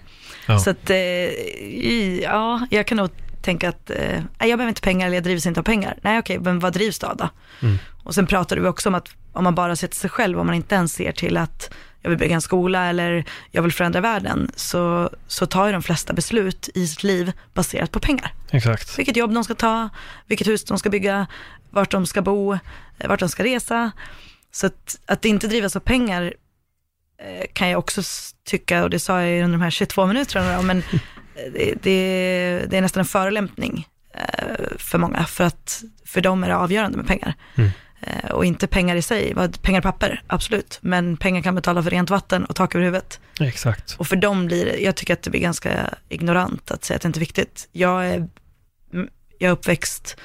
Ja. 0.47 0.59
Så 0.59 0.71
att, 0.71 0.91
eh, 0.91 0.97
ja, 2.23 2.67
jag 2.71 2.87
kan 2.87 2.97
nog 2.97 3.11
tänka 3.45 3.69
att, 3.69 3.91
eh, 3.91 4.23
jag 4.39 4.59
behöver 4.59 4.69
inte 4.69 4.81
pengar 4.81 5.07
eller 5.07 5.17
jag 5.17 5.25
drivs 5.25 5.47
inte 5.47 5.61
av 5.61 5.65
pengar. 5.65 5.99
Nej, 6.03 6.19
okej, 6.19 6.39
men 6.39 6.59
vad 6.59 6.73
drivs 6.73 6.99
du 6.99 7.07
av 7.07 7.17
då? 7.17 7.29
Mm. 7.63 7.79
Och 8.05 8.15
sen 8.15 8.27
pratar 8.27 8.57
du 8.57 8.69
också 8.69 8.89
om 8.89 8.95
att 8.95 9.09
om 9.33 9.45
man 9.45 9.55
bara 9.55 9.77
ser 9.77 9.89
till 9.89 10.01
sig 10.01 10.11
själv, 10.11 10.41
om 10.41 10.47
man 10.47 10.55
inte 10.55 10.75
ens 10.75 10.93
ser 10.93 11.13
till 11.13 11.37
att 11.37 11.75
jag 12.01 12.11
vill 12.11 12.19
bygga 12.19 12.35
en 12.35 12.41
skola 12.41 12.87
eller 12.87 13.25
jag 13.51 13.63
vill 13.63 13.73
förändra 13.73 14.01
världen, 14.01 14.51
så, 14.57 15.11
så 15.27 15.47
tar 15.47 15.67
ju 15.67 15.73
de 15.73 15.83
flesta 15.83 16.13
beslut 16.13 16.69
i 16.75 16.87
sitt 16.87 17.03
liv 17.03 17.33
baserat 17.55 17.91
på 17.91 18.01
pengar 18.01 18.33
Exakt. 18.51 18.99
vilket 18.99 19.17
jobb 19.17 19.35
de 19.35 19.45
ska 19.45 19.55
ta, 19.55 19.89
vilket 20.27 20.47
hus 20.47 20.65
de 20.65 20.79
ska 20.79 20.91
bygga, 20.91 21.27
vart 21.71 21.91
de 21.91 22.07
ska 22.07 22.23
bo, 22.23 22.53
eh, 22.53 23.09
vart 23.09 23.21
de 23.21 23.29
ska 23.29 23.45
resa. 23.45 23.91
Så 24.53 24.67
att, 24.67 24.99
att 25.07 25.25
inte 25.25 25.49
drivas 25.49 25.77
av 25.77 25.81
pengar 25.81 26.35
eh, 27.19 27.47
kan 27.53 27.69
jag 27.69 27.79
också 27.79 28.03
tycka, 28.45 28.85
och 28.85 28.91
det 28.91 28.99
sa 28.99 29.23
jag 29.23 29.45
under 29.45 29.59
de 29.59 29.65
här 29.65 29.71
22 29.71 30.07
minuterna, 30.07 30.63
men 30.63 30.83
det, 31.35 31.75
det, 31.83 32.67
det 32.71 32.77
är 32.77 32.81
nästan 32.81 33.01
en 33.01 33.07
förolämpning 33.07 33.89
eh, 34.15 34.77
för 34.79 34.99
många, 34.99 35.25
för 35.25 35.45
att 35.45 35.83
för 36.07 36.21
dem 36.21 36.45
är 36.45 36.49
det 36.49 36.57
avgörande 36.57 36.97
med 36.97 37.07
pengar. 37.07 37.35
Mm. 37.55 37.71
Eh, 38.01 38.31
Och 38.31 38.45
inte 38.45 38.67
pengar 38.67 38.97
i 38.97 39.03
sig, 39.03 39.35
pengar 39.63 39.81
papper, 39.81 40.23
absolut, 40.27 40.79
men 40.83 41.17
pengar 41.17 41.43
kan 41.43 41.55
betala 41.55 41.83
för 41.83 41.91
rent 41.91 42.11
vatten 42.11 42.45
och 42.45 42.57
tak 42.57 42.75
över 42.75 42.85
huvudet. 42.85 43.21
Exakt. 43.41 43.97
Och 43.99 44.07
för 44.07 44.17
dem 44.17 44.47
blir 44.47 44.65
det, 44.65 44.79
jag 44.79 44.95
tycker 44.95 45.15
att 45.15 45.23
det 45.23 45.31
blir 45.31 45.41
ganska 45.41 45.95
ignorant 46.09 46.71
att 46.71 46.85
säga 46.85 46.97
att 46.97 47.03
det 47.03 47.07
inte 47.07 47.19
är 47.19 47.21
viktigt. 47.21 47.69
Jag 47.73 48.07
är, 48.07 48.29
mm, 48.93 49.09
jag 49.39 49.49
är 49.49 49.53
uppväxt 49.53 50.17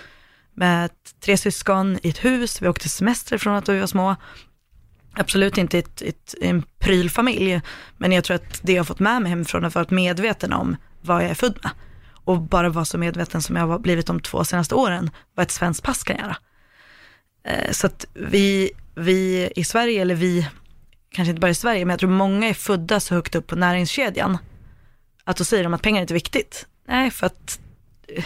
med 0.53 0.89
tre 1.23 1.37
syskon 1.37 1.99
i 2.03 2.09
ett 2.09 2.25
hus, 2.25 2.61
vi 2.61 2.67
åkte 2.67 2.89
semester 2.89 3.37
från 3.37 3.55
att 3.55 3.69
vi 3.69 3.79
var 3.79 3.87
små. 3.87 4.15
Absolut 5.13 5.57
inte 5.57 5.77
i 5.77 5.79
ett, 5.79 6.01
ett, 6.01 6.35
en 6.41 6.63
prylfamilj, 6.79 7.61
men 7.97 8.11
jag 8.11 8.23
tror 8.23 8.35
att 8.35 8.59
det 8.63 8.73
jag 8.73 8.79
har 8.79 8.85
fått 8.85 8.99
med 8.99 9.21
mig 9.21 9.29
hemifrån 9.29 9.65
att 9.65 9.75
vara 9.75 9.85
medveten 9.89 10.53
om 10.53 10.75
vad 11.01 11.23
jag 11.23 11.29
är 11.29 11.35
född 11.35 11.59
med. 11.63 11.71
Och 12.23 12.41
bara 12.41 12.69
vara 12.69 12.85
så 12.85 12.97
medveten 12.97 13.41
som 13.41 13.55
jag 13.55 13.67
har 13.67 13.79
blivit 13.79 14.07
de 14.07 14.19
två 14.19 14.43
senaste 14.43 14.75
åren, 14.75 15.11
vad 15.35 15.43
ett 15.43 15.51
svenskt 15.51 15.83
pass 15.83 16.03
kan 16.03 16.17
göra. 16.17 16.37
Eh, 17.43 17.71
så 17.71 17.87
att 17.87 18.05
vi, 18.13 18.71
vi 18.95 19.51
i 19.55 19.63
Sverige, 19.63 20.01
eller 20.01 20.15
vi, 20.15 20.47
kanske 21.11 21.29
inte 21.29 21.39
bara 21.39 21.51
i 21.51 21.55
Sverige, 21.55 21.85
men 21.85 21.93
jag 21.93 21.99
tror 21.99 22.09
många 22.09 22.47
är 22.47 22.53
födda 22.53 22.99
så 22.99 23.15
högt 23.15 23.35
upp 23.35 23.47
på 23.47 23.55
näringskedjan, 23.55 24.37
att 25.23 25.37
då 25.37 25.43
säger 25.43 25.63
de 25.63 25.73
att 25.73 25.81
pengar 25.81 25.97
är 25.97 26.01
inte 26.01 26.13
viktigt. 26.13 26.65
Nej, 26.87 27.11
för 27.11 27.27
att, 27.27 27.59
eh, 28.07 28.23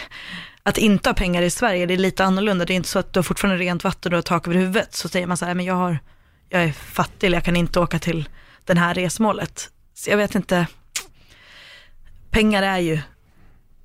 att 0.62 0.78
inte 0.78 1.08
ha 1.08 1.14
pengar 1.14 1.42
i 1.42 1.50
Sverige, 1.50 1.86
det 1.86 1.94
är 1.94 1.98
lite 1.98 2.24
annorlunda. 2.24 2.64
Det 2.64 2.72
är 2.72 2.76
inte 2.76 2.88
så 2.88 2.98
att 2.98 3.12
du 3.12 3.18
har 3.18 3.22
fortfarande 3.22 3.64
rent 3.64 3.84
vatten 3.84 4.12
och 4.12 4.16
har 4.16 4.22
tak 4.22 4.46
över 4.46 4.58
huvudet, 4.58 4.94
så 4.94 5.08
säger 5.08 5.26
man 5.26 5.36
så 5.36 5.44
här, 5.44 5.54
men 5.54 5.64
jag, 5.64 5.74
har, 5.74 5.98
jag 6.48 6.62
är 6.62 6.72
fattig 6.72 7.26
eller 7.26 7.36
jag 7.36 7.44
kan 7.44 7.56
inte 7.56 7.80
åka 7.80 7.98
till 7.98 8.28
den 8.64 8.78
här 8.78 8.94
resmålet. 8.94 9.70
Så 9.94 10.10
jag 10.10 10.16
vet 10.16 10.34
inte, 10.34 10.66
pengar 12.34 12.62
är 12.62 12.78
ju, 12.78 12.98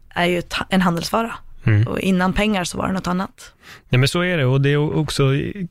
är 0.09 0.25
ju 0.25 0.41
en 0.69 0.81
handelsvara. 0.81 1.33
Mm. 1.65 1.87
Och 1.87 1.99
innan 1.99 2.33
pengar 2.33 2.63
så 2.63 2.77
var 2.77 2.87
det 2.87 2.93
något 2.93 3.07
annat. 3.07 3.53
Nej 3.89 3.99
men 3.99 4.07
så 4.07 4.21
är 4.21 4.37
det 4.37 4.45
och 4.45 4.61
det 4.61 4.69
är 4.69 4.97
också 4.97 5.23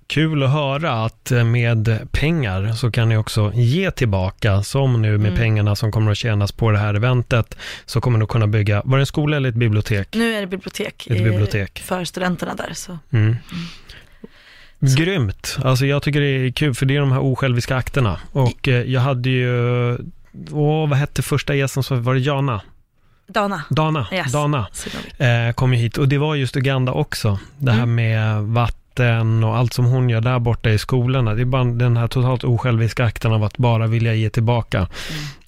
kul 0.07 0.43
att 0.43 0.51
höra 0.53 1.05
att 1.05 1.31
eh, 1.31 1.45
med 1.45 2.09
pengar 2.13 2.73
så 2.73 2.91
kan 2.91 3.09
ni 3.09 3.17
också 3.17 3.53
ge 3.55 3.91
tillbaka, 3.91 4.63
som 4.63 5.03
nu 5.03 5.19
med 5.19 5.27
Mm. 5.27 5.37
pengarna 5.39 5.77
som 5.77 5.93
kommer 5.93 6.11
att 6.11 6.17
tjänas 6.17 6.53
på 6.53 6.71
det 6.71 6.79
här 6.79 6.95
eventet, 6.95 7.57
så 7.87 8.01
kommer 8.01 8.19
du 8.19 8.27
kunna 8.27 8.47
bygga, 8.47 8.83
var 8.85 8.99
det 8.99 9.03
en 9.03 9.07
skola 9.07 9.37
eller 9.37 9.49
ett 9.49 9.55
bibliotek? 9.55 10.09
Nu 10.17 10.35
är 10.35 10.41
det 10.41 10.47
bibliotek, 10.47 11.07
Ett 11.11 11.25
bibliotek. 11.25 11.79
för 11.85 12.05
studenterna 12.05 12.55
där. 12.55 12.71
Så. 12.75 12.99
Mm. 13.11 13.37
Grymt, 14.81 15.59
alltså 15.65 15.87
jag 15.87 16.03
tycker 16.03 16.21
det 16.21 16.27
är 16.27 16.51
kul 16.53 16.75
för 16.75 16.87
det 16.87 16.97
är 16.97 17.01
de 17.01 17.13
här 17.13 17.21
osjälviska 17.23 17.77
akterna 17.77 18.21
och 18.33 18.69
eh, 18.69 18.83
jag 18.83 19.01
hade 19.01 19.31
ju, 19.31 19.97
åh 20.51 20.89
vad 20.89 20.99
hette 20.99 21.23
första 21.23 21.55
gästen, 21.55 22.03
var 22.03 22.15
det 22.15 22.21
Jana? 22.21 22.61
Dana. 23.29 23.63
Dana, 23.71 24.07
Yes. 24.13 24.33
Dana. 24.33 24.67
Eh, 25.19 25.53
kom 25.55 25.75
ju 25.75 25.79
hit 25.81 25.99
och 25.99 26.09
det 26.09 26.19
var 26.19 26.35
just 26.35 26.57
Uganda 26.57 26.93
också. 26.93 27.39
Det 27.59 27.71
här 27.73 27.83
Mm. 27.83 27.95
med 27.95 28.43
vatten 28.43 29.45
och 29.45 29.57
allt 29.57 29.73
som 29.73 29.85
hon 29.85 30.11
gör 30.11 30.21
där 30.21 30.39
borta 30.39 30.71
i 30.71 30.79
skolorna. 30.79 31.35
Det 31.35 31.41
är 31.43 31.45
bara 31.45 31.65
den 31.65 31.97
här 31.97 32.07
totalt 32.09 32.45
osjälviska 32.45 33.05
akten 33.05 33.33
av 33.33 33.45
att 33.45 33.57
bara 33.59 33.87
vilja 33.87 34.15
ge 34.15 34.31
tillbaka. 34.31 34.79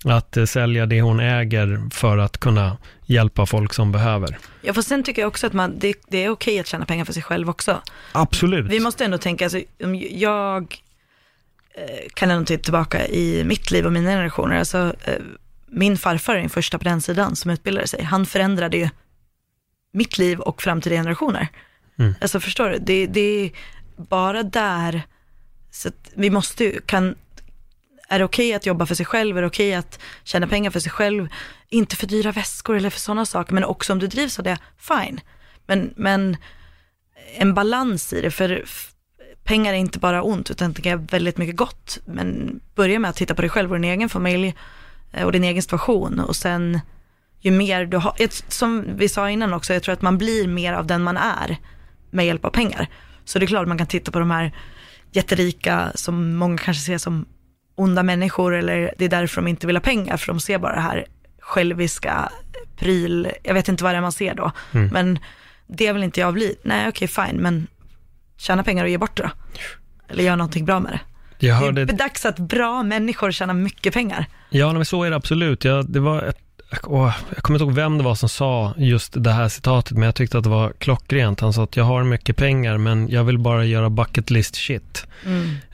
Mm. 0.05 0.17
Att 0.17 0.37
eh, 0.37 0.45
sälja 0.45 0.87
det 0.87 1.01
hon 1.03 1.21
äger 1.21 1.81
för 1.93 2.19
att 2.19 2.39
kunna 2.39 2.77
hjälpa 3.07 3.47
folk 3.47 3.75
som 3.75 3.93
behöver. 3.93 4.39
Ja, 4.63 4.73
för 4.73 4.83
sen 4.83 5.03
tycker 5.03 5.23
jag 5.23 5.29
också 5.29 5.47
att 5.47 5.53
man, 5.53 5.79
det, 5.79 5.95
det 6.09 6.25
är 6.25 6.31
okej 6.31 6.61
att 6.61 6.67
tjäna 6.67 6.85
pengar 6.85 7.05
för 7.05 7.13
sig 7.13 7.23
själv 7.23 7.51
också. 7.51 7.81
Absolut. 8.13 8.67
Vi 8.73 8.81
måste 8.81 9.05
ändå 9.05 9.19
tänka, 9.19 9.45
alltså, 9.45 9.61
jag 10.11 10.77
kan 12.15 12.31
ändå 12.31 12.47
titta 12.47 12.63
tillbaka 12.63 13.07
i 13.07 13.45
mitt 13.45 13.71
liv 13.71 13.87
och 13.87 13.93
mina 13.93 14.11
generationer. 14.11 14.59
Alltså, 14.59 14.95
eh, 15.05 15.15
min 15.67 15.99
farfar 15.99 16.35
är 16.35 16.41
den 16.41 16.51
första 16.51 16.79
på 16.79 16.85
den 16.85 17.01
sidan 17.01 17.37
som 17.37 17.51
utbildade 17.51 17.89
sig. 17.89 18.03
Han 18.03 18.27
förändrade 18.27 18.77
ju 18.77 18.89
mitt 19.93 20.19
liv 20.19 20.41
och 20.41 20.63
framtida 20.63 20.97
generationer. 20.97 21.49
Mm. 21.99 22.15
Alltså 22.21 22.41
förstår 22.41 22.71
du, 22.71 22.79
det, 22.79 23.07
det 23.07 23.21
är 23.21 23.51
bara 23.97 24.43
där, 24.43 25.03
så 25.71 25.89
att 25.89 26.11
vi 26.15 26.31
måste 26.31 26.65
ju, 26.65 26.81
kan, 26.81 27.15
är 28.09 28.19
det 28.19 28.25
okej 28.25 28.55
att 28.55 28.67
jobba 28.67 28.87
för 28.87 28.95
sig 28.95 29.07
själv, 29.07 29.37
är 29.37 29.43
det 29.43 29.49
okej 29.49 29.75
att 29.75 30.01
tjäna 30.25 30.47
pengar 30.47 30.71
för 30.71 30.81
sig 30.81 30.93
själv, 30.93 31.29
inte 31.69 31.97
för 31.97 32.07
dyra 32.07 32.33
väskor 32.33 32.77
eller 32.77 32.91
för 32.91 33.01
sådana 33.01 33.27
saker, 33.27 33.55
men 33.55 33.65
också 33.65 33.93
om 33.93 33.99
du 33.99 34.07
drivs 34.07 34.39
av 34.39 34.45
det, 34.45 34.59
fine. 34.79 35.21
Men, 35.67 35.95
men 35.97 36.37
en 37.35 37.55
balans 37.55 38.13
i 38.13 38.21
det, 38.21 38.31
för 38.31 38.65
pengar 39.51 39.73
är 39.73 39.77
inte 39.77 39.99
bara 39.99 40.23
ont, 40.23 40.51
utan 40.51 40.73
det 40.73 40.91
är 40.91 40.97
väldigt 40.97 41.39
mycket 41.39 41.57
gott. 41.57 41.99
Men 42.05 42.61
börja 42.75 42.99
med 42.99 43.11
att 43.11 43.17
titta 43.17 43.35
på 43.35 43.43
dig 43.43 43.51
själv 43.51 43.71
och 43.71 43.81
din 43.81 43.91
egen 43.91 44.09
familj 44.09 44.55
eh, 45.13 45.25
och 45.25 45.33
din 45.33 45.45
egen 45.45 45.63
situation 45.63 46.21
och 46.21 46.37
sen 46.37 46.81
ju 47.41 47.51
mer 47.51 47.87
du 47.87 47.97
har, 47.97 48.15
som 48.51 48.85
vi 48.97 49.09
sa 49.09 49.31
innan 49.31 49.55
också, 49.55 49.73
jag 49.73 49.83
tror 49.83 49.93
att 49.93 50.03
man 50.03 50.19
blir 50.19 50.49
mer 50.49 50.73
av 50.73 50.87
den 50.87 51.03
man 51.03 51.17
är 51.17 51.57
med 52.11 52.27
hjälp 52.27 52.45
av 52.45 52.51
pengar. 52.51 52.87
Så 53.25 53.39
det 53.39 53.45
är 53.45 53.47
klart 53.47 53.69
man 53.69 53.79
kan 53.79 53.87
titta 53.87 54.11
på 54.11 54.19
de 54.19 54.31
här 54.31 54.53
jätterika 55.13 55.93
som 55.95 56.37
många 56.37 56.59
kanske 56.59 56.83
ser 56.83 56.99
som 56.99 57.27
onda 57.75 58.03
människor 58.03 58.55
eller 58.55 58.95
det 58.99 59.05
är 59.05 59.09
därför 59.09 59.37
de 59.37 59.49
inte 59.49 59.67
vill 59.67 59.77
ha 59.77 59.81
pengar 59.81 60.17
för 60.17 60.27
de 60.27 60.41
ser 60.41 60.59
bara 60.59 60.75
det 60.75 60.81
här 60.81 61.07
själviska 61.41 62.33
pryl, 62.77 63.29
jag 63.43 63.55
vet 63.55 63.69
inte 63.69 63.85
vad 63.85 63.93
det 63.93 63.97
är 63.97 64.03
man 64.03 64.13
ser 64.13 64.35
då, 64.35 64.53
men 64.93 65.19
det 65.67 65.93
vill 65.93 66.03
inte 66.03 66.21
jag 66.21 66.35
bli. 66.35 66.57
Nej 66.63 66.89
okej 66.89 67.09
fine, 67.09 67.37
men 67.37 67.67
tjäna 68.41 68.63
pengar 68.63 68.85
och 68.85 68.91
ge 68.91 68.99
bort 68.99 69.17
det 69.17 69.23
då. 69.23 69.31
Eller 70.09 70.25
gör 70.25 70.37
någonting 70.37 70.65
bra 70.65 70.81
med 70.81 70.93
det. 70.93 71.01
Jag 71.47 71.61
Det 71.61 71.65
hörde 71.65 71.81
är 71.83 71.87
dags 71.87 72.27
att 72.27 72.39
bra 72.39 72.83
människor 72.83 73.31
tjänar 73.31 73.55
mycket 73.55 73.95
pengar. 73.95 74.27
Ja, 74.51 74.73
men 74.73 74.85
så 74.85 75.05
är 75.05 75.11
det 75.11 75.17
absolut. 75.17 75.65
Jag, 75.65 75.91
det 75.91 76.01
var 76.01 76.23
ett, 76.23 76.39
åh, 76.83 77.15
jag 77.35 77.43
kommer 77.43 77.59
inte 77.59 77.65
ihåg 77.65 77.75
vem 77.75 77.99
det 77.99 78.05
var 78.05 78.15
som 78.15 78.29
sa 78.29 78.75
just 78.77 79.13
det 79.17 79.31
här 79.31 79.49
citatet, 79.49 79.93
men 79.93 80.03
jag 80.03 80.15
tyckte 80.15 80.39
att 80.39 80.45
det 80.45 80.51
var 80.51 80.73
klockrent. 80.79 81.41
Han 81.41 81.53
sa 81.53 81.65
att 81.65 81.77
jag 81.77 81.85
har 81.85 82.05
mycket 82.05 82.37
pengar, 82.37 82.79
men 82.79 83.09
jag 83.09 83.25
vill 83.25 83.39
bara 83.39 83.65
göra 83.65 83.91
bucket 83.91 84.31
list 84.31 84.57
shit. 84.57 85.07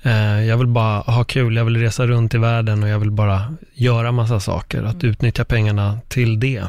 Eh, 0.02 0.44
jag 0.44 0.56
vill 0.56 0.66
bara 0.66 0.98
ha 1.00 1.24
kul, 1.24 1.56
jag 1.56 1.64
vill 1.64 1.76
resa 1.76 2.06
runt 2.06 2.34
i 2.34 2.38
världen 2.38 2.82
och 2.82 2.88
jag 2.88 2.98
vill 2.98 3.10
bara 3.10 3.54
göra 3.74 4.12
massa 4.12 4.40
saker. 4.40 4.82
Att 4.82 5.04
utnyttja 5.04 5.44
pengarna 5.44 5.98
till 6.08 6.40
det. 6.40 6.64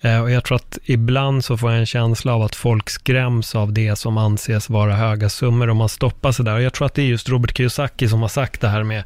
Eh, 0.00 0.22
och 0.22 0.30
jag 0.30 0.44
tror 0.44 0.56
att 0.56 0.78
ibland 0.84 1.44
så 1.44 1.56
får 1.56 1.70
jag 1.70 1.80
en 1.80 1.86
känsla 1.86 2.34
av 2.34 2.42
att 2.42 2.54
folk 2.54 2.90
skräms 2.90 3.54
av 3.54 3.72
det 3.72 3.96
som 3.96 4.18
anses 4.18 4.70
vara 4.70 4.94
höga 4.94 5.28
summor 5.28 5.70
och 5.70 5.76
man 5.76 5.88
stoppar 5.88 6.32
sig 6.32 6.44
där. 6.44 6.54
Och 6.54 6.62
jag 6.62 6.72
tror 6.72 6.86
att 6.86 6.94
det 6.94 7.02
är 7.02 7.06
just 7.06 7.28
Robert 7.28 7.56
Kiyosaki 7.56 8.08
som 8.08 8.22
har 8.22 8.28
sagt 8.28 8.60
det 8.60 8.68
här 8.68 8.82
med 8.82 9.04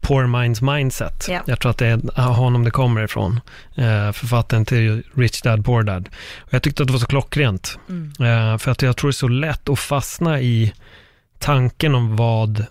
Poor 0.00 0.26
Minds 0.26 0.62
Mindset. 0.62 1.26
Ja. 1.28 1.40
Jag 1.46 1.60
tror 1.60 1.70
att 1.70 1.78
det 1.78 1.86
är 1.86 2.22
honom 2.22 2.64
det 2.64 2.70
kommer 2.70 3.04
ifrån. 3.04 3.40
Eh, 3.74 4.12
författaren 4.12 4.64
till 4.64 5.02
Rich 5.14 5.42
Dad 5.42 5.64
Poor 5.64 5.82
Dad. 5.82 6.08
Och 6.38 6.54
jag 6.54 6.62
tyckte 6.62 6.82
att 6.82 6.86
det 6.86 6.92
var 6.92 7.00
så 7.00 7.06
klockrent. 7.06 7.78
Eh, 8.20 8.58
för 8.58 8.70
att 8.70 8.82
jag 8.82 8.96
tror 8.96 9.08
det 9.08 9.10
är 9.10 9.12
så 9.12 9.28
lätt 9.28 9.68
att 9.68 9.78
fastna 9.78 10.40
i 10.40 10.72
tanken 11.38 11.94
om 11.94 12.16
vad 12.16 12.66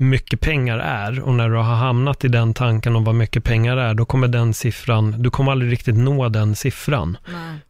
mycket 0.00 0.40
pengar 0.40 0.78
är 0.78 1.20
och 1.20 1.34
när 1.34 1.48
du 1.48 1.56
har 1.56 1.62
hamnat 1.74 2.24
i 2.24 2.28
den 2.28 2.54
tanken 2.54 2.96
om 2.96 3.04
vad 3.04 3.14
mycket 3.14 3.44
pengar 3.44 3.76
är, 3.76 3.94
då 3.94 4.04
kommer 4.04 4.28
den 4.28 4.54
siffran, 4.54 5.22
du 5.22 5.30
kommer 5.30 5.52
aldrig 5.52 5.72
riktigt 5.72 5.96
nå 5.96 6.28
den 6.28 6.56
siffran. 6.56 7.16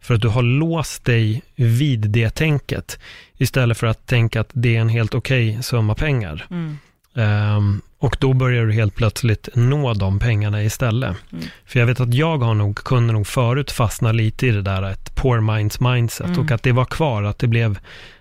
För 0.00 0.14
att 0.14 0.20
du 0.20 0.28
har 0.28 0.42
låst 0.42 1.04
dig 1.04 1.42
vid 1.56 2.00
det 2.00 2.30
tänket 2.30 2.98
istället 3.36 3.78
för 3.78 3.86
att 3.86 4.06
tänka 4.06 4.40
att 4.40 4.50
det 4.52 4.76
är 4.76 4.80
en 4.80 4.88
helt 4.88 5.14
okej 5.14 5.62
summa 5.62 5.94
pengar. 5.94 6.46
Mm. 6.50 6.78
Ehm, 7.14 7.80
och 8.00 8.16
då 8.20 8.32
börjar 8.32 8.66
du 8.66 8.72
helt 8.72 8.94
plötsligt 8.94 9.48
nå 9.54 9.94
de 9.94 10.18
pengarna 10.18 10.62
istället. 10.62 11.16
Mm. 11.32 11.44
För 11.66 11.80
jag 11.80 11.86
vet 11.86 12.00
att 12.00 12.14
jag 12.14 12.38
har 12.38 12.54
nog, 12.54 12.76
kunde 12.76 13.12
nog 13.12 13.26
förut 13.26 13.70
fastna 13.70 14.12
lite 14.12 14.46
i 14.46 14.50
det 14.50 14.62
där, 14.62 14.82
ett 14.90 15.14
poor 15.14 15.40
minds 15.40 15.80
mindset 15.80 16.26
Mm. 16.26 16.38
och 16.40 16.50
att 16.50 16.62
det 16.62 16.72
var 16.72 16.84
kvar, 16.84 17.22
att 17.22 17.38
det 17.38 17.46
blev, 17.46 17.78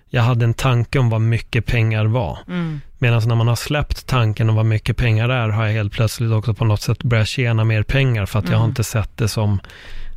jag 0.10 0.22
hade 0.22 0.46
en 0.46 0.54
tanke 0.54 1.00
om 1.00 1.10
vad 1.10 1.22
mycket 1.22 1.66
pengar 1.66 2.06
var. 2.06 2.38
Mm. 2.48 2.82
Medan 2.98 3.22
när 3.28 3.36
man 3.36 3.48
har 3.48 3.56
släppt 3.56 4.08
tanken 4.08 4.50
om 4.50 4.56
vad 4.56 4.66
mycket 4.66 4.98
pengar 4.98 5.30
är, 5.30 5.50
har 5.50 5.66
jag 5.66 5.74
helt 5.74 5.94
plötsligt 5.94 6.32
också 6.32 6.54
på 6.54 6.66
något 6.66 6.82
sätt 6.82 7.04
börjat 7.04 7.28
tjäna 7.28 7.64
mer 7.64 7.84
pengar, 7.84 8.26
för 8.26 8.40
att 8.40 8.46
jag 8.46 8.52
har 8.58 8.64
Mm. 8.64 8.70
inte 8.70 8.84
sett 8.84 9.18
det 9.18 9.28
som 9.28 9.60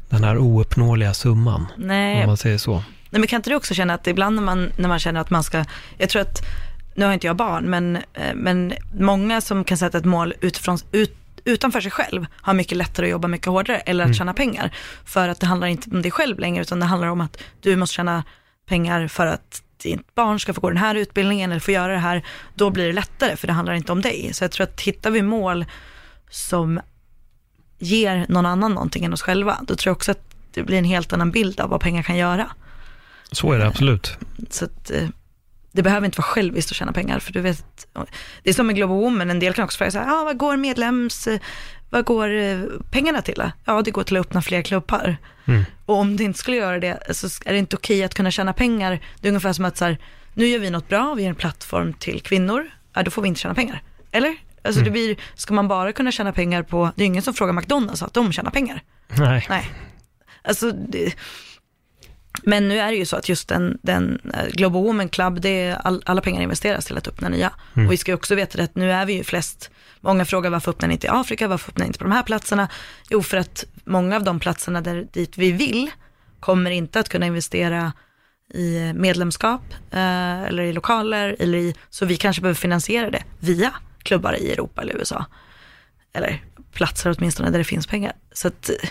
den 0.09 0.25
här 0.25 0.39
ouppnåeliga 0.39 1.15
summan, 1.15 1.67
Nej, 1.77 2.21
om 2.21 2.27
man 2.27 2.37
säger 2.37 2.59
så. 2.59 2.73
Nej, 3.11 3.21
men 3.21 3.27
kan 3.27 3.37
inte 3.37 3.51
du 3.51 3.57
också 3.57 3.75
känna 3.75 3.95
att 3.95 4.07
ibland 4.07 4.37
när 4.37 4.43
man, 4.43 4.71
när 4.77 4.89
man 4.89 4.99
känner 4.99 5.21
att 5.21 5.31
man 5.31 5.45
ska, 5.45 5.65
jag 5.99 6.09
tror 6.11 6.23
att, 6.23 6.39
nu 6.95 7.05
har 7.05 7.13
inte 7.13 7.27
jag 7.27 7.37
barn, 7.37 7.65
men, 7.65 7.97
eh, 7.97 8.35
men 8.35 8.73
många 8.99 9.41
som 9.41 9.65
kan 9.65 9.79
sätta 9.79 9.99
ett 9.99 10.05
mål 10.05 10.35
utifrån, 10.41 10.79
ut, 10.93 11.17
utanför 11.45 11.81
sig 11.81 11.91
själv 11.91 12.27
har 12.33 12.55
mycket 12.55 12.79
lättare 12.79 13.07
att 13.07 13.11
jobba 13.11 13.29
mycket 13.29 13.47
hårdare 13.47 13.79
eller 13.79 14.05
att 14.05 14.17
tjäna 14.17 14.35
pengar. 14.35 14.75
För 15.05 15.29
att 15.29 15.41
det 15.41 15.47
handlar 15.47 15.67
inte 15.67 15.91
om 15.91 16.03
dig 16.03 16.11
själv 16.11 16.39
längre, 16.39 16.63
utan 16.63 16.81
det 16.81 16.87
handlar 16.87 17.09
om 17.09 17.21
att 17.21 17.43
du 17.61 17.77
måste 17.77 17.95
tjäna 17.95 18.25
pengar 18.69 19.09
för 19.09 19.27
att 19.27 19.63
ditt 19.83 20.15
barn 20.15 20.41
ska 20.41 20.55
få 20.55 20.61
gå 20.61 20.69
den 20.69 20.79
här 20.79 20.95
utbildningen 20.95 21.51
eller 21.51 21.61
få 21.61 21.71
göra 21.71 21.93
det 21.93 21.99
här. 21.99 22.25
Då 22.55 22.71
blir 22.71 22.87
det 22.87 22.93
lättare, 22.93 23.37
för 23.37 23.47
det 23.47 23.53
handlar 23.53 23.75
inte 23.75 23.93
om 23.93 24.01
dig. 24.01 24.31
Så 24.33 24.45
jag 24.45 24.51
tror 24.51 24.65
att 24.65 24.81
hittar 24.81 25.11
vi 25.11 25.23
mål 25.23 25.65
som 26.31 26.81
ger 27.79 28.27
någon 28.29 28.47
annan 28.47 28.75
någonting 28.75 29.05
än 29.05 29.13
oss 29.13 29.23
själva, 29.23 29.59
då 29.63 29.77
tror 29.77 29.91
jag 29.91 29.97
också 29.97 30.11
att 30.11 30.35
det 30.55 30.63
blir 30.63 30.79
en 30.79 30.85
helt 30.85 31.13
annan 31.13 31.31
bild 31.31 31.61
av 31.61 31.71
vad 31.71 31.81
pengar 31.81 32.03
kan 32.03 32.17
göra. 32.17 32.51
Så 33.33 33.53
är 33.53 33.59
det 33.59 33.67
absolut. 33.67 34.17
Så 34.51 34.65
att, 34.65 34.91
eh, 34.91 35.09
det 35.73 35.83
behöver 35.83 36.07
inte 36.07 36.19
vara 36.19 36.27
själviskt 36.27 36.71
att 36.71 36.77
tjäna 36.77 36.93
pengar, 36.93 37.19
för 37.19 37.33
du 37.33 37.41
vet, 37.41 37.87
det 38.43 38.51
är 38.51 38.55
som 38.55 38.67
med 38.67 38.77
Global 38.77 38.97
Woman, 38.97 39.31
en 39.31 39.39
del 39.39 39.55
kan 39.55 39.65
också 39.65 39.79
fråga 39.79 39.91
så 39.91 39.99
här, 39.99 40.21
ah, 40.21 40.25
vad 40.25 40.37
går 40.37 40.57
medlems, 40.57 41.29
vad 41.91 42.05
går 42.05 42.35
eh, 42.35 42.61
pengarna 42.91 43.23
till? 43.23 43.35
då?" 43.37 43.51
Ja, 43.65 43.83
det 43.83 43.91
går 43.91 44.03
till 44.03 44.17
att 44.17 44.27
öppna 44.27 44.43
fler 44.43 44.63
klubbar. 44.63 45.17
Mm. 45.45 45.65
Och 45.87 45.97
om 45.97 46.17
det 46.17 46.25
inte 46.25 46.39
skulle 46.39 46.57
göra 46.57 46.79
det, 46.79 47.17
så 47.17 47.27
är 47.45 47.53
det 47.53 47.59
inte 47.59 47.77
okej 47.77 48.05
att 48.05 48.15
kunna 48.15 48.31
tjäna 48.31 48.53
pengar. 48.53 49.01
Det 49.21 49.29
är 49.29 49.31
ungefär 49.31 49.53
som 49.53 49.65
att 49.65 49.77
så 49.77 49.85
här, 49.85 49.99
nu 50.35 50.47
gör 50.47 50.59
vi 50.59 50.71
något 50.71 50.89
bra, 50.89 51.15
vi 51.15 51.23
ger 51.23 51.29
en 51.29 51.35
plattform 51.35 51.93
till 51.93 52.21
kvinnor, 52.21 52.71
ja, 52.95 53.03
då 53.03 53.11
får 53.11 53.23
vi 53.23 53.29
inte 53.29 53.41
tjäna 53.41 53.55
pengar. 53.55 53.83
Eller? 54.13 54.37
Alltså 54.65 54.81
det 54.81 54.91
blir, 54.91 55.17
ska 55.35 55.55
man 55.55 55.69
bara 55.69 55.93
kunna 55.93 56.13
tjäna 56.13 56.33
pengar 56.33 56.63
på, 56.63 56.91
det 56.97 57.03
är 57.03 57.07
ingen 57.07 57.23
som 57.23 57.35
frågar 57.35 57.53
McDonalds 57.53 58.03
att 58.03 58.15
de 58.15 58.33
tjänar 58.33 58.51
pengar. 58.51 58.83
Nej. 59.19 59.47
Nej. 59.49 59.71
Alltså, 60.43 60.71
det, 60.71 61.15
men 62.43 62.69
nu 62.69 62.79
är 62.79 62.91
det 62.91 62.97
ju 62.97 63.07
så 63.07 63.17
att 63.17 63.29
just 63.29 63.49
den, 63.49 63.79
den 63.83 64.21
eh, 64.35 64.47
Global 64.53 64.83
Women 64.83 65.09
Club, 65.09 65.41
det 65.41 65.49
är 65.49 65.75
all, 65.75 66.03
alla 66.07 66.21
pengar 66.21 66.43
investeras 66.43 66.87
till 66.87 66.97
att 66.97 67.09
öppna 67.09 67.29
nya. 67.29 67.51
Och 67.75 67.93
vi 67.93 67.97
ska 67.97 68.11
ju 68.11 68.15
också 68.15 68.35
veta 68.35 68.63
att 68.63 68.75
nu 68.75 68.93
är 68.93 69.07
vi 69.07 69.13
ju 69.13 69.25
flest, 69.25 69.71
många 70.01 70.25
frågar 70.25 70.51
varför 70.51 70.71
öppnar 70.71 70.89
ni 70.89 70.95
inte 70.95 71.07
i 71.07 71.11
Afrika, 71.11 71.49
varför 71.49 71.71
öppnar 71.71 71.85
ni 71.85 71.87
inte 71.87 71.99
på 71.99 72.05
de 72.05 72.13
här 72.13 72.23
platserna? 72.23 72.69
Jo, 73.11 73.23
för 73.23 73.37
att 73.37 73.65
många 73.85 74.17
av 74.17 74.25
de 74.25 74.41
platserna 74.41 74.81
där, 74.81 75.07
dit 75.13 75.39
vi 75.39 75.53
vill 75.53 75.91
kommer 76.41 76.71
inte 76.71 77.01
att 77.01 77.09
kunna 77.09 77.27
investera 77.27 77.93
i 78.55 78.93
medlemskap 78.95 79.63
eh, 79.91 80.43
eller 80.43 80.63
i 80.63 80.73
lokaler, 80.73 81.37
eller 81.39 81.59
i, 81.59 81.75
så 81.91 82.07
vi 82.07 82.17
kanske 82.17 82.43
behöver 82.43 82.61
finansiera 82.61 83.11
det 83.11 83.23
via 83.39 83.73
klubbar 84.03 84.37
i 84.37 84.53
Europa 84.53 84.83
eller 84.83 84.95
USA. 84.95 85.25
Eller 86.13 86.45
platser 86.73 87.15
åtminstone 87.19 87.51
där 87.51 87.59
det 87.59 87.65
finns 87.65 87.87
pengar. 87.87 88.13
Så 88.33 88.49
att 88.49 88.69
eh, 88.69 88.89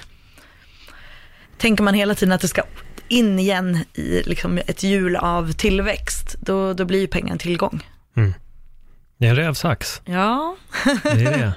tänker 1.57 1.83
man 1.83 1.93
hela 1.93 2.15
tiden 2.15 2.31
att 2.31 2.41
det 2.41 2.47
ska 2.47 2.63
in 3.12 3.39
igen 3.39 3.80
i 3.93 4.22
liksom 4.26 4.57
ett 4.68 4.84
hjul 4.84 5.16
av 5.16 5.51
tillväxt, 5.51 6.36
då, 6.39 6.74
då 6.74 6.86
blir 6.86 6.99
ju 6.99 7.07
pengar 7.07 7.32
en 7.32 7.38
tillgång. 7.38 7.88
Mm. 8.16 8.34
Det 9.22 9.28
är 9.28 9.30
en 9.30 9.36
rävsax. 9.36 10.01
Ja, 10.05 10.55
Det 11.03 11.09
är 11.09 11.53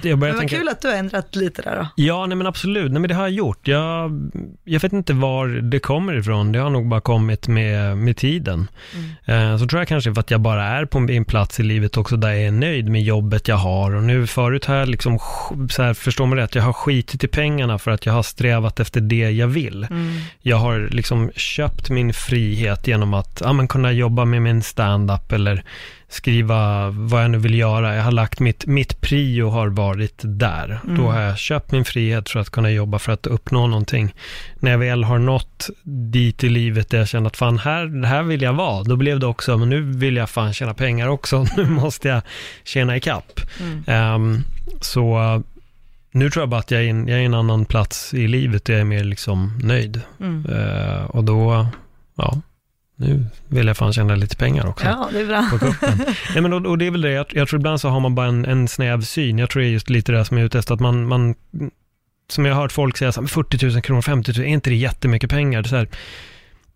det. 0.00 0.08
Jag, 0.08 0.18
börjar 0.18 0.34
var 0.34 0.40
tänka, 0.40 0.56
kul 0.56 0.68
att 0.68 0.82
du 0.82 0.88
har 0.88 0.94
ändrat 0.94 1.36
lite 1.36 1.62
där 1.62 1.76
då. 1.76 1.88
Ja, 1.96 2.26
nej 2.26 2.36
men 2.36 2.46
absolut. 2.46 2.92
Nej 2.92 3.00
men 3.00 3.08
det 3.08 3.14
har 3.14 3.22
jag 3.22 3.30
gjort. 3.30 3.68
Jag, 3.68 4.30
jag 4.64 4.80
vet 4.80 4.92
inte 4.92 5.12
var 5.12 5.48
det 5.48 5.78
kommer 5.80 6.16
ifrån. 6.16 6.52
Det 6.52 6.58
har 6.58 6.70
nog 6.70 6.88
bara 6.88 7.00
kommit 7.00 7.48
med, 7.48 7.96
med 7.96 8.16
tiden. 8.16 8.68
Mm. 9.24 9.52
Eh, 9.52 9.58
så 9.58 9.66
tror 9.66 9.80
jag 9.80 9.88
kanske 9.88 10.14
för 10.14 10.20
att 10.20 10.30
jag 10.30 10.40
bara 10.40 10.64
är 10.64 10.84
på 10.84 10.98
en 10.98 11.24
plats 11.24 11.60
i 11.60 11.62
livet 11.62 11.96
också 11.96 12.16
där 12.16 12.28
jag 12.28 12.42
är 12.42 12.50
nöjd 12.50 12.88
med 12.88 13.02
jobbet 13.02 13.48
jag 13.48 13.56
har. 13.56 13.94
Och 13.94 14.02
nu 14.02 14.26
förut 14.26 14.64
har 14.64 14.74
jag 14.74 14.88
liksom, 14.88 15.18
så 15.70 15.82
här, 15.82 15.94
förstår 15.94 16.26
man 16.26 16.38
rätt, 16.38 16.54
jag 16.54 16.62
har 16.62 16.72
skitit 16.72 17.24
i 17.24 17.28
pengarna 17.28 17.78
för 17.78 17.90
att 17.90 18.06
jag 18.06 18.12
har 18.12 18.22
strävat 18.22 18.80
efter 18.80 19.00
det 19.00 19.30
jag 19.30 19.48
vill. 19.48 19.84
Mm. 19.84 20.12
Jag 20.40 20.56
har 20.56 20.88
liksom 20.90 21.30
köpt 21.36 21.90
min 21.90 22.12
frihet 22.12 22.86
genom 22.86 23.14
att 23.14 23.42
ja, 23.44 23.52
men 23.52 23.68
kunna 23.68 23.92
jobba 23.92 24.24
med 24.24 24.42
min 24.42 24.62
stand-up 24.62 25.32
eller 25.32 25.64
skriva 26.08 26.90
vad 26.90 27.24
jag 27.24 27.30
nu 27.30 27.38
vill 27.38 27.54
göra. 27.54 27.96
Jag 27.96 28.02
har 28.02 28.12
lagt 28.12 28.40
mitt, 28.40 28.66
mitt 28.66 29.00
prio 29.00 29.48
har 29.48 29.68
varit 29.68 30.20
där. 30.24 30.80
Mm. 30.84 30.96
Då 30.96 31.10
har 31.10 31.20
jag 31.20 31.38
köpt 31.38 31.72
min 31.72 31.84
frihet 31.84 32.28
för 32.28 32.40
att 32.40 32.50
kunna 32.50 32.70
jobba 32.70 32.98
för 32.98 33.12
att 33.12 33.26
uppnå 33.26 33.66
någonting. 33.66 34.14
När 34.60 34.70
jag 34.70 34.78
väl 34.78 35.04
har 35.04 35.18
nått 35.18 35.70
dit 35.82 36.44
i 36.44 36.48
livet 36.48 36.90
där 36.90 36.98
jag 36.98 37.08
känner 37.08 37.26
att 37.26 37.36
fan, 37.36 37.58
här, 37.58 38.04
här 38.06 38.22
vill 38.22 38.42
jag 38.42 38.52
vara. 38.52 38.84
Då 38.84 38.96
blev 38.96 39.20
det 39.20 39.26
också, 39.26 39.58
men 39.58 39.68
nu 39.68 39.80
vill 39.80 40.16
jag 40.16 40.30
fan 40.30 40.52
tjäna 40.52 40.74
pengar 40.74 41.08
också. 41.08 41.46
Nu 41.56 41.64
måste 41.64 42.08
jag 42.08 42.22
tjäna 42.64 42.96
ikapp. 42.96 43.40
Mm. 43.60 43.84
Ehm, 43.86 44.44
så 44.80 45.42
nu 46.10 46.30
tror 46.30 46.42
jag 46.42 46.48
bara 46.48 46.60
att 46.60 46.70
jag 46.70 46.80
är, 46.80 46.84
i 46.84 46.88
en, 46.88 47.08
jag 47.08 47.20
är 47.20 47.24
en 47.24 47.34
annan 47.34 47.64
plats 47.64 48.14
i 48.14 48.28
livet 48.28 48.64
där 48.64 48.72
jag 48.72 48.80
är 48.80 48.84
mer 48.84 49.04
liksom 49.04 49.58
nöjd. 49.62 50.00
Mm. 50.20 50.46
Eh, 50.46 51.04
och 51.04 51.24
då, 51.24 51.66
ja, 52.16 52.40
nu 53.00 53.26
vill 53.48 53.66
jag 53.66 53.76
fan 53.76 53.92
tjäna 53.92 54.14
lite 54.16 54.36
pengar 54.36 54.66
också. 54.66 54.86
Ja, 54.86 55.08
det 55.12 55.20
är 55.20 55.26
bra. 55.26 55.44
Nej, 56.34 56.42
men 56.42 56.52
och, 56.52 56.66
och 56.66 56.78
det 56.78 56.86
är 56.86 56.90
väl 56.90 57.00
det, 57.00 57.10
jag, 57.10 57.26
jag 57.30 57.48
tror 57.48 57.60
ibland 57.60 57.80
så 57.80 57.88
har 57.88 58.00
man 58.00 58.14
bara 58.14 58.26
en, 58.26 58.44
en 58.44 58.68
snäv 58.68 59.00
syn. 59.02 59.38
Jag 59.38 59.50
tror 59.50 59.62
det 59.62 59.68
är 59.68 59.70
just 59.70 59.90
lite 59.90 60.12
det 60.12 60.24
som 60.24 60.36
jag 60.36 60.42
är 60.42 60.46
ute 60.46 60.58
efter, 60.58 60.74
att 60.74 60.80
man, 60.80 61.06
man 61.08 61.34
som 62.30 62.44
jag 62.46 62.54
har 62.54 62.62
hört 62.62 62.72
folk 62.72 62.96
säga 62.96 63.12
så 63.12 63.20
här, 63.20 63.22
"Men 63.22 63.28
40 63.28 63.66
000 63.66 63.82
kronor, 63.82 64.02
50 64.02 64.32
000, 64.38 64.40
är 64.46 64.48
inte 64.48 64.70
det 64.70 64.76
jättemycket 64.76 65.30
pengar? 65.30 65.62
Det, 65.62 65.68
så 65.68 65.76
här, 65.76 65.88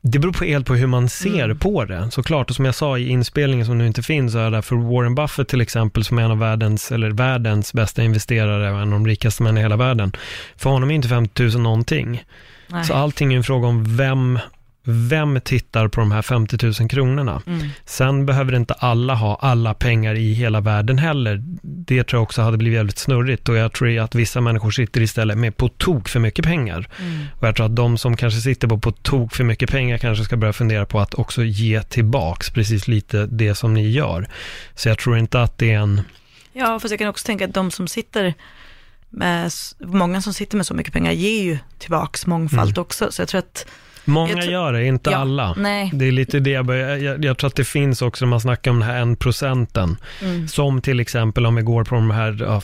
det 0.02 0.18
beror 0.18 0.32
på 0.32 0.44
helt 0.44 0.66
på 0.66 0.74
hur 0.74 0.86
man 0.86 1.08
ser 1.08 1.44
Mm. 1.44 1.58
på 1.58 1.84
det. 1.84 2.10
Såklart, 2.10 2.50
och 2.50 2.56
som 2.56 2.64
jag 2.64 2.74
sa 2.74 2.98
i 2.98 3.08
inspelningen 3.08 3.66
som 3.66 3.78
nu 3.78 3.86
inte 3.86 4.02
finns, 4.02 4.32
så 4.32 4.38
är 4.38 4.50
det 4.50 4.62
för 4.62 4.76
Warren 4.76 5.14
Buffett 5.14 5.48
till 5.48 5.60
exempel, 5.60 6.04
som 6.04 6.18
är 6.18 6.22
en 6.22 6.30
av 6.30 6.38
världens, 6.38 6.92
eller 6.92 7.10
världens 7.10 7.72
bästa 7.72 8.02
investerare, 8.02 8.70
och 8.72 8.76
en 8.80 8.82
av 8.82 8.90
de 8.90 9.06
rikaste 9.06 9.42
männen 9.42 9.58
i 9.58 9.60
hela 9.60 9.76
världen. 9.76 10.12
För 10.56 10.70
honom 10.70 10.90
är 10.90 10.94
inte 10.94 11.08
50 11.08 11.42
000 11.42 11.60
någonting. 11.60 12.24
Nej. 12.68 12.84
Så 12.84 12.94
allting 12.94 13.32
är 13.32 13.36
en 13.36 13.44
fråga 13.44 13.68
om 13.68 13.96
vem, 13.96 14.38
vem 14.84 15.40
tittar 15.40 15.88
på 15.88 16.00
de 16.00 16.12
här 16.12 16.22
50 16.22 16.58
000 16.80 16.88
kronorna. 16.88 17.42
Mm. 17.46 17.68
Sen 17.84 18.26
behöver 18.26 18.54
inte 18.54 18.74
alla 18.74 19.14
ha 19.14 19.38
alla 19.40 19.74
pengar 19.74 20.14
i 20.14 20.32
hela 20.32 20.60
världen 20.60 20.98
heller. 20.98 21.42
Det 21.62 22.04
tror 22.04 22.18
jag 22.18 22.22
också 22.22 22.42
hade 22.42 22.56
blivit 22.56 22.78
väldigt 22.78 22.98
snurrigt 22.98 23.48
och 23.48 23.56
jag 23.56 23.72
tror 23.72 23.98
att 23.98 24.14
vissa 24.14 24.40
människor 24.40 24.70
sitter 24.70 25.00
istället 25.00 25.38
med 25.38 25.56
på 25.56 25.68
tok 25.68 26.08
för 26.08 26.20
mycket 26.20 26.44
pengar. 26.44 26.88
Mm. 26.98 27.24
Och 27.40 27.48
jag 27.48 27.56
tror 27.56 27.66
att 27.66 27.76
de 27.76 27.98
som 27.98 28.16
kanske 28.16 28.40
sitter 28.40 28.68
på 28.68 28.78
på 28.78 28.92
tok 28.92 29.34
för 29.34 29.44
mycket 29.44 29.70
pengar 29.70 29.98
kanske 29.98 30.24
ska 30.24 30.36
börja 30.36 30.52
fundera 30.52 30.86
på 30.86 31.00
att 31.00 31.14
också 31.14 31.44
ge 31.44 31.82
tillbaks 31.82 32.50
precis 32.50 32.88
lite 32.88 33.26
det 33.26 33.54
som 33.54 33.74
ni 33.74 33.90
gör. 33.90 34.28
Så 34.74 34.88
jag 34.88 34.98
tror 34.98 35.18
inte 35.18 35.42
att 35.42 35.58
det 35.58 35.72
är 35.72 35.78
en... 35.78 36.00
Ja, 36.52 36.80
fast 36.80 36.90
jag 36.90 36.98
kan 36.98 37.08
också 37.08 37.26
tänka 37.26 37.44
att 37.44 37.54
de 37.54 37.70
som 37.70 37.88
sitter 37.88 38.34
med, 39.12 39.52
många 39.78 40.22
som 40.22 40.34
sitter 40.34 40.56
med 40.56 40.66
så 40.66 40.74
mycket 40.74 40.92
pengar 40.92 41.12
ger 41.12 41.42
ju 41.42 41.58
tillbaks 41.78 42.26
mångfald 42.26 42.78
också. 42.78 43.12
Så 43.12 43.22
jag 43.22 43.28
tror 43.28 43.38
att, 43.38 43.66
Många 44.04 44.32
tror- 44.32 44.44
gör 44.52 44.72
det, 44.72 44.84
inte 44.86 45.10
Ja, 45.10 45.16
alla. 45.16 45.54
nej. 45.58 45.90
Det 45.94 46.08
är 46.08 46.12
lite 46.12 46.40
det 46.40 46.50
jag 46.50 46.66
börjar, 46.66 46.96
jag, 46.96 47.24
jag 47.24 47.38
tror 47.38 47.48
att 47.48 47.56
det 47.56 47.64
finns 47.64 48.02
också, 48.02 48.24
när 48.24 48.30
man 48.30 48.40
snackar 48.40 48.70
om 48.70 48.78
den 48.80 48.88
här 48.88 49.00
en 49.00 49.16
procenten, 49.16 49.96
mm, 50.22 50.48
som 50.48 50.80
till 50.80 51.00
exempel 51.00 51.46
om 51.46 51.54
vi 51.54 51.62
går 51.62 51.84
på 51.84 51.94
de 51.94 52.10
här, 52.10 52.36
ja, 52.40 52.62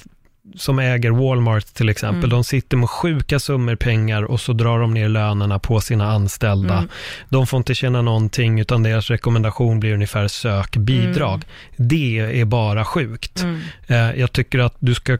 som 0.57 0.79
äger 0.79 1.11
Walmart 1.11 1.65
till 1.65 1.89
exempel, 1.89 2.19
Mm. 2.19 2.31
de 2.31 2.45
sitter 2.45 2.77
med 2.77 2.91
sjuka 2.91 3.39
summor 3.39 3.77
pengar 3.77 4.23
och 4.23 4.41
så 4.41 4.53
drar 4.53 4.79
de 4.81 4.95
ner 4.95 5.09
lönerna 5.09 5.59
på 5.59 5.81
sina 5.81 6.13
anställda. 6.13 6.75
Mm. 6.77 6.89
De 7.29 7.47
får 7.47 7.57
inte 7.57 7.75
tjäna 7.75 8.03
någonting, 8.03 8.61
utan 8.61 8.83
deras 8.83 9.11
rekommendation 9.11 9.81
blir 9.81 9.95
ungefär 9.95 10.29
sök 10.29 10.77
bidrag. 10.77 11.43
Det 11.77 12.19
är 12.41 12.45
bara 12.45 12.85
sjukt. 12.85 13.43
mm, 13.43 13.61
Eh, 13.87 13.97
jag 14.21 14.33
tycker 14.33 14.59
att 14.59 14.75
du 14.79 14.95
ska 14.95 15.19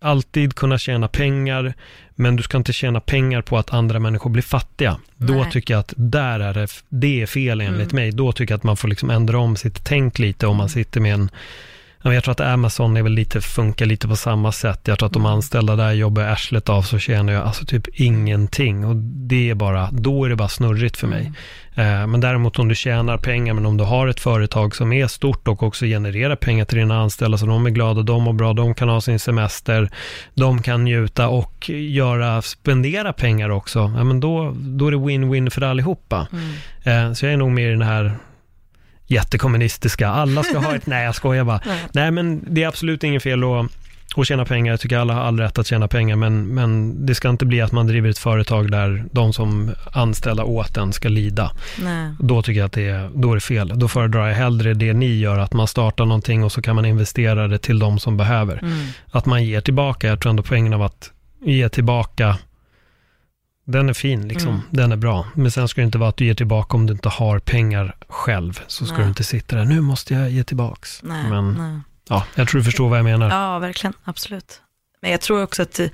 alltid 0.00 0.54
kunna 0.54 0.78
tjäna 0.78 1.08
pengar, 1.08 1.74
men 2.14 2.36
du 2.36 2.42
ska 2.42 2.56
inte 2.56 2.72
tjäna 2.72 3.00
pengar 3.00 3.42
på 3.42 3.58
att 3.58 3.72
andra 3.74 3.98
människor 3.98 4.30
blir 4.30 4.42
fattiga. 4.42 4.96
Då 5.16 5.34
Nej. 5.34 5.50
tycker 5.52 5.74
jag 5.74 5.80
att 5.80 5.94
där 5.96 6.40
är 6.40 6.54
det, 6.54 6.68
det 6.88 7.22
är 7.22 7.26
fel 7.26 7.60
enligt 7.60 7.92
Mm. 7.92 8.02
mig. 8.02 8.12
Då 8.12 8.32
tycker 8.32 8.52
jag 8.52 8.58
att 8.58 8.64
man 8.64 8.76
får 8.76 8.88
liksom 8.88 9.10
ändra 9.10 9.38
om 9.38 9.56
sitt 9.56 9.84
tänk 9.84 10.18
lite 10.18 10.46
om 10.46 10.56
man 10.56 10.68
sitter 10.68 11.00
med 11.00 11.14
en 11.14 11.30
Jag 12.02 12.24
tror 12.24 12.32
att 12.32 12.40
Amazon 12.40 12.96
är 12.96 13.02
väl 13.02 13.12
lite, 13.12 13.40
funkar 13.40 13.86
lite 13.86 14.08
på 14.08 14.16
samma 14.16 14.52
sätt. 14.52 14.80
Jag 14.84 14.98
tror 14.98 15.06
att 15.06 15.12
de 15.12 15.22
Mm. 15.22 15.32
anställda 15.32 15.76
där 15.76 15.92
jobbar 15.92 16.22
arslet 16.22 16.68
av 16.68 16.82
så 16.82 16.98
tjänar 16.98 17.32
jag 17.32 17.42
alltså 17.46 17.64
typ 17.64 17.86
ingenting. 18.00 18.84
Och 18.84 18.96
det 18.96 19.50
är 19.50 19.54
bara, 19.54 19.88
då 19.92 20.24
är 20.24 20.28
det 20.28 20.36
bara 20.36 20.48
snurrigt 20.48 20.96
för 20.96 21.06
mig. 21.06 21.32
Mm. 21.74 22.00
Eh, 22.02 22.06
Men 22.06 22.20
däremot 22.20 22.58
om 22.58 22.68
du 22.68 22.74
tjänar 22.74 23.16
pengar, 23.16 23.54
men 23.54 23.66
om 23.66 23.76
du 23.76 23.84
har 23.84 24.08
ett 24.08 24.20
företag 24.20 24.76
som 24.76 24.92
är 24.92 25.06
stort 25.06 25.48
och 25.48 25.62
också 25.62 25.84
genererar 25.84 26.36
pengar 26.36 26.64
till 26.64 26.78
dina 26.78 27.00
anställda, 27.00 27.38
så 27.38 27.46
de 27.46 27.66
är 27.66 27.70
glada, 27.70 28.02
de 28.02 28.22
mår 28.22 28.32
bra, 28.32 28.52
de 28.52 28.74
kan 28.74 28.88
ha 28.88 29.00
sin 29.00 29.18
semester, 29.18 29.90
de 30.34 30.62
kan 30.62 30.84
njuta 30.84 31.28
och 31.28 31.70
göra, 31.70 32.42
spendera 32.42 33.12
pengar 33.12 33.48
också, 33.50 33.78
ja, 33.96 34.04
men 34.04 34.20
då, 34.20 34.54
då 34.56 34.86
är 34.86 34.90
det 34.90 34.96
win-win 34.96 35.50
för 35.50 35.62
allihopa. 35.62 36.26
mm. 36.32 37.08
Eh, 37.08 37.12
Så 37.14 37.26
jag 37.26 37.32
är 37.32 37.36
nog 37.36 37.50
mer 37.50 37.66
i 37.68 37.70
den 37.70 37.82
här 37.82 38.12
jättekommunistiska, 39.08 40.08
alla 40.08 40.42
ska 40.42 40.58
ha 40.58 40.74
ett, 40.74 40.86
nej 40.86 41.04
jag 41.04 41.14
skojar 41.14 41.44
bara. 41.44 41.60
Nej. 41.66 41.78
Nej 41.92 42.10
men 42.10 42.44
det 42.46 42.62
är 42.62 42.68
absolut 42.68 43.04
inget 43.04 43.22
fel 43.22 43.44
att, 43.44 43.66
att 44.16 44.26
tjäna 44.26 44.44
pengar, 44.44 44.72
jag 44.72 44.80
tycker 44.80 44.98
alla 44.98 45.14
har 45.14 45.20
all 45.20 45.40
rätt 45.40 45.58
att 45.58 45.66
tjäna 45.66 45.88
pengar, 45.88 46.16
men, 46.16 46.46
men 46.46 46.96
det 47.06 47.14
ska 47.14 47.28
inte 47.28 47.46
bli 47.46 47.60
att 47.60 47.72
man 47.72 47.86
driver 47.86 48.10
ett 48.10 48.18
företag 48.18 48.70
där 48.70 49.04
de 49.12 49.32
som 49.32 49.70
anställda 49.92 50.44
åt 50.44 50.76
en 50.76 50.92
ska 50.92 51.08
lida. 51.08 51.50
Nej. 51.82 52.10
Då 52.18 52.42
tycker 52.42 52.60
jag 52.60 52.66
att 52.66 52.72
det 52.72 52.88
är, 52.88 53.10
då 53.14 53.30
är 53.30 53.34
det 53.34 53.40
fel. 53.40 53.72
Då 53.74 53.88
föredrar 53.88 54.28
jag 54.28 54.34
hellre 54.34 54.74
det 54.74 54.92
ni 54.92 55.18
gör, 55.18 55.38
att 55.38 55.52
man 55.52 55.66
startar 55.68 56.04
någonting 56.04 56.44
och 56.44 56.52
så 56.52 56.62
kan 56.62 56.76
man 56.76 56.84
investera 56.84 57.48
det 57.48 57.58
till 57.58 57.78
de 57.78 57.98
som 57.98 58.16
behöver. 58.16 58.58
Mm. 58.58 58.86
Att 59.10 59.26
man 59.26 59.44
ger 59.44 59.60
tillbaka, 59.60 60.06
jag 60.06 60.20
tror 60.20 60.30
ändå 60.30 60.42
poängen 60.42 60.72
av 60.72 60.82
att 60.82 61.10
ge 61.44 61.68
tillbaka, 61.68 62.36
den 63.70 63.88
är 63.88 63.92
fin 63.94 64.28
liksom, 64.28 64.48
Mm. 64.48 64.60
den 64.70 64.92
är 64.92 64.96
bra. 64.96 65.26
Men 65.34 65.50
sen 65.50 65.68
ska 65.68 65.80
det 65.80 65.84
inte 65.84 65.98
vara 65.98 66.08
att 66.08 66.16
du 66.16 66.24
ger 66.24 66.34
tillbaka 66.34 66.76
om 66.76 66.86
du 66.86 66.92
inte 66.92 67.08
har 67.08 67.38
pengar 67.38 67.96
själv. 68.08 68.60
Så 68.66 68.84
ska 68.86 68.94
Nej. 68.96 69.02
du 69.04 69.08
inte 69.08 69.24
sitta 69.24 69.56
där, 69.56 69.64
nu 69.64 69.80
måste 69.80 70.14
jag 70.14 70.30
ge 70.30 70.44
tillbaks. 70.44 71.00
Nej. 71.02 71.30
Men 71.30 71.52
Nej. 71.52 71.80
ja, 72.08 72.24
jag 72.34 72.48
tror 72.48 72.58
du 72.58 72.64
förstår 72.64 72.88
vad 72.88 72.98
jag 72.98 73.04
menar. 73.04 73.30
Ja, 73.30 73.58
verkligen. 73.58 73.94
Absolut. 74.04 74.60
Men 75.02 75.10
jag 75.10 75.20
tror 75.20 75.42
också 75.42 75.62
att, 75.62 75.78
eh, 75.78 75.88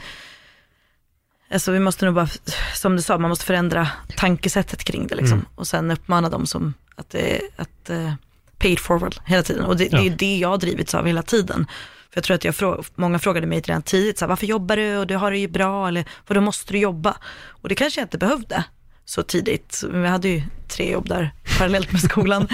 alltså 1.53 1.73
vi 1.73 1.81
måste 1.81 2.05
nog 2.05 2.15
bara, 2.15 2.29
som 2.75 2.97
du 2.97 3.03
sa, 3.03 3.19
man 3.19 3.29
måste 3.29 3.45
förändra 3.45 3.89
tankesättet 4.17 4.85
kring 4.85 5.07
det 5.07 5.15
liksom. 5.15 5.39
Mm. 5.39 5.47
Och 5.55 5.67
sen 5.67 5.91
uppmana 5.91 6.29
dem 6.29 6.47
som 6.47 6.75
att, 6.97 7.15
att 7.57 7.91
uh, 7.91 8.13
pay 8.59 8.73
it 8.73 8.81
forward 8.81 9.17
hela 9.25 9.43
tiden. 9.43 9.65
Och 9.65 9.77
det, 9.77 9.89
det 9.89 9.97
är 9.97 10.05
Ja. 10.11 10.15
det 10.19 10.37
jag 10.39 10.49
har 10.49 10.59
drivits 10.59 10.95
av 10.95 11.07
hela 11.07 11.23
tiden. 11.23 11.67
För 12.15 12.19
jag 12.19 12.25
tror 12.25 12.35
att 12.35 12.45
jag 12.45 12.55
frå, 12.55 12.85
många 12.95 13.19
frågade 13.19 13.47
mig 13.47 13.61
redan 13.61 13.83
tidigt, 13.83 14.19
så 14.19 14.25
här, 14.25 14.29
varför 14.29 14.47
jobbar 14.47 14.77
du 14.77 14.97
och 14.97 15.07
du 15.07 15.17
har 15.17 15.31
det 15.31 15.39
ju 15.39 15.49
bra, 15.49 15.89
eller 15.89 16.05
för 16.27 16.35
då 16.35 16.41
måste 16.41 16.73
du 16.73 16.79
jobba? 16.79 17.17
Och 17.49 17.69
det 17.69 17.75
kanske 17.75 18.01
jag 18.01 18.05
inte 18.05 18.19
behövde 18.19 18.65
så 19.05 19.23
tidigt. 19.23 19.85
Vi 19.93 20.07
hade 20.07 20.29
ju 20.29 20.43
tre 20.69 20.93
jobb 20.93 21.09
där 21.09 21.33
parallellt 21.59 21.93
med 21.93 22.01
skolan. 22.01 22.49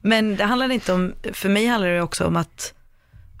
Men 0.00 0.36
det 0.36 0.44
handlar 0.44 0.70
inte 0.70 0.92
om, 0.92 1.14
för 1.32 1.48
mig 1.48 1.66
handlar 1.66 1.88
det 1.88 2.02
också 2.02 2.26
om 2.26 2.36
att 2.36 2.74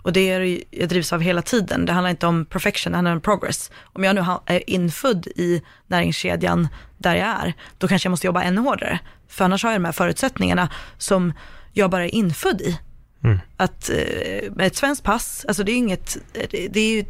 och 0.02 0.12
det 0.12 0.30
är 0.30 0.60
jag 0.70 0.88
drivs 0.88 1.12
av 1.12 1.20
hela 1.20 1.42
tiden. 1.42 1.86
Det 1.86 1.92
handlar 1.92 2.10
inte 2.10 2.26
om 2.26 2.44
perfection, 2.44 2.92
det 2.92 2.96
handlar 2.96 3.12
om 3.12 3.20
progress. 3.20 3.70
Om 3.82 4.04
jag 4.04 4.14
nu 4.14 4.24
är 4.46 4.70
infödd 4.70 5.26
i 5.26 5.62
näringskedjan 5.86 6.68
där 6.98 7.14
jag 7.14 7.26
är, 7.26 7.54
då 7.78 7.88
kanske 7.88 8.06
jag 8.06 8.10
måste 8.10 8.26
jobba 8.26 8.42
ännu 8.42 8.60
hårdare. 8.60 8.98
För 9.28 9.44
annars 9.44 9.64
har 9.64 9.70
jag 9.70 9.80
de 9.80 9.84
här 9.84 9.92
förutsättningarna 9.92 10.68
som 10.98 11.32
jag 11.72 11.90
bara 11.90 12.04
är 12.04 12.14
infödd 12.14 12.60
i. 12.60 12.78
Mm. 13.24 13.38
Att 13.56 13.90
eh, 13.90 14.52
med 14.52 14.66
ett 14.66 14.76
svenskt 14.76 15.04
pass, 15.04 15.44
alltså 15.48 15.64
det 15.64 15.72
är 15.72 15.76
inget, 15.76 16.16
det, 16.50 16.80
är 16.80 16.96
ju, 16.96 17.04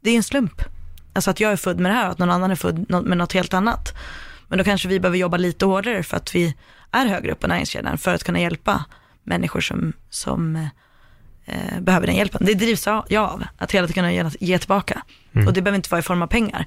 det 0.00 0.10
är 0.10 0.16
en 0.16 0.22
slump. 0.22 0.62
Alltså 1.12 1.30
att 1.30 1.40
jag 1.40 1.52
är 1.52 1.56
född 1.56 1.80
med 1.80 1.92
det 1.92 1.96
här 1.96 2.06
och 2.06 2.12
att 2.12 2.18
någon 2.18 2.30
annan 2.30 2.50
är 2.50 2.54
född 2.54 2.90
med 2.90 3.18
något 3.18 3.32
helt 3.32 3.54
annat. 3.54 3.94
Men 4.48 4.58
då 4.58 4.64
kanske 4.64 4.88
vi 4.88 5.00
behöver 5.00 5.18
jobba 5.18 5.36
lite 5.36 5.66
hårdare 5.66 6.02
för 6.02 6.16
att 6.16 6.34
vi 6.34 6.54
är 6.90 7.06
högre 7.06 7.32
upp 7.32 7.40
på 7.40 7.46
näringskedjan 7.46 7.98
för 7.98 8.14
att 8.14 8.24
kunna 8.24 8.40
hjälpa 8.40 8.84
människor 9.22 9.60
som, 9.60 9.92
som 10.10 10.68
eh, 11.44 11.80
behöver 11.80 12.06
den 12.06 12.16
hjälpen. 12.16 12.46
Det 12.46 12.54
drivs 12.54 12.86
jag 12.86 13.14
av, 13.14 13.44
att 13.58 13.72
hela 13.72 13.86
tiden 13.86 13.94
kunna 13.94 14.12
ge, 14.12 14.30
ge 14.40 14.58
tillbaka. 14.58 15.02
Mm. 15.32 15.46
Och 15.46 15.52
det 15.52 15.62
behöver 15.62 15.76
inte 15.76 15.90
vara 15.90 15.98
i 15.98 16.02
form 16.02 16.22
av 16.22 16.26
pengar. 16.26 16.66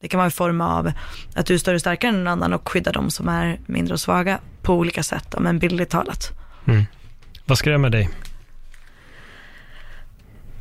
Det 0.00 0.08
kan 0.08 0.18
vara 0.18 0.28
i 0.28 0.30
form 0.30 0.60
av 0.60 0.92
att 1.34 1.46
du 1.46 1.54
är 1.54 1.58
större 1.58 1.74
och 1.74 1.80
starkare 1.80 2.08
än 2.08 2.24
någon 2.24 2.32
annan 2.32 2.52
och 2.52 2.68
skyddar 2.68 2.92
de 2.92 3.10
som 3.10 3.28
är 3.28 3.60
mindre 3.66 3.94
och 3.94 4.00
svaga 4.00 4.38
på 4.62 4.74
olika 4.74 5.02
sätt, 5.02 5.34
men 5.38 5.58
bildligt 5.58 5.90
talat. 5.90 6.32
Mm. 6.66 6.84
Vad 7.46 7.58
skrämmer 7.58 7.90
dig? 7.90 8.10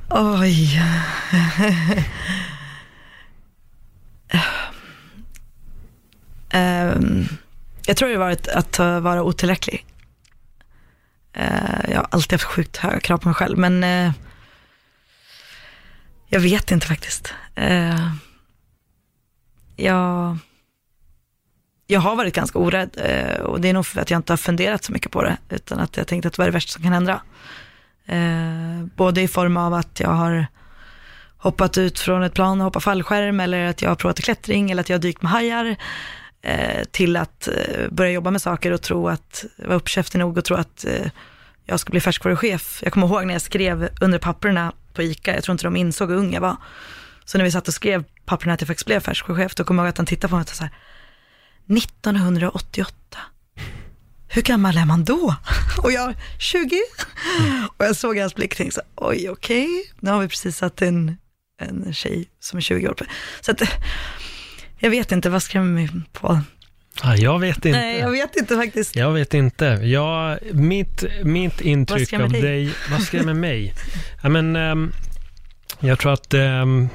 Oj. 0.09 0.81
um, 6.53 7.27
jag 7.85 7.97
tror 7.97 8.09
det 8.09 8.15
har 8.15 8.19
varit 8.19 8.47
att 8.47 8.79
vara 8.79 9.23
otillräcklig. 9.23 9.85
Uh, 11.37 11.89
jag 11.89 11.97
har 11.97 12.07
alltid 12.11 12.31
haft 12.31 12.43
sjukt 12.43 12.77
höga 12.77 12.99
krav 12.99 13.17
på 13.17 13.27
mig 13.27 13.35
själv, 13.35 13.57
men 13.57 13.83
uh, 13.83 14.11
jag 16.27 16.39
vet 16.39 16.71
inte 16.71 16.87
faktiskt. 16.87 17.33
Uh, 17.59 18.13
jag, 19.75 20.37
jag 21.87 21.99
har 21.99 22.15
varit 22.15 22.35
ganska 22.35 22.59
orädd 22.59 22.89
eh, 22.97 23.41
och 23.41 23.61
det 23.61 23.69
är 23.69 23.73
nog 23.73 23.85
för 23.85 24.01
att 24.01 24.11
jag 24.11 24.19
inte 24.19 24.33
har 24.33 24.37
funderat 24.37 24.83
så 24.83 24.91
mycket 24.91 25.11
på 25.11 25.23
det, 25.23 25.37
utan 25.49 25.79
att 25.79 25.97
jag 25.97 26.07
tänkt 26.07 26.25
att 26.25 26.37
vad 26.37 26.47
är 26.47 26.51
det 26.51 26.55
värsta 26.55 26.71
som 26.71 26.83
kan 26.83 26.93
hända? 26.93 27.21
Eh, 28.05 28.85
både 28.95 29.21
i 29.21 29.27
form 29.27 29.57
av 29.57 29.73
att 29.73 29.99
jag 29.99 30.09
har 30.09 30.47
hoppat 31.37 31.77
ut 31.77 31.99
från 31.99 32.23
ett 32.23 32.33
plan 32.33 32.61
och 32.61 32.65
hoppat 32.65 32.83
fallskärm, 32.83 33.39
eller 33.39 33.65
att 33.65 33.81
jag 33.81 33.89
har 33.89 33.95
provat 33.95 34.19
klättring, 34.19 34.71
eller 34.71 34.81
att 34.81 34.89
jag 34.89 34.97
har 34.97 35.01
dykt 35.01 35.21
med 35.21 35.31
hajar, 35.31 35.75
eh, 36.41 36.83
till 36.91 37.17
att 37.17 37.47
eh, 37.47 37.89
börja 37.91 38.11
jobba 38.11 38.31
med 38.31 38.41
saker 38.41 38.71
och 38.71 38.81
tro 38.81 39.07
att, 39.07 39.45
vara 39.57 39.75
uppkäftig 39.75 40.19
nog 40.19 40.37
och 40.37 40.45
tro 40.45 40.55
att 40.55 40.85
eh, 40.85 41.07
jag 41.65 41.79
ska 41.79 41.91
bli 41.91 41.99
färskvaruchef. 41.99 42.79
Jag 42.83 42.93
kommer 42.93 43.07
ihåg 43.07 43.25
när 43.25 43.33
jag 43.33 43.41
skrev 43.41 43.89
under 44.01 44.19
papperna 44.19 44.73
på 44.93 45.03
ICA, 45.03 45.35
jag 45.35 45.43
tror 45.43 45.53
inte 45.53 45.63
de 45.63 45.75
insåg 45.75 46.09
hur 46.09 46.17
ung 46.17 46.33
jag 46.33 46.41
var. 46.41 46.55
Så 47.25 47.37
när 47.37 47.45
vi 47.45 47.51
satt 47.51 47.67
och 47.67 47.73
skrev 47.73 48.03
papperna 48.25 48.53
att 48.53 48.61
jag 48.61 48.67
faktiskt 48.67 48.85
blev 48.85 48.99
färskvaruchef, 48.99 49.55
då 49.55 49.63
kommer 49.63 49.83
jag 49.83 49.87
ihåg 49.87 49.89
att 49.89 49.97
han 49.97 50.05
tittade 50.05 50.29
på 50.29 50.35
mig 50.35 50.41
och 50.41 50.49
sa 50.49 50.55
så 50.55 50.63
här, 50.63 50.73
1988, 51.69 52.93
hur 54.27 54.41
gammal 54.41 54.77
är 54.77 54.85
man 54.85 55.03
då? 55.03 55.35
Och 55.83 55.91
jag, 55.91 56.13
20. 56.39 56.81
Och 57.77 57.85
jag 57.85 57.95
såg 57.95 58.17
hans 58.17 58.35
blick 58.35 58.51
och 58.51 58.57
tänkte 58.57 58.81
oj 58.95 59.29
okej, 59.29 59.65
okay. 59.65 59.83
nu 59.99 60.11
har 60.11 60.21
vi 60.21 60.27
precis 60.27 60.57
satt 60.57 60.81
en, 60.81 61.17
en 61.61 61.93
tjej 61.93 62.25
som 62.39 62.57
är 62.57 62.61
20 62.61 62.87
år. 62.87 62.95
Så 63.41 63.51
att, 63.51 63.61
jag 64.79 64.89
vet 64.89 65.11
inte, 65.11 65.29
vad 65.29 65.43
skrämmer 65.43 65.71
mig 65.71 65.89
på? 66.11 66.41
Ja, 67.03 67.15
jag 67.15 67.39
vet 67.39 67.57
inte. 67.57 67.71
Nej, 67.71 67.99
jag 67.99 68.11
vet 68.11 68.35
inte 68.35 68.55
faktiskt. 68.55 68.95
Jag 68.95 69.11
vet 69.11 69.33
inte. 69.33 69.65
Jag, 69.65 70.39
mitt, 70.53 71.03
mitt 71.23 71.61
intryck 71.61 72.13
av 72.13 72.29
dig? 72.31 72.41
dig? 72.41 72.73
Vad 72.91 73.01
skrämmer 73.01 73.33
mig? 73.33 73.73
ja, 74.23 74.29
men, 74.29 74.55
um, 74.55 74.91
jag 75.79 75.99
tror 75.99 76.13
att... 76.13 76.33
Um, 76.33 76.89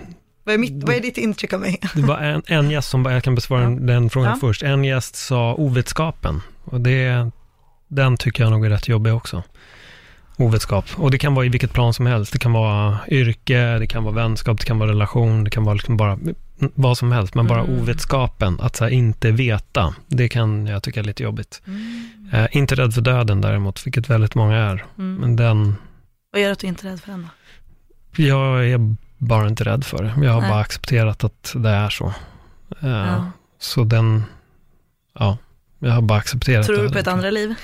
vad, 0.49 0.55
är 0.55 0.59
mitt, 0.59 0.85
vad 0.85 0.95
är 0.95 1.01
ditt 1.01 1.19
intryck 1.19 1.53
av 1.53 1.61
mig? 1.61 1.81
det 1.95 2.03
var 2.03 2.19
en, 2.19 2.43
en 2.47 2.71
gäst 2.71 2.89
som, 2.89 3.05
jag 3.05 3.25
kan 3.25 3.35
besvara 3.35 3.63
ja. 3.63 3.71
den 3.71 4.11
frågan 4.11 4.31
ja. 4.31 4.37
först. 4.41 4.63
En 4.63 4.85
gäst 4.85 5.17
sa 5.17 5.55
ovetskapen. 5.55 6.41
Och 6.65 6.81
det, 6.81 7.31
den 7.89 8.17
tycker 8.17 8.43
jag 8.43 8.51
nog 8.51 8.67
är 8.67 8.71
rätt 8.71 8.89
jobbig 8.89 9.15
också. 9.15 9.43
Ovetskap. 10.37 10.85
Och 10.97 11.11
det 11.11 11.19
kan 11.19 11.35
vara 11.35 11.47
i 11.47 11.49
vilket 11.49 11.73
plan 11.73 11.95
som 11.95 12.07
helst. 12.07 12.33
Det 12.33 12.39
kan 12.39 12.53
vara 12.53 12.99
yrke, 13.09 13.79
det 13.79 13.87
kan 13.87 14.05
vara 14.05 14.15
vänskap, 14.15 14.61
det 14.61 14.67
kan 14.67 14.79
vara 14.79 14.91
relation, 14.91 15.45
det 15.45 15.51
kan 15.51 15.65
vara 15.65 15.75
liksom 15.75 15.97
bara 15.97 16.19
vad 16.75 16.99
som 16.99 17.13
helst, 17.13 17.35
men 17.35 17.47
bara 17.47 17.61
mm. 17.61 17.81
ovetskapen, 17.81 18.61
att 18.61 18.79
här, 18.79 18.89
inte 18.89 19.31
veta, 19.31 19.95
det 20.07 20.29
kan 20.29 20.67
jag 20.67 20.83
tycka 20.83 21.01
är 21.01 21.05
lite 21.05 21.23
jobbigt. 21.23 21.63
Mm. 21.67 22.09
Eh, 22.33 22.57
inte 22.57 22.75
rädd 22.75 22.95
för 22.95 23.01
döden 23.01 23.41
däremot, 23.41 23.87
vilket 23.87 24.11
väldigt 24.11 24.35
många 24.35 24.57
är. 24.57 24.85
Mm. 24.99 25.15
Men 25.15 25.37
den... 25.37 25.75
Vad 26.33 26.43
gör 26.43 26.53
att 26.53 26.59
du 26.59 26.67
inte 26.67 26.87
är 26.87 26.91
rädd 26.91 27.01
för 27.01 27.11
den 27.11 27.23
då? 27.23 27.29
Jag 28.23 28.69
är 28.69 28.97
bara 29.19 29.49
inte 29.49 29.65
rädd 29.65 29.85
för 29.85 30.03
det. 30.03 30.27
Jag 30.27 30.33
har 30.33 30.41
Nej. 30.41 30.51
bara 30.51 30.61
accepterat 30.61 31.25
att 31.25 31.53
det 31.57 31.69
är 31.69 31.91
så. 31.91 32.07
Eh, 32.81 32.89
ja. 32.89 33.31
Så 33.59 33.85
den, 33.85 34.25
ja, 35.19 35.39
jag 35.79 35.93
har 35.93 36.03
bara 36.03 36.19
accepterat 36.19 36.67
det. 36.67 36.75
Tror 36.75 36.85
du 36.85 36.93
på 36.93 36.99
ett 36.99 37.07
andra 37.07 37.31
liv? 37.31 37.55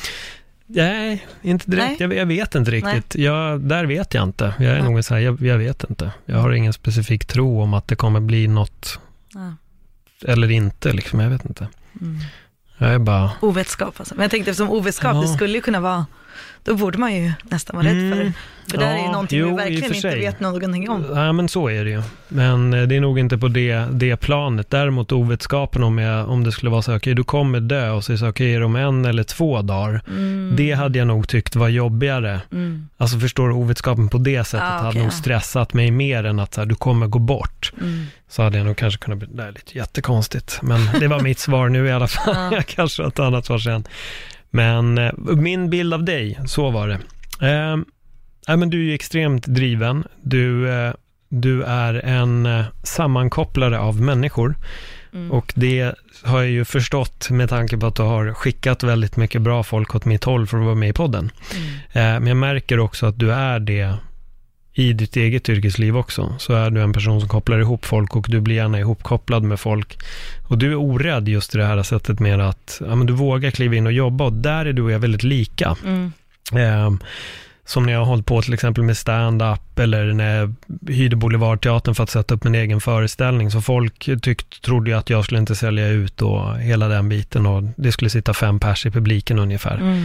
Nej, 0.66 1.26
inte 1.42 1.70
direkt. 1.70 2.00
Jag, 2.00 2.14
jag, 2.14 2.26
vet 2.26 2.54
inte 2.54 2.70
riktigt. 2.70 3.14
Jag, 3.14 3.60
där 3.60 3.84
vet 3.84 4.14
jag 4.14 4.22
inte. 4.22 4.54
Jag 4.58 4.72
är 4.72 4.82
Nej. 4.82 4.92
nog 4.92 5.04
så 5.04 5.14
här, 5.14 5.20
jag, 5.20 5.42
jag, 5.42 5.58
vet 5.58 5.84
inte. 5.84 6.12
Jag 6.26 6.38
har 6.38 6.52
ingen 6.52 6.72
specifik 6.72 7.24
tro 7.24 7.62
om 7.62 7.74
att 7.74 7.88
det 7.88 7.96
kommer 7.96 8.20
bli 8.20 8.48
något. 8.48 8.98
Ja. 9.34 9.54
Eller 10.30 10.50
inte, 10.50 10.92
liksom. 10.92 11.20
Jag 11.20 11.30
vet 11.30 11.44
inte. 11.44 11.68
Mm. 12.00 12.20
Jag 12.78 12.94
är 12.94 12.98
bara... 12.98 13.30
Ovetskap 13.40 13.94
alltså. 13.98 14.14
Men 14.14 14.22
jag 14.22 14.30
tänkte 14.30 14.50
eftersom 14.50 14.70
ovetskap, 14.70 15.14
ja. 15.14 15.20
det 15.20 15.28
skulle 15.28 15.54
ju 15.54 15.60
kunna 15.60 15.80
vara 15.80 16.06
då 16.64 16.76
borde 16.76 16.98
man 16.98 17.14
ju 17.14 17.32
nästan 17.42 17.76
vara 17.76 17.86
rädd 17.86 18.12
för. 18.12 18.20
Mm. 18.20 18.32
För 18.70 18.78
det 18.78 18.84
ja, 18.84 18.90
är 18.90 18.98
ju 18.98 19.12
någonting 19.12 19.38
jo, 19.38 19.48
vi 19.48 19.54
verkligen 19.54 19.94
inte 19.94 20.08
vet 20.08 20.40
någonting 20.40 20.90
om. 20.90 21.04
Ja, 21.14 21.32
men 21.32 21.48
så 21.48 21.68
är 21.68 21.84
det 21.84 21.90
ju. 21.90 22.02
Men 22.28 22.74
eh, 22.74 22.82
det 22.82 22.96
är 22.96 23.00
nog 23.00 23.18
inte 23.18 23.38
på 23.38 23.48
det, 23.48 23.86
det 23.92 24.16
planet. 24.16 24.70
Däremot 24.70 25.12
ovetskapen 25.12 25.82
om, 25.82 25.98
jag, 25.98 26.28
om 26.28 26.44
det 26.44 26.52
skulle 26.52 26.70
vara 26.70 26.82
så, 26.82 26.90
okej, 26.90 26.96
okay, 26.96 27.14
du 27.14 27.24
kommer 27.24 27.60
dö 27.60 27.90
och 27.90 28.04
så 28.04 28.12
är 28.12 28.14
det 28.14 28.18
så, 28.18 28.28
okej, 28.28 28.44
okay, 28.46 28.54
är 28.54 28.60
det 28.60 28.66
om 28.66 28.76
en 28.76 29.04
eller 29.04 29.22
två 29.22 29.62
dagar? 29.62 30.02
Mm. 30.08 30.52
Det 30.56 30.72
hade 30.72 30.98
jag 30.98 31.06
nog 31.06 31.28
tyckt 31.28 31.56
var 31.56 31.68
jobbigare. 31.68 32.40
Mm. 32.52 32.88
Alltså 32.96 33.18
förstår 33.18 33.48
du, 33.48 33.54
ovetskapen 33.54 34.08
på 34.08 34.18
det 34.18 34.44
sättet 34.44 34.62
ah, 34.62 34.76
okay. 34.76 34.86
hade 34.86 35.02
nog 35.02 35.12
stressat 35.12 35.74
mig 35.74 35.90
mer 35.90 36.24
än 36.24 36.40
att 36.40 36.54
så 36.54 36.60
här, 36.60 36.66
du 36.66 36.74
kommer 36.74 37.06
gå 37.06 37.18
bort. 37.18 37.72
Mm. 37.80 38.06
Så 38.28 38.42
hade 38.42 38.58
jag 38.58 38.66
nog 38.66 38.76
kanske 38.76 39.04
kunnat 39.04 39.18
bli, 39.18 39.28
det 39.32 39.42
är 39.42 39.52
lite 39.52 39.78
jättekonstigt. 39.78 40.58
Men 40.62 41.00
det 41.00 41.08
var 41.08 41.20
mitt 41.20 41.38
svar 41.38 41.68
nu 41.68 41.86
i 41.86 41.92
alla 41.92 42.08
fall. 42.08 42.34
jag 42.52 42.66
kanske 42.66 43.02
har 43.02 43.08
ett 43.08 43.18
annat 43.18 43.46
svar 43.46 43.58
sen. 43.58 43.84
Men 44.54 44.98
eh, 44.98 45.12
min 45.36 45.70
bild 45.70 45.94
av 45.94 46.04
dig, 46.04 46.38
så 46.46 46.70
var 46.70 46.88
det. 46.88 46.98
Eh, 47.48 48.56
men 48.56 48.70
du 48.70 48.80
är 48.80 48.84
ju 48.84 48.94
extremt 48.94 49.46
driven. 49.46 50.04
Du, 50.22 50.70
eh, 50.70 50.92
du 51.28 51.62
är 51.62 51.94
en 51.94 52.46
eh, 52.46 52.64
sammankopplare 52.82 53.78
av 53.78 54.00
människor. 54.00 54.54
Mm. 55.12 55.32
Och 55.32 55.52
det 55.56 55.94
har 56.22 56.38
jag 56.38 56.50
ju 56.50 56.64
förstått 56.64 57.30
med 57.30 57.48
tanke 57.48 57.78
på 57.78 57.86
att 57.86 57.94
du 57.94 58.02
har 58.02 58.32
skickat 58.34 58.82
väldigt 58.82 59.16
mycket 59.16 59.42
bra 59.42 59.62
folk 59.62 59.94
åt 59.94 60.04
mitt 60.04 60.24
håll 60.24 60.46
för 60.46 60.58
att 60.58 60.64
vara 60.64 60.74
med 60.74 60.88
i 60.88 60.92
podden. 60.92 61.30
Mm. 61.54 61.66
Eh, 61.92 62.20
men 62.20 62.26
jag 62.26 62.36
märker 62.36 62.78
också 62.78 63.06
att 63.06 63.18
du 63.18 63.32
är 63.32 63.60
det 63.60 63.94
i 64.74 64.92
ditt 64.92 65.16
eget 65.16 65.48
yrkesliv 65.48 65.96
också, 65.96 66.34
så 66.38 66.54
är 66.54 66.70
du 66.70 66.82
en 66.82 66.92
person 66.92 67.20
som 67.20 67.28
kopplar 67.28 67.58
ihop 67.58 67.84
folk 67.84 68.16
och 68.16 68.26
du 68.28 68.40
blir 68.40 68.54
gärna 68.54 68.78
ihopkopplad 68.78 69.42
med 69.42 69.60
folk. 69.60 69.98
Och 70.42 70.58
du 70.58 70.70
är 70.70 70.76
orädd 70.76 71.28
just 71.28 71.54
i 71.54 71.58
det 71.58 71.64
här 71.64 71.82
sättet 71.82 72.20
med 72.20 72.40
att 72.40 72.80
ja, 72.86 72.94
men 72.94 73.06
du 73.06 73.12
vågar 73.12 73.50
kliva 73.50 73.74
in 73.74 73.86
och 73.86 73.92
jobba 73.92 74.24
och 74.24 74.32
där 74.32 74.66
är 74.66 74.72
du 74.72 74.82
och 74.82 74.90
jag 74.90 74.98
väldigt 74.98 75.22
lika. 75.22 75.76
Mm. 75.84 76.12
Eh, 76.52 76.90
som 77.66 77.86
när 77.86 77.92
jag 77.92 78.00
har 78.00 78.06
hållit 78.06 78.26
på 78.26 78.42
till 78.42 78.54
exempel 78.54 78.84
med 78.84 78.96
stand-up 78.96 79.78
eller 79.78 80.12
när 80.12 80.36
jag 80.36 80.54
hyrde 80.88 81.16
Boulevardteatern 81.16 81.94
för 81.94 82.02
att 82.02 82.10
sätta 82.10 82.34
upp 82.34 82.44
min 82.44 82.54
egen 82.54 82.80
föreställning. 82.80 83.50
Så 83.50 83.60
folk 83.60 84.08
tyckte, 84.22 84.60
trodde 84.60 84.90
ju 84.90 84.96
att 84.96 85.10
jag 85.10 85.24
skulle 85.24 85.40
inte 85.40 85.56
sälja 85.56 85.88
ut 85.88 86.22
och 86.22 86.58
hela 86.58 86.88
den 86.88 87.08
biten 87.08 87.46
och 87.46 87.62
det 87.76 87.92
skulle 87.92 88.10
sitta 88.10 88.34
fem 88.34 88.60
pers 88.60 88.86
i 88.86 88.90
publiken 88.90 89.38
ungefär. 89.38 89.76
Mm. 89.76 90.02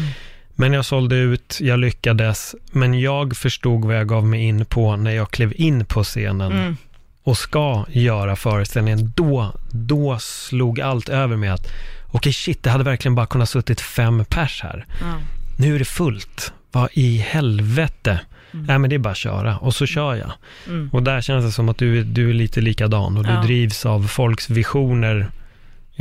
Men 0.59 0.73
jag 0.73 0.85
sålde 0.85 1.15
ut, 1.15 1.57
jag 1.61 1.79
lyckades, 1.79 2.55
men 2.71 2.99
jag 2.99 3.37
förstod 3.37 3.85
vad 3.85 3.95
jag 3.95 4.07
gav 4.07 4.25
mig 4.25 4.43
in 4.43 4.65
på 4.65 4.95
när 4.95 5.11
jag 5.11 5.31
klev 5.31 5.53
in 5.55 5.85
på 5.85 6.03
scenen 6.03 6.51
mm. 6.51 6.77
och 7.23 7.37
ska 7.37 7.85
göra 7.89 8.35
föreställningen. 8.35 9.13
Då, 9.15 9.53
då 9.71 10.17
slog 10.19 10.81
allt 10.81 11.09
över 11.09 11.35
med 11.35 11.53
att, 11.53 11.67
okej 12.05 12.17
okay, 12.17 12.33
shit, 12.33 12.63
det 12.63 12.69
hade 12.69 12.83
verkligen 12.83 13.15
bara 13.15 13.25
kunnat 13.25 13.49
suttit 13.49 13.81
fem 13.81 14.25
pers 14.25 14.61
här. 14.63 14.85
Mm. 15.01 15.21
Nu 15.57 15.75
är 15.75 15.79
det 15.79 15.85
fullt. 15.85 16.53
Vad 16.71 16.89
i 16.93 17.17
helvete? 17.17 18.19
Mm. 18.53 18.65
Nej 18.65 18.79
men 18.79 18.89
det 18.89 18.95
är 18.95 18.99
bara 18.99 19.11
att 19.11 19.17
köra 19.17 19.57
och 19.57 19.75
så 19.75 19.85
kör 19.85 20.15
jag. 20.15 20.31
Mm. 20.67 20.89
Och 20.93 21.03
där 21.03 21.21
känns 21.21 21.45
det 21.45 21.51
som 21.51 21.69
att 21.69 21.77
du, 21.77 22.03
du 22.03 22.29
är 22.29 22.33
lite 22.33 22.61
likadan 22.61 23.17
och 23.17 23.23
du 23.23 23.31
ja. 23.31 23.41
drivs 23.41 23.85
av 23.85 24.07
folks 24.07 24.49
visioner 24.49 25.29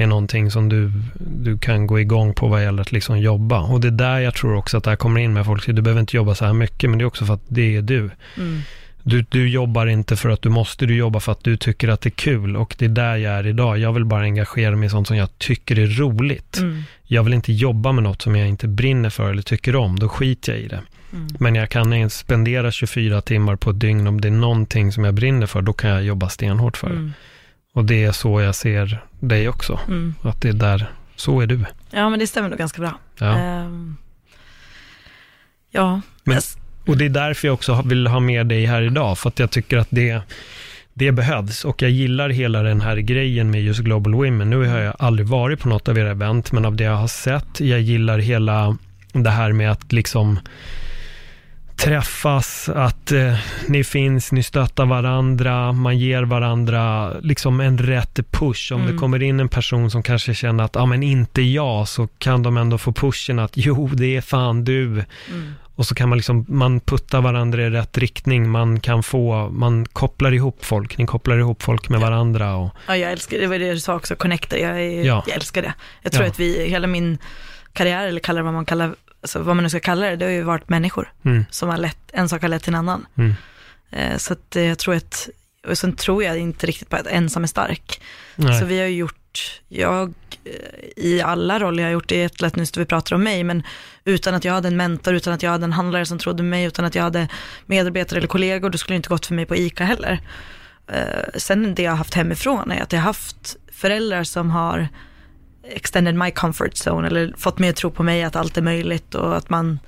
är 0.02 0.06
någonting 0.06 0.50
som 0.50 0.68
du, 0.68 0.92
du 1.18 1.58
kan 1.58 1.86
gå 1.86 2.00
igång 2.00 2.34
på 2.34 2.48
vad 2.48 2.62
gäller 2.62 2.82
att 2.82 2.92
liksom 2.92 3.18
jobba. 3.18 3.60
Och 3.60 3.80
det 3.80 3.88
är 3.88 3.92
där 3.92 4.18
jag 4.18 4.34
tror 4.34 4.56
också 4.56 4.76
att 4.76 4.84
det 4.84 4.90
här 4.90 4.96
kommer 4.96 5.20
in 5.20 5.32
med 5.32 5.46
folk. 5.46 5.66
Du 5.66 5.82
behöver 5.82 6.00
inte 6.00 6.16
jobba 6.16 6.34
så 6.34 6.44
här 6.44 6.52
mycket, 6.52 6.90
men 6.90 6.98
det 6.98 7.02
är 7.02 7.06
också 7.06 7.24
för 7.24 7.34
att 7.34 7.42
det 7.48 7.76
är 7.76 7.82
du. 7.82 8.10
Mm. 8.36 8.60
Du, 9.02 9.24
du 9.28 9.48
jobbar 9.48 9.86
inte 9.86 10.16
för 10.16 10.28
att 10.28 10.42
du 10.42 10.48
måste, 10.48 10.86
du 10.86 10.96
jobbar 10.96 11.20
för 11.20 11.32
att 11.32 11.44
du 11.44 11.56
tycker 11.56 11.88
att 11.88 12.00
det 12.00 12.08
är 12.08 12.10
kul. 12.10 12.56
Och 12.56 12.74
det 12.78 12.84
är 12.84 12.88
där 12.88 13.16
jag 13.16 13.34
är 13.34 13.46
idag. 13.46 13.78
Jag 13.78 13.92
vill 13.92 14.04
bara 14.04 14.22
engagera 14.22 14.76
mig 14.76 14.86
i 14.86 14.90
sånt 14.90 15.06
som 15.06 15.16
jag 15.16 15.38
tycker 15.38 15.78
är 15.78 15.86
roligt. 15.86 16.58
Mm. 16.58 16.82
Jag 17.04 17.22
vill 17.22 17.34
inte 17.34 17.52
jobba 17.52 17.92
med 17.92 18.04
något 18.04 18.22
som 18.22 18.36
jag 18.36 18.48
inte 18.48 18.68
brinner 18.68 19.10
för 19.10 19.30
eller 19.30 19.42
tycker 19.42 19.76
om. 19.76 19.98
Då 19.98 20.08
skiter 20.08 20.52
jag 20.52 20.60
i 20.60 20.68
det. 20.68 20.80
Mm. 21.12 21.28
Men 21.38 21.54
jag 21.54 21.68
kan 21.68 22.10
spendera 22.10 22.70
24 22.70 23.20
timmar 23.20 23.56
på 23.56 23.70
ett 23.70 23.80
dygn 23.80 24.06
om 24.06 24.20
det 24.20 24.28
är 24.28 24.32
någonting 24.32 24.92
som 24.92 25.04
jag 25.04 25.14
brinner 25.14 25.46
för, 25.46 25.62
då 25.62 25.72
kan 25.72 25.90
jag 25.90 26.02
jobba 26.02 26.28
stenhårt 26.28 26.76
för 26.76 26.88
det. 26.88 27.10
Och 27.78 27.84
det 27.84 28.04
är 28.04 28.12
så 28.12 28.40
jag 28.40 28.54
ser 28.54 29.00
dig 29.20 29.48
också. 29.48 29.80
Mm. 29.88 30.14
Att 30.22 30.40
det 30.40 30.48
är 30.48 30.52
där, 30.52 30.86
så 31.16 31.40
är 31.40 31.46
du. 31.46 31.64
Ja, 31.90 32.08
men 32.10 32.18
det 32.18 32.26
stämmer 32.26 32.48
nog 32.48 32.58
ganska 32.58 32.80
bra. 32.82 32.98
Ja. 33.18 33.60
Um, 33.62 33.96
ja. 35.70 36.00
Men, 36.24 36.40
och 36.86 36.96
det 36.96 37.04
är 37.04 37.08
därför 37.08 37.48
jag 37.48 37.54
också 37.54 37.82
vill 37.84 38.06
ha 38.06 38.20
med 38.20 38.46
dig 38.46 38.66
här 38.66 38.82
idag, 38.82 39.18
för 39.18 39.28
att 39.28 39.38
jag 39.38 39.50
tycker 39.50 39.78
att 39.78 39.88
det, 39.90 40.20
det 40.94 41.12
behövs. 41.12 41.64
Och 41.64 41.82
jag 41.82 41.90
gillar 41.90 42.28
hela 42.28 42.62
den 42.62 42.80
här 42.80 42.96
grejen 42.96 43.50
med 43.50 43.62
just 43.62 43.80
Global 43.80 44.14
Women. 44.14 44.50
Nu 44.50 44.66
har 44.66 44.78
jag 44.78 44.96
aldrig 44.98 45.28
varit 45.28 45.60
på 45.60 45.68
något 45.68 45.88
av 45.88 45.98
era 45.98 46.10
event, 46.10 46.52
men 46.52 46.64
av 46.64 46.76
det 46.76 46.84
jag 46.84 46.96
har 46.96 47.08
sett, 47.08 47.60
jag 47.60 47.80
gillar 47.80 48.18
hela 48.18 48.76
det 49.12 49.30
här 49.30 49.52
med 49.52 49.72
att 49.72 49.92
liksom 49.92 50.38
träffas, 51.78 52.68
att 52.68 53.12
eh, 53.12 53.34
ni 53.68 53.84
finns, 53.84 54.32
ni 54.32 54.42
stöttar 54.42 54.86
varandra, 54.86 55.72
man 55.72 55.98
ger 55.98 56.22
varandra 56.22 57.12
liksom 57.20 57.60
en 57.60 57.78
rätt 57.78 58.30
push. 58.30 58.72
Om 58.72 58.80
mm. 58.80 58.92
det 58.92 58.98
kommer 58.98 59.22
in 59.22 59.40
en 59.40 59.48
person 59.48 59.90
som 59.90 60.02
kanske 60.02 60.34
känner 60.34 60.64
att, 60.64 60.74
ja 60.74 60.86
men 60.86 61.02
inte 61.02 61.42
jag, 61.42 61.88
så 61.88 62.06
kan 62.18 62.42
de 62.42 62.56
ändå 62.56 62.78
få 62.78 62.92
pushen 62.92 63.38
att, 63.38 63.52
jo 63.54 63.88
det 63.88 64.16
är 64.16 64.20
fan 64.20 64.64
du. 64.64 64.86
Mm. 64.86 65.54
Och 65.74 65.86
så 65.86 65.94
kan 65.94 66.08
man 66.08 66.18
liksom, 66.18 66.44
man 66.48 66.80
putta 66.80 67.20
varandra 67.20 67.62
i 67.62 67.70
rätt 67.70 67.98
riktning, 67.98 68.50
man 68.50 68.80
kan 68.80 69.02
få, 69.02 69.48
man 69.52 69.86
kopplar 69.86 70.34
ihop 70.34 70.64
folk, 70.64 70.98
ni 70.98 71.06
kopplar 71.06 71.38
ihop 71.38 71.62
folk 71.62 71.88
med 71.88 72.00
varandra. 72.00 72.56
Och... 72.56 72.70
Ja, 72.86 72.96
jag 72.96 73.12
älskar 73.12 73.38
det, 73.38 73.46
var 73.46 73.58
det 73.58 73.72
du 73.72 73.80
sa 73.80 73.94
också, 73.94 74.16
connecta, 74.16 74.58
jag, 74.58 74.82
är, 74.82 75.04
ja. 75.04 75.24
jag 75.26 75.36
älskar 75.36 75.62
det. 75.62 75.74
Jag 76.02 76.12
tror 76.12 76.24
ja. 76.24 76.30
att 76.30 76.40
vi, 76.40 76.68
hela 76.68 76.86
min 76.86 77.18
karriär, 77.72 78.06
eller 78.06 78.20
kallar 78.20 78.40
det 78.40 78.44
vad 78.44 78.54
man 78.54 78.64
kallar 78.64 78.94
alltså 79.22 79.38
vad 79.42 79.56
man 79.56 79.62
nu 79.62 79.68
ska 79.70 79.80
kalla 79.80 80.06
det, 80.06 80.16
det 80.16 80.24
har 80.24 80.32
ju 80.32 80.42
varit 80.42 80.68
människor 80.68 81.12
Mm. 81.24 81.44
som 81.50 81.68
har 81.68 81.76
lett, 81.78 82.10
en 82.12 82.28
sak 82.28 82.42
har 82.42 82.48
lett 82.48 82.62
till 82.62 82.72
en 82.74 82.78
annan. 82.78 83.06
Mm. 83.18 83.34
Eh, 83.90 84.16
så 84.16 84.32
att 84.32 84.56
eh, 84.56 84.62
jag 84.62 84.78
tror 84.78 84.94
att, 84.94 85.28
och 85.68 85.78
sen 85.78 85.96
tror 85.96 86.24
jag 86.24 86.38
inte 86.38 86.66
riktigt 86.66 86.88
på 86.88 86.96
att 86.96 87.06
ensam 87.06 87.42
är 87.42 87.46
stark. 87.46 88.00
Nej. 88.36 88.60
Så 88.60 88.66
vi 88.66 88.78
har 88.78 88.86
ju 88.86 88.96
gjort, 88.96 89.60
jag 89.68 90.14
eh, 90.44 91.04
i 91.04 91.22
alla 91.22 91.58
roller 91.60 91.82
jag 91.82 91.88
har 91.88 91.92
gjort, 91.92 92.08
det 92.08 92.16
är 92.16 92.20
jättelätt 92.20 92.56
nu 92.56 92.62
när 92.62 92.78
vi 92.78 92.84
pratar 92.86 93.16
om 93.16 93.22
mig, 93.22 93.44
men 93.44 93.62
utan 94.04 94.34
att 94.34 94.44
jag 94.44 94.52
hade 94.52 94.68
en 94.68 94.76
mentor, 94.76 95.14
utan 95.14 95.32
att 95.32 95.42
jag 95.42 95.50
hade 95.50 95.64
en 95.64 95.72
handlare 95.72 96.06
som 96.06 96.18
trodde 96.18 96.42
mig, 96.42 96.64
utan 96.64 96.84
att 96.84 96.94
jag 96.94 97.02
hade 97.02 97.28
medarbetare 97.66 98.18
eller 98.18 98.28
kollegor, 98.28 98.70
då 98.70 98.78
skulle 98.78 98.94
det 98.94 98.96
inte 98.96 99.08
gått 99.08 99.26
för 99.26 99.34
mig 99.34 99.46
på 99.46 99.56
ICA 99.56 99.84
heller. 99.84 100.20
Sen 101.36 101.74
det 101.74 101.82
jag 101.82 101.92
har 101.92 101.96
haft 101.96 102.14
hemifrån 102.14 102.70
är 102.72 102.82
att 102.82 102.92
jag 102.92 103.00
har 103.00 103.04
haft 103.04 103.56
föräldrar 103.72 104.24
som 104.24 104.50
har 104.50 104.88
extended 105.74 106.14
my 106.14 106.30
comfort 106.30 106.72
zone 106.86 107.06
eller 107.06 107.34
fått 107.36 107.58
mig 107.58 107.68
att 107.70 107.76
tro 107.76 107.90
på 107.90 108.02
mig 108.02 108.22
att 108.22 108.36
allt 108.36 108.56
är 108.56 108.62
möjligt 108.62 109.14
och 109.14 109.36
att 109.36 109.50
man 109.50 109.78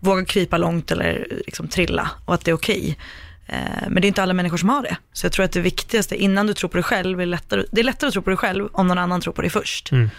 vågar 0.00 0.24
krypa 0.24 0.58
långt 0.58 0.90
eller 0.90 1.26
liksom 1.46 1.68
trilla 1.68 2.10
och 2.24 2.34
att 2.34 2.44
det 2.44 2.50
är 2.50 2.54
okej. 2.54 2.98
Eh, 3.46 3.56
Men 3.88 3.94
det 4.02 4.06
är 4.06 4.08
inte 4.08 4.22
alla 4.22 4.34
människor 4.34 4.56
som 4.56 4.68
har 4.68 4.82
det. 4.82 4.96
Så 5.12 5.26
jag 5.26 5.32
tror 5.32 5.44
att 5.44 5.52
det 5.52 5.60
viktigaste 5.60 6.16
innan 6.16 6.46
du 6.46 6.54
tror 6.54 6.70
på 6.70 6.76
dig 6.76 6.84
själv, 6.84 7.20
är 7.20 7.26
lättare, 7.26 7.64
det 7.72 7.80
är 7.80 7.84
lättare 7.84 8.08
att 8.08 8.12
tro 8.12 8.22
på 8.22 8.30
dig 8.30 8.36
själv 8.36 8.68
om 8.72 8.86
någon 8.88 8.98
annan 8.98 9.20
tror 9.20 9.32
på 9.32 9.40
dig 9.42 9.50
först. 9.50 9.92
Mm. 9.92 10.10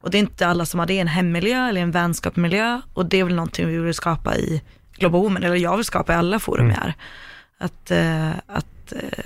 Och 0.00 0.10
det 0.10 0.18
är 0.18 0.20
inte 0.20 0.46
alla 0.46 0.66
som 0.66 0.80
har 0.80 0.86
det 0.86 0.94
i 0.94 0.98
en 0.98 1.08
hemmiljö 1.08 1.68
eller 1.68 1.80
en 1.80 1.90
vänskapsmiljö 1.90 2.80
och 2.94 3.06
det 3.06 3.20
är 3.20 3.24
väl 3.24 3.34
någonting 3.34 3.66
vi 3.66 3.78
vill 3.78 3.94
skapa 3.94 4.36
i 4.36 4.62
Global 4.98 5.22
Women, 5.22 5.42
eller 5.44 5.56
jag 5.56 5.76
vill 5.76 5.84
skapa 5.84 6.12
i 6.12 6.16
alla 6.16 6.38
forum 6.38 6.64
Mm. 6.66 6.76
jag 6.80 6.86
är. 6.88 6.94
Att, 7.58 7.90
eh, 7.90 8.56
att 8.56 8.92
eh, 8.92 9.24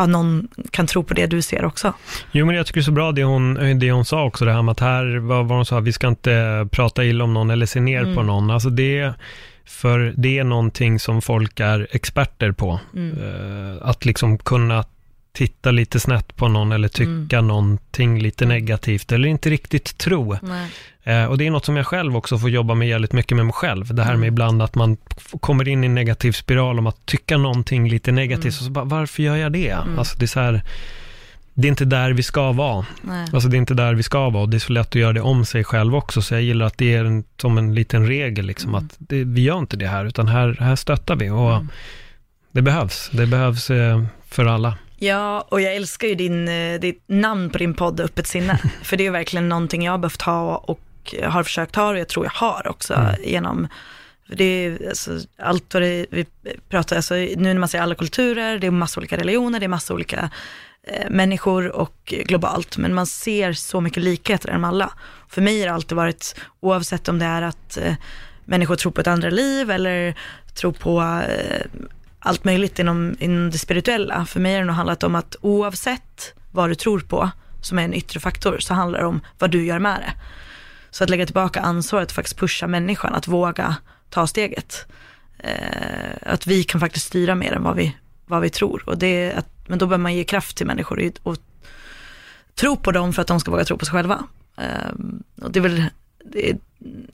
ja, 0.00 0.06
någon 0.06 0.48
kan 0.70 0.86
tro 0.86 1.02
på 1.04 1.14
det 1.14 1.26
du 1.26 1.42
ser 1.42 1.64
också. 1.64 1.92
Jo, 2.32 2.46
men 2.46 2.54
jag 2.56 2.66
tycker 2.66 2.80
det 2.80 2.82
är 2.82 2.84
så 2.84 2.92
bra 2.92 3.12
det 3.12 3.24
hon, 3.24 3.78
det 3.78 3.90
hon 3.90 4.04
sa 4.04 4.24
också, 4.24 4.44
det 4.44 4.52
här 4.52 4.62
med 4.62 4.72
att 4.72 4.80
här, 4.80 5.16
vad, 5.18 5.46
vad 5.48 5.58
hon 5.58 5.66
sa, 5.66 5.80
vi 5.80 5.92
ska 5.92 6.08
inte 6.08 6.68
prata 6.70 7.04
illa 7.04 7.24
om 7.24 7.34
någon 7.34 7.50
eller 7.50 7.66
se 7.66 7.80
ner 7.80 8.02
Mm. 8.02 8.14
på 8.16 8.22
någon. 8.22 8.50
Alltså 8.50 8.70
det, 8.70 9.12
för 9.66 10.14
det 10.16 10.38
är 10.38 10.44
någonting 10.44 10.98
som 11.00 11.22
folk 11.22 11.60
är 11.60 11.86
experter 11.90 12.52
på. 12.52 12.80
Mm. 12.94 13.18
Eh, 13.18 13.88
att 13.88 14.04
liksom 14.04 14.38
kunna 14.38 14.84
titta 15.32 15.70
lite 15.70 16.00
snett 16.00 16.36
på 16.36 16.48
någon 16.48 16.72
eller 16.72 16.88
tycka 16.88 17.36
Mm. 17.38 17.46
någonting 17.46 18.18
lite 18.22 18.46
negativt 18.46 19.12
eller 19.12 19.28
inte 19.28 19.50
riktigt 19.50 19.98
tro. 19.98 20.36
Eh, 21.04 21.24
och 21.24 21.38
det 21.38 21.46
är 21.46 21.50
något 21.50 21.64
som 21.64 21.76
jag 21.76 21.86
själv 21.86 22.16
också 22.16 22.38
får 22.38 22.50
jobba 22.50 22.74
med 22.74 22.88
jävligt 22.88 23.12
mycket 23.12 23.36
med 23.36 23.46
mig 23.46 23.52
själv. 23.52 23.94
Det 23.94 24.02
här 24.02 24.10
Mm. 24.10 24.20
med 24.20 24.28
ibland 24.28 24.62
att 24.62 24.74
man 24.74 24.96
kommer 25.40 25.68
in 25.68 25.84
i 25.84 25.86
en 25.86 25.94
negativ 25.94 26.32
spiral 26.32 26.78
om 26.78 26.86
att 26.86 27.06
tycka 27.06 27.36
någonting 27.38 27.88
lite 27.90 28.12
negativt. 28.12 28.44
Mm. 28.52 28.58
Och 28.58 28.64
så 28.64 28.70
bara, 28.70 28.84
varför 28.84 29.22
gör 29.22 29.36
jag 29.36 29.52
det? 29.52 29.70
Mm. 29.70 29.98
Alltså 29.98 30.18
det 30.18 30.24
är 30.24 30.26
så 30.26 30.40
här, 30.40 30.62
det 31.54 31.68
är 31.68 31.70
inte 31.70 31.84
där 31.84 32.12
vi 32.12 32.22
ska 32.22 32.52
vara. 32.52 32.86
Nej. 33.02 33.28
Alltså 33.32 33.48
det 33.48 33.56
är 33.56 33.58
inte 33.58 33.74
där 33.74 33.94
vi 33.94 34.02
ska 34.02 34.30
vara 34.30 34.42
och 34.42 34.48
det 34.48 34.56
är 34.56 34.58
så 34.58 34.72
lätt 34.72 34.88
att 34.88 34.94
göra 34.94 35.12
det 35.12 35.20
om 35.20 35.44
sig 35.44 35.64
själv 35.64 35.94
också. 35.96 36.22
Så 36.22 36.34
jag 36.34 36.42
gillar 36.42 36.66
att 36.66 36.78
det 36.78 36.94
är 36.94 37.04
en, 37.04 37.24
som 37.40 37.58
en 37.58 37.74
liten 37.74 38.06
regel 38.06 38.46
liksom 38.46 38.74
Mm. 38.74 38.84
att 38.86 38.94
det, 38.98 39.24
vi 39.24 39.40
gör 39.40 39.58
inte 39.58 39.76
det 39.76 39.88
här 39.88 40.04
utan 40.04 40.28
här, 40.28 40.56
här 40.60 40.76
stöttar 40.76 41.16
vi 41.16 41.30
och 41.30 41.50
Mm. 41.54 41.68
det 42.52 42.62
behövs. 42.62 43.10
Det 43.12 43.26
behövs 43.26 43.70
eh, 43.70 44.04
för 44.28 44.46
alla. 44.46 44.74
Ja, 45.02 45.46
och 45.48 45.60
jag 45.60 45.76
älskar 45.76 46.08
ju 46.08 46.14
din, 46.14 46.48
eh, 46.48 46.80
ditt 46.80 47.04
namn 47.06 47.50
på 47.50 47.58
din 47.58 47.74
podd, 47.74 48.00
Öppet 48.00 48.26
sinne. 48.26 48.58
För 48.82 48.96
det 48.96 49.06
är 49.06 49.10
verkligen 49.10 49.48
någonting 49.48 49.84
jag 49.84 49.92
har 49.92 49.98
behövt 49.98 50.22
ha 50.22 50.56
och 50.56 50.80
har 51.24 51.42
försökt 51.42 51.76
ha 51.76 51.88
och 51.88 51.98
jag 51.98 52.08
tror 52.08 52.26
jag 52.26 52.32
har 52.32 52.68
också 52.68 52.94
Mm. 52.94 53.14
genom 53.24 53.68
det 54.36 54.44
är 54.44 54.88
alltså, 54.88 55.18
allt 55.38 55.74
vad 55.74 55.82
det, 55.82 56.06
vi 56.10 56.26
pratar, 56.68 56.96
alltså, 56.96 57.14
nu 57.14 57.36
när 57.36 57.58
man 57.58 57.68
säger 57.68 57.82
alla 57.82 57.94
kulturer, 57.94 58.58
det 58.58 58.66
är 58.66 58.70
massa 58.70 59.00
olika 59.00 59.16
religioner, 59.16 59.60
det 59.60 59.66
är 59.66 59.68
massa 59.68 59.94
olika 59.94 60.30
eh, 60.82 61.10
människor 61.10 61.68
och 61.68 62.14
globalt, 62.26 62.76
men 62.76 62.94
man 62.94 63.06
ser 63.06 63.52
så 63.52 63.80
mycket 63.80 64.02
likheter 64.02 64.50
inom 64.50 64.64
alla. 64.64 64.92
För 65.28 65.42
mig 65.42 65.60
har 65.60 65.66
det 65.66 65.74
alltid 65.74 65.96
varit, 65.96 66.40
oavsett 66.60 67.08
om 67.08 67.18
det 67.18 67.24
är 67.24 67.42
att 67.42 67.76
eh, 67.76 67.94
människor 68.44 68.76
tror 68.76 68.92
på 68.92 69.00
ett 69.00 69.06
andra 69.06 69.30
liv 69.30 69.70
eller 69.70 70.14
tror 70.54 70.72
på 70.72 71.00
eh, 71.28 71.66
allt 72.20 72.44
möjligt 72.44 72.78
inom, 72.78 73.16
inom 73.18 73.50
det 73.50 73.58
spirituella. 73.58 74.24
För 74.26 74.40
mig 74.40 74.52
har 74.54 74.60
det 74.60 74.66
nog 74.66 74.76
handlat 74.76 75.02
om 75.02 75.14
att 75.14 75.36
oavsett 75.40 76.34
vad 76.50 76.70
du 76.70 76.74
tror 76.74 77.00
på, 77.00 77.30
som 77.62 77.78
är 77.78 77.82
en 77.84 77.94
yttre 77.94 78.20
faktor, 78.20 78.58
så 78.58 78.74
handlar 78.74 78.98
det 79.00 79.06
om 79.06 79.20
vad 79.38 79.50
du 79.50 79.64
gör 79.64 79.78
med 79.78 80.00
det. 80.00 80.12
Så 80.90 81.04
att 81.04 81.10
lägga 81.10 81.26
tillbaka 81.26 81.60
ansvaret 81.60 82.08
och 82.08 82.14
faktiskt 82.14 82.38
pusha 82.38 82.66
människan 82.66 83.14
att 83.14 83.28
våga 83.28 83.76
ta 84.10 84.26
steget. 84.26 84.86
Eh, 85.38 86.16
att 86.22 86.46
vi 86.46 86.64
kan 86.64 86.80
faktiskt 86.80 87.06
styra 87.06 87.34
mer 87.34 87.52
än 87.52 87.62
vad 87.62 87.76
vi, 87.76 87.96
vad 88.26 88.42
vi 88.42 88.50
tror. 88.50 88.82
Och 88.86 88.98
det 88.98 89.06
är 89.06 89.38
att, 89.38 89.48
men 89.68 89.78
då 89.78 89.86
behöver 89.86 90.02
man 90.02 90.14
ge 90.14 90.24
kraft 90.24 90.56
till 90.56 90.66
människor 90.66 91.12
och 91.22 91.36
tro 92.54 92.76
på 92.76 92.92
dem 92.92 93.12
för 93.12 93.22
att 93.22 93.28
de 93.28 93.40
ska 93.40 93.50
våga 93.50 93.64
tro 93.64 93.78
på 93.78 93.84
sig 93.84 93.92
själva. 93.92 94.24
Eh, 94.56 94.90
och 95.42 95.50
det 95.52 95.58
är 95.58 95.62
väl, 95.62 95.84
det, 96.24 96.50
är- 96.50 96.58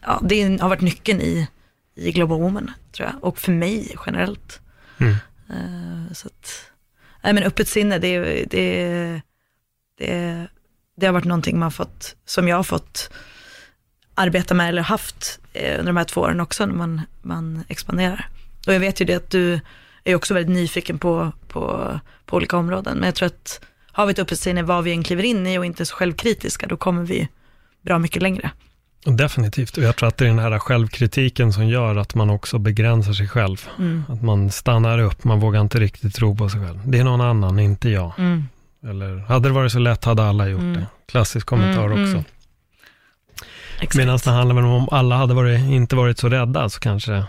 ja, 0.02 0.20
det 0.22 0.60
har 0.60 0.68
varit 0.68 0.80
nyckeln 0.80 1.20
i, 1.20 1.48
i 1.94 2.12
Global 2.12 2.40
Woman, 2.40 2.70
tror 2.92 3.08
jag. 3.12 3.24
Och 3.24 3.38
för 3.38 3.52
mig 3.52 3.94
generellt. 4.06 4.60
Mm. 4.98 5.14
Eh, 5.50 6.12
så 6.12 6.26
att, 6.26 6.70
nej 7.22 7.32
men 7.32 7.42
öppet 7.42 7.68
sinne, 7.68 7.98
det, 7.98 8.44
det, 8.44 9.20
det, 9.98 10.46
det 10.96 11.06
har 11.06 11.12
varit 11.12 11.24
någonting 11.24 11.58
man 11.58 11.72
fått, 11.72 12.16
som 12.24 12.48
jag 12.48 12.56
har 12.56 12.62
fått 12.62 13.10
arbeta 14.14 14.54
med 14.54 14.68
eller 14.68 14.82
haft 14.82 15.40
eh, 15.52 15.78
under 15.78 15.86
de 15.86 15.96
här 15.96 16.04
två 16.04 16.20
åren 16.20 16.40
också 16.40 16.66
när 16.66 16.74
man, 16.74 17.02
man 17.22 17.64
expanderar. 17.68 18.28
Och 18.66 18.74
jag 18.74 18.80
vet 18.80 19.00
ju 19.00 19.04
det 19.04 19.14
att 19.14 19.30
du 19.30 19.60
är 20.04 20.14
också 20.14 20.34
väldigt 20.34 20.54
nyfiken 20.54 20.98
på, 20.98 21.32
på, 21.48 22.00
på 22.24 22.36
olika 22.36 22.56
områden, 22.56 22.98
men 22.98 23.06
jag 23.06 23.14
tror 23.14 23.26
att 23.26 23.60
har 23.92 24.06
vi 24.06 24.12
ett 24.12 24.18
öppet 24.18 24.38
sinne 24.38 24.62
vad 24.62 24.84
vi 24.84 24.92
än 24.92 25.02
kliver 25.02 25.22
in 25.22 25.46
i 25.46 25.58
och 25.58 25.66
inte 25.66 25.82
är 25.82 25.84
så 25.84 25.94
självkritiska, 25.94 26.66
då 26.66 26.76
kommer 26.76 27.02
vi 27.02 27.28
bra 27.82 27.98
mycket 27.98 28.22
längre. 28.22 28.50
Definitivt, 29.06 29.76
och 29.76 29.82
jag 29.82 29.96
tror 29.96 30.08
att 30.08 30.16
det 30.16 30.24
är 30.24 30.28
den 30.28 30.38
här 30.38 30.58
självkritiken 30.58 31.52
som 31.52 31.66
gör 31.68 31.96
att 31.96 32.14
man 32.14 32.30
också 32.30 32.58
begränsar 32.58 33.12
sig 33.12 33.28
själv. 33.28 33.68
Mm. 33.78 34.04
Att 34.08 34.22
man 34.22 34.50
stannar 34.50 34.98
upp, 34.98 35.24
man 35.24 35.40
vågar 35.40 35.60
inte 35.60 35.80
riktigt 35.80 36.14
tro 36.14 36.36
på 36.36 36.48
sig 36.48 36.60
själv. 36.66 36.80
Det 36.84 36.98
är 36.98 37.04
någon 37.04 37.20
annan, 37.20 37.58
inte 37.58 37.88
jag. 37.88 38.12
Mm. 38.18 38.44
Eller, 38.86 39.16
hade 39.18 39.48
det 39.48 39.52
varit 39.52 39.72
så 39.72 39.78
lätt 39.78 40.04
hade 40.04 40.24
alla 40.28 40.48
gjort 40.48 40.60
Mm. 40.60 40.72
det. 40.74 40.86
Klassisk 41.08 41.46
kommentar 41.46 41.84
Mm, 41.86 42.02
också. 42.02 42.12
mm. 42.16 42.24
Medan 43.96 44.18
det 44.24 44.30
handlar 44.30 44.56
om 44.62 44.70
om 44.72 44.88
alla 44.90 45.16
hade 45.16 45.34
varit, 45.34 45.60
inte 45.60 45.96
varit 45.96 46.18
så 46.18 46.28
rädda 46.28 46.68
så 46.68 46.80
kanske 46.80 47.24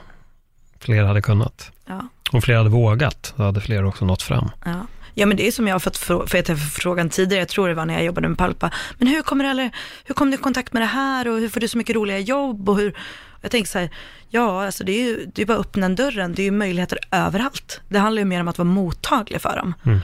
fler 0.79 1.03
hade 1.03 1.21
kunnat. 1.21 1.71
Ja. 1.87 2.07
Om 2.31 2.41
fler 2.41 2.57
hade 2.57 2.69
vågat 2.69 3.33
så 3.37 3.43
hade 3.43 3.61
fler 3.61 3.85
också 3.85 4.05
nått 4.05 4.21
fram. 4.21 4.49
Ja. 4.65 4.87
Ja, 5.19 5.25
men 5.25 5.37
det 5.37 5.47
är 5.47 5.51
som 5.51 5.67
jag 5.67 5.75
har 5.75 5.79
fått 5.79 5.97
för 5.97 6.27
jag 6.33 6.59
frågan 6.59 7.09
tidigare, 7.09 7.41
jag 7.41 7.47
tror 7.49 7.67
det 7.67 7.73
var 7.73 7.85
när 7.85 7.93
jag 7.93 8.03
jobbade 8.03 8.27
med 8.29 8.37
Palpa, 8.37 8.71
men 8.97 9.07
hur 9.07 9.21
kommer, 9.21 9.45
eller, 9.45 9.71
hur 10.05 10.15
kom 10.15 10.31
du 10.31 10.35
i 10.35 10.37
kontakt 10.37 10.73
med 10.73 10.81
det 10.81 10.85
här 10.85 11.27
och 11.27 11.39
hur 11.39 11.49
får 11.49 11.59
du 11.59 11.67
så 11.67 11.77
mycket 11.77 11.95
roliga 11.95 12.19
jobb 12.19 12.69
och 12.69 12.77
hur, 12.77 12.97
jag 13.41 13.51
tänker 13.51 13.69
så 13.69 13.79
här, 13.79 13.89
ja 14.29 14.65
alltså 14.65 14.83
det 14.83 14.91
är 14.91 15.03
ju 15.03 15.25
det 15.33 15.41
är 15.41 15.45
bara 15.45 15.57
att 15.57 15.65
öppna 15.65 15.89
dörren, 15.89 16.33
det 16.33 16.41
är 16.41 16.43
ju 16.43 16.51
möjligheter 16.51 16.99
överallt. 17.11 17.81
Det 17.89 17.99
handlar 17.99 18.19
ju 18.19 18.25
mer 18.25 18.41
om 18.41 18.47
att 18.47 18.57
vara 18.57 18.67
mottaglig 18.67 19.41
för 19.41 19.55
dem. 19.55 19.73
Mm. 19.85 19.99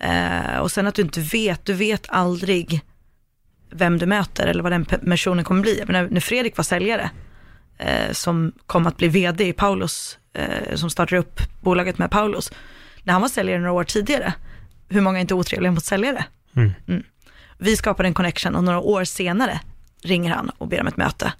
Eh, 0.00 0.58
och 0.58 0.70
sen 0.70 0.86
att 0.86 0.94
du 0.94 1.02
inte 1.02 1.20
vet, 1.20 1.64
du 1.64 1.72
vet 1.72 2.06
aldrig 2.08 2.80
vem 3.70 3.98
du 3.98 4.06
möter 4.06 4.46
eller 4.46 4.62
vad 4.62 4.72
den 4.72 4.84
pe- 4.84 5.10
personen 5.10 5.44
kommer 5.44 5.62
bli. 5.62 5.82
Men 5.86 5.92
när, 5.92 6.10
när 6.10 6.20
Fredrik 6.20 6.56
var 6.56 6.64
säljare, 6.64 7.10
eh, 7.78 8.12
som 8.12 8.52
kom 8.66 8.86
att 8.86 8.96
bli 8.96 9.08
vd 9.08 9.48
i 9.48 9.52
Paulus, 9.52 10.18
eh, 10.32 10.74
som 10.74 10.90
startade 10.90 11.20
upp 11.20 11.40
bolaget 11.60 11.98
med 11.98 12.10
Paulus, 12.10 12.52
när 13.02 13.12
han 13.12 13.22
var 13.22 13.28
säljare 13.28 13.58
några 13.58 13.72
år 13.72 13.84
tidigare, 13.84 14.32
hur 14.90 15.00
många 15.00 15.18
är 15.18 15.20
inte 15.20 15.34
otrevliga 15.34 15.72
mot 15.72 15.84
säljare? 15.84 16.24
Mm. 16.56 17.02
Vi 17.58 17.76
skapade 17.76 18.08
en 18.08 18.14
connection 18.14 18.54
och 18.56 18.64
några 18.64 18.80
år 18.80 19.04
senare 19.04 19.60
ringer 20.02 20.30
han 20.30 20.50
och 20.58 20.68
ber 20.68 20.80
om 20.80 20.86
ett 20.86 20.96
möte. 20.96 21.32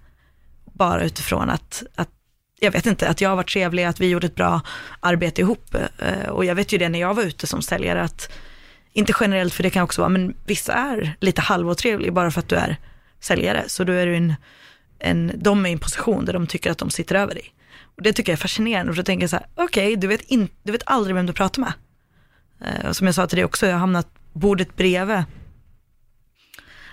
Bara 0.73 1.03
utifrån 1.03 1.49
att, 1.49 1.83
att 1.95 2.09
jag 2.59 2.71
vet 2.71 2.85
inte, 2.85 3.09
att 3.09 3.21
jag 3.21 3.35
varit 3.35 3.49
trevlig, 3.49 3.83
att 3.83 3.99
vi 3.99 4.09
gjorde 4.09 4.27
ett 4.27 4.35
bra 4.35 4.61
arbete 4.99 5.41
ihop. 5.41 5.75
Eh, 5.97 6.29
Och 6.29 6.45
jag 6.45 6.55
vet 6.55 6.73
ju 6.73 6.77
det 6.77 6.89
när 6.89 6.99
jag 6.99 7.13
var 7.13 7.23
ute 7.23 7.47
som 7.47 7.61
säljare, 7.61 8.01
att 8.01 8.31
inte 8.93 9.13
generellt, 9.19 9.53
för 9.53 9.63
det 9.63 9.69
kan 9.69 9.83
också 9.83 10.01
vara, 10.01 10.09
men 10.09 10.33
vissa 10.45 10.73
är 10.73 11.15
lite 11.19 11.41
halvotrevliga 11.41 12.11
bara 12.11 12.31
för 12.31 12.39
att 12.39 12.49
du 12.49 12.55
är 12.55 12.77
säljare. 13.19 13.63
Så 13.67 13.83
då 13.83 13.93
är 13.93 14.05
du 14.05 14.15
en, 14.15 14.33
en, 14.99 15.31
de 15.35 15.65
är 15.65 15.69
i 15.69 15.73
en 15.73 15.79
position 15.79 16.25
där 16.25 16.33
de 16.33 16.47
tycker 16.47 16.71
att 16.71 16.77
de 16.77 16.89
sitter 16.89 17.15
över 17.15 17.33
dig. 17.33 17.53
Och 17.95 18.01
det 18.03 18.13
tycker 18.13 18.31
jag 18.31 18.37
är 18.37 18.41
fascinerande, 18.41 18.93
för 18.93 18.97
då 18.97 19.03
tänker 19.03 19.23
jag 19.23 19.29
så 19.29 19.35
här, 19.35 19.45
okej, 19.55 19.95
du, 19.95 20.07
vet 20.07 20.21
in, 20.21 20.47
du 20.63 20.71
vet 20.71 20.83
aldrig 20.85 21.15
vem 21.15 21.25
du 21.25 21.33
pratar 21.33 21.61
med. 21.61 21.73
Eh, 22.65 22.89
och 22.89 22.95
som 22.95 23.07
jag 23.07 23.15
sa 23.15 23.27
till 23.27 23.35
dig 23.35 23.45
också, 23.45 23.65
jag 23.65 23.73
har 23.73 23.79
hamnat 23.79 24.07
bordet 24.33 24.75
bredvid 24.75 25.23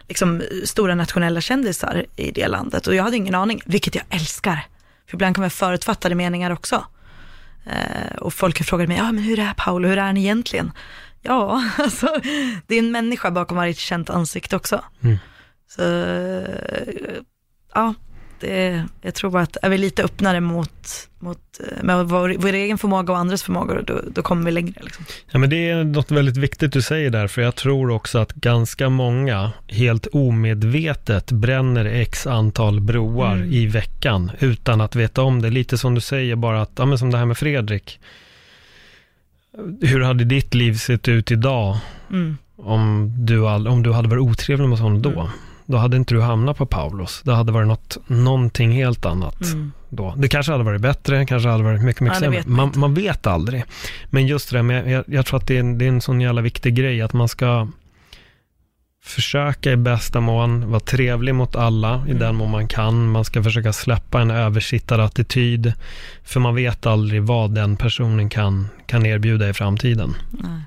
liksom, 0.09 0.43
stora 0.65 0.95
nationella 0.95 1.41
kändisar 1.41 2.07
i 2.17 2.31
det 2.31 2.49
landet 2.49 2.87
och 2.87 2.95
jag 2.95 3.05
hade 3.05 3.17
ingen 3.17 3.35
aning, 3.35 3.61
vilket 3.65 3.95
jag 3.95 4.05
älskar. 4.11 4.67
För 5.07 5.17
ibland 5.17 5.39
ha 5.39 5.51
förutfattade 5.51 6.15
meningar 6.15 6.51
också. 6.51 6.85
Eh, 7.67 8.17
och 8.19 8.35
folk 8.35 8.59
har 8.59 8.65
frågat 8.65 8.89
mig, 8.89 8.97
ja 8.97 9.13
men 9.13 9.25
hur 9.25 9.39
är 9.39 9.55
Paolo, 9.57 9.89
hur 9.89 9.99
är 9.99 10.03
han 10.03 10.17
egentligen? 10.17 10.73
Ja, 11.23 11.65
alltså 11.79 12.21
det 12.67 12.75
är 12.75 12.79
en 12.79 12.91
människa 12.91 13.31
bakom 13.31 13.57
varje 13.57 13.75
känt 13.75 14.11
ansikte 14.11 14.57
också. 14.57 14.85
Mm. 15.01 15.19
Så, 15.69 15.83
eh, 15.83 17.23
ja, 17.75 17.95
Det, 18.41 18.85
jag 19.03 19.15
tror 19.15 19.31
bara 19.31 19.43
att 19.43 19.57
är 19.63 19.69
vi 19.69 19.79
lite 19.79 20.03
öppnare 20.03 20.41
mot, 20.41 21.09
mot 21.19 21.39
eh, 21.61 21.83
med 21.83 22.09
vår, 22.09 22.35
vår 22.39 22.53
egen 22.53 22.79
förmåga 22.79 23.13
och 23.13 23.19
andras 23.19 23.43
förmågor, 23.43 23.85
då, 23.87 24.01
då 24.13 24.23
kommer 24.23 24.45
vi 24.45 24.51
längre. 24.51 24.81
Liksom. 24.81 25.05
Ja, 25.31 25.39
men 25.39 25.51
det 25.51 25.69
är 25.69 25.85
något 25.85 26.11
väldigt 26.11 26.37
viktigt 26.37 26.73
du 26.73 26.83
säger 26.83 27.11
där, 27.11 27.27
för 27.27 27.43
jag 27.43 27.55
tror 27.55 27.91
också 27.91 28.19
att 28.19 28.33
ganska 28.33 28.89
många 28.89 29.53
helt 29.69 30.07
omedvetet 30.07 31.33
bränner 31.33 31.85
x 31.85 32.27
antal 32.27 32.81
broar 32.81 33.37
mm. 33.37 33.53
i 33.53 33.67
veckan 33.67 34.31
utan 34.39 34.81
att 34.81 34.97
veta 34.97 35.23
om 35.23 35.43
det. 35.43 35.51
Lite 35.51 35.79
som 35.79 35.95
du 35.95 36.01
säger, 36.01 36.37
bara 36.37 36.63
att, 36.63 36.71
ja 36.77 36.85
men 36.85 36.99
som 36.99 37.11
det 37.11 37.19
här 37.19 37.27
med 37.27 37.39
Fredrik. 37.39 38.01
Hur 39.81 40.01
hade 40.01 40.25
ditt 40.25 40.55
liv 40.55 40.75
sett 40.75 41.09
ut 41.09 41.31
idag 41.31 41.77
mm. 42.11 42.39
om, 42.57 43.13
du 43.19 43.47
all, 43.47 43.69
om 43.69 43.83
du 43.83 43.93
hade 43.93 44.09
varit 44.09 44.23
otrevlig 44.23 44.69
mot 44.69 44.81
honom 44.81 45.03
då? 45.03 45.11
Mm 45.11 45.29
då 45.69 45.77
hade 45.77 45.97
inte 45.97 46.15
du 46.15 46.21
hamnat 46.21 46.57
på 46.57 46.67
Paulos. 46.67 47.23
Det 47.25 47.35
hade 47.35 47.53
varit 47.53 47.69
något, 47.69 47.99
någonting 48.07 48.73
helt 48.73 49.07
annat 49.07 49.41
mm. 49.43 49.73
då. 49.89 50.15
Det 50.17 50.29
kanske 50.29 50.53
hade 50.53 50.65
varit 50.65 50.81
bättre, 50.81 51.27
kanske 51.27 51.49
hade 51.49 51.65
varit 51.65 51.83
mycket, 51.83 52.01
mycket 52.01 52.17
ja, 52.17 52.21
sämre. 52.21 52.43
Man, 52.47 52.73
man, 52.75 52.95
vet 52.95 53.27
aldrig. 53.27 53.65
Men 54.11 54.27
just 54.27 54.51
det 54.51 54.57
där 54.57 54.63
med, 54.63 54.91
jag, 54.91 55.05
jag 55.07 55.27
tror 55.27 55.39
att 55.39 55.47
det 55.47 55.57
är, 55.57 55.61
en, 55.61 55.79
det 55.79 55.85
är 55.85 55.89
en 55.89 56.01
sån 56.01 56.21
jävla 56.21 56.41
viktig 56.41 56.75
grej, 56.75 57.03
att 57.03 57.13
man 57.13 57.29
ska 57.29 57.69
försöka 59.03 59.73
i 59.73 59.77
bästa 59.77 60.21
mån 60.21 60.71
vara 60.71 60.81
trevlig 60.81 61.35
mot 61.35 61.57
alla 61.57 61.95
mm. 61.95 62.09
i 62.09 62.15
den 62.15 62.35
mån 62.35 62.51
man 62.51 62.69
kan. 62.69 63.11
Man 63.11 63.25
ska 63.25 63.43
försöka 63.43 63.73
släppa 63.73 64.21
en 64.21 64.31
översittarattityd. 64.31 65.73
För 66.25 66.41
man 66.41 66.55
vet 66.55 66.87
aldrig 66.87 67.23
vad 67.23 67.55
den 67.55 67.77
personen 67.77 68.29
kan, 68.29 68.69
kan 68.87 69.07
erbjuda 69.07 69.49
i 69.49 69.53
framtiden. 69.53 70.15
Nej. 70.31 70.61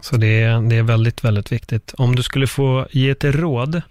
Så 0.00 0.16
det 0.16 0.42
är, 0.42 0.68
det 0.70 0.76
är 0.76 0.82
väldigt, 0.82 1.24
väldigt 1.24 1.52
viktigt. 1.52 1.94
Om 1.98 2.16
du 2.16 2.22
skulle 2.22 2.46
få 2.46 2.86
ge 2.90 3.10
ett 3.10 3.24
råd 3.24 3.82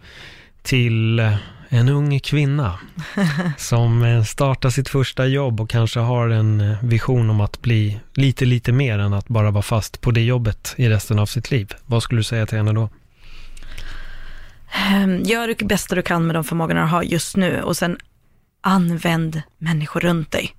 till 0.64 1.22
en 1.70 1.90
ung 1.90 2.20
kvinna 2.20 2.80
som 3.58 4.04
eh, 4.04 4.24
startar 4.24 4.70
sitt 4.70 4.90
första 4.90 5.26
jobb 5.26 5.62
och 5.62 5.70
kanske 5.70 6.00
har 6.00 6.30
en 6.30 6.62
eh, 6.62 6.84
vision 6.84 7.30
om 7.30 7.42
att 7.42 7.62
bli 7.62 8.00
lite, 8.14 8.46
lite 8.46 8.72
mer 8.72 9.00
än 9.00 9.14
att 9.14 9.28
bara 9.28 9.52
vara 9.52 9.62
fast 9.62 10.02
på 10.02 10.12
det 10.12 10.22
jobbet 10.22 10.74
i 10.78 10.90
resten 10.90 11.20
av 11.20 11.26
sitt 11.26 11.52
liv. 11.52 11.74
Vad 11.86 12.04
skulle 12.04 12.20
du 12.20 12.24
säga 12.24 12.46
till 12.46 12.58
henne 12.58 12.74
då? 12.74 12.90
Ehm, 14.74 15.24
gör 15.24 15.48
det 15.48 15.66
bästa 15.66 15.96
du 15.96 16.02
kan 16.02 16.28
med 16.28 16.36
de 16.36 16.44
förmågorna 16.44 16.82
du 16.82 16.88
har 16.88 17.04
just 17.04 17.36
nu 17.36 17.62
och 17.62 17.78
sen 17.78 17.98
använd 18.62 19.42
människor 19.58 20.00
runt 20.00 20.32
dig. 20.32 20.56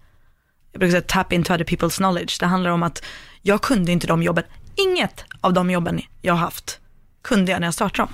Jag 0.73 0.81
brukar 0.81 0.91
säga 0.91 1.03
tap 1.07 1.33
into 1.33 1.55
other 1.55 1.65
people's 1.65 1.97
knowledge. 1.97 2.41
Det 2.41 2.47
handlar 2.47 2.71
om 2.71 2.83
att 2.83 3.05
jag 3.43 3.63
kunde 3.63 3.93
inte 3.93 4.07
de 4.07 4.23
jobben. 4.23 4.45
Inget 4.77 5.25
av 5.41 5.53
de 5.53 5.71
jobben 5.71 6.01
jag 6.23 6.35
har 6.35 6.41
haft 6.41 6.81
kunde 7.23 7.53
jag 7.53 7.61
när 7.61 7.67
jag 7.67 7.75
startade 7.75 8.09
dem. 8.09 8.13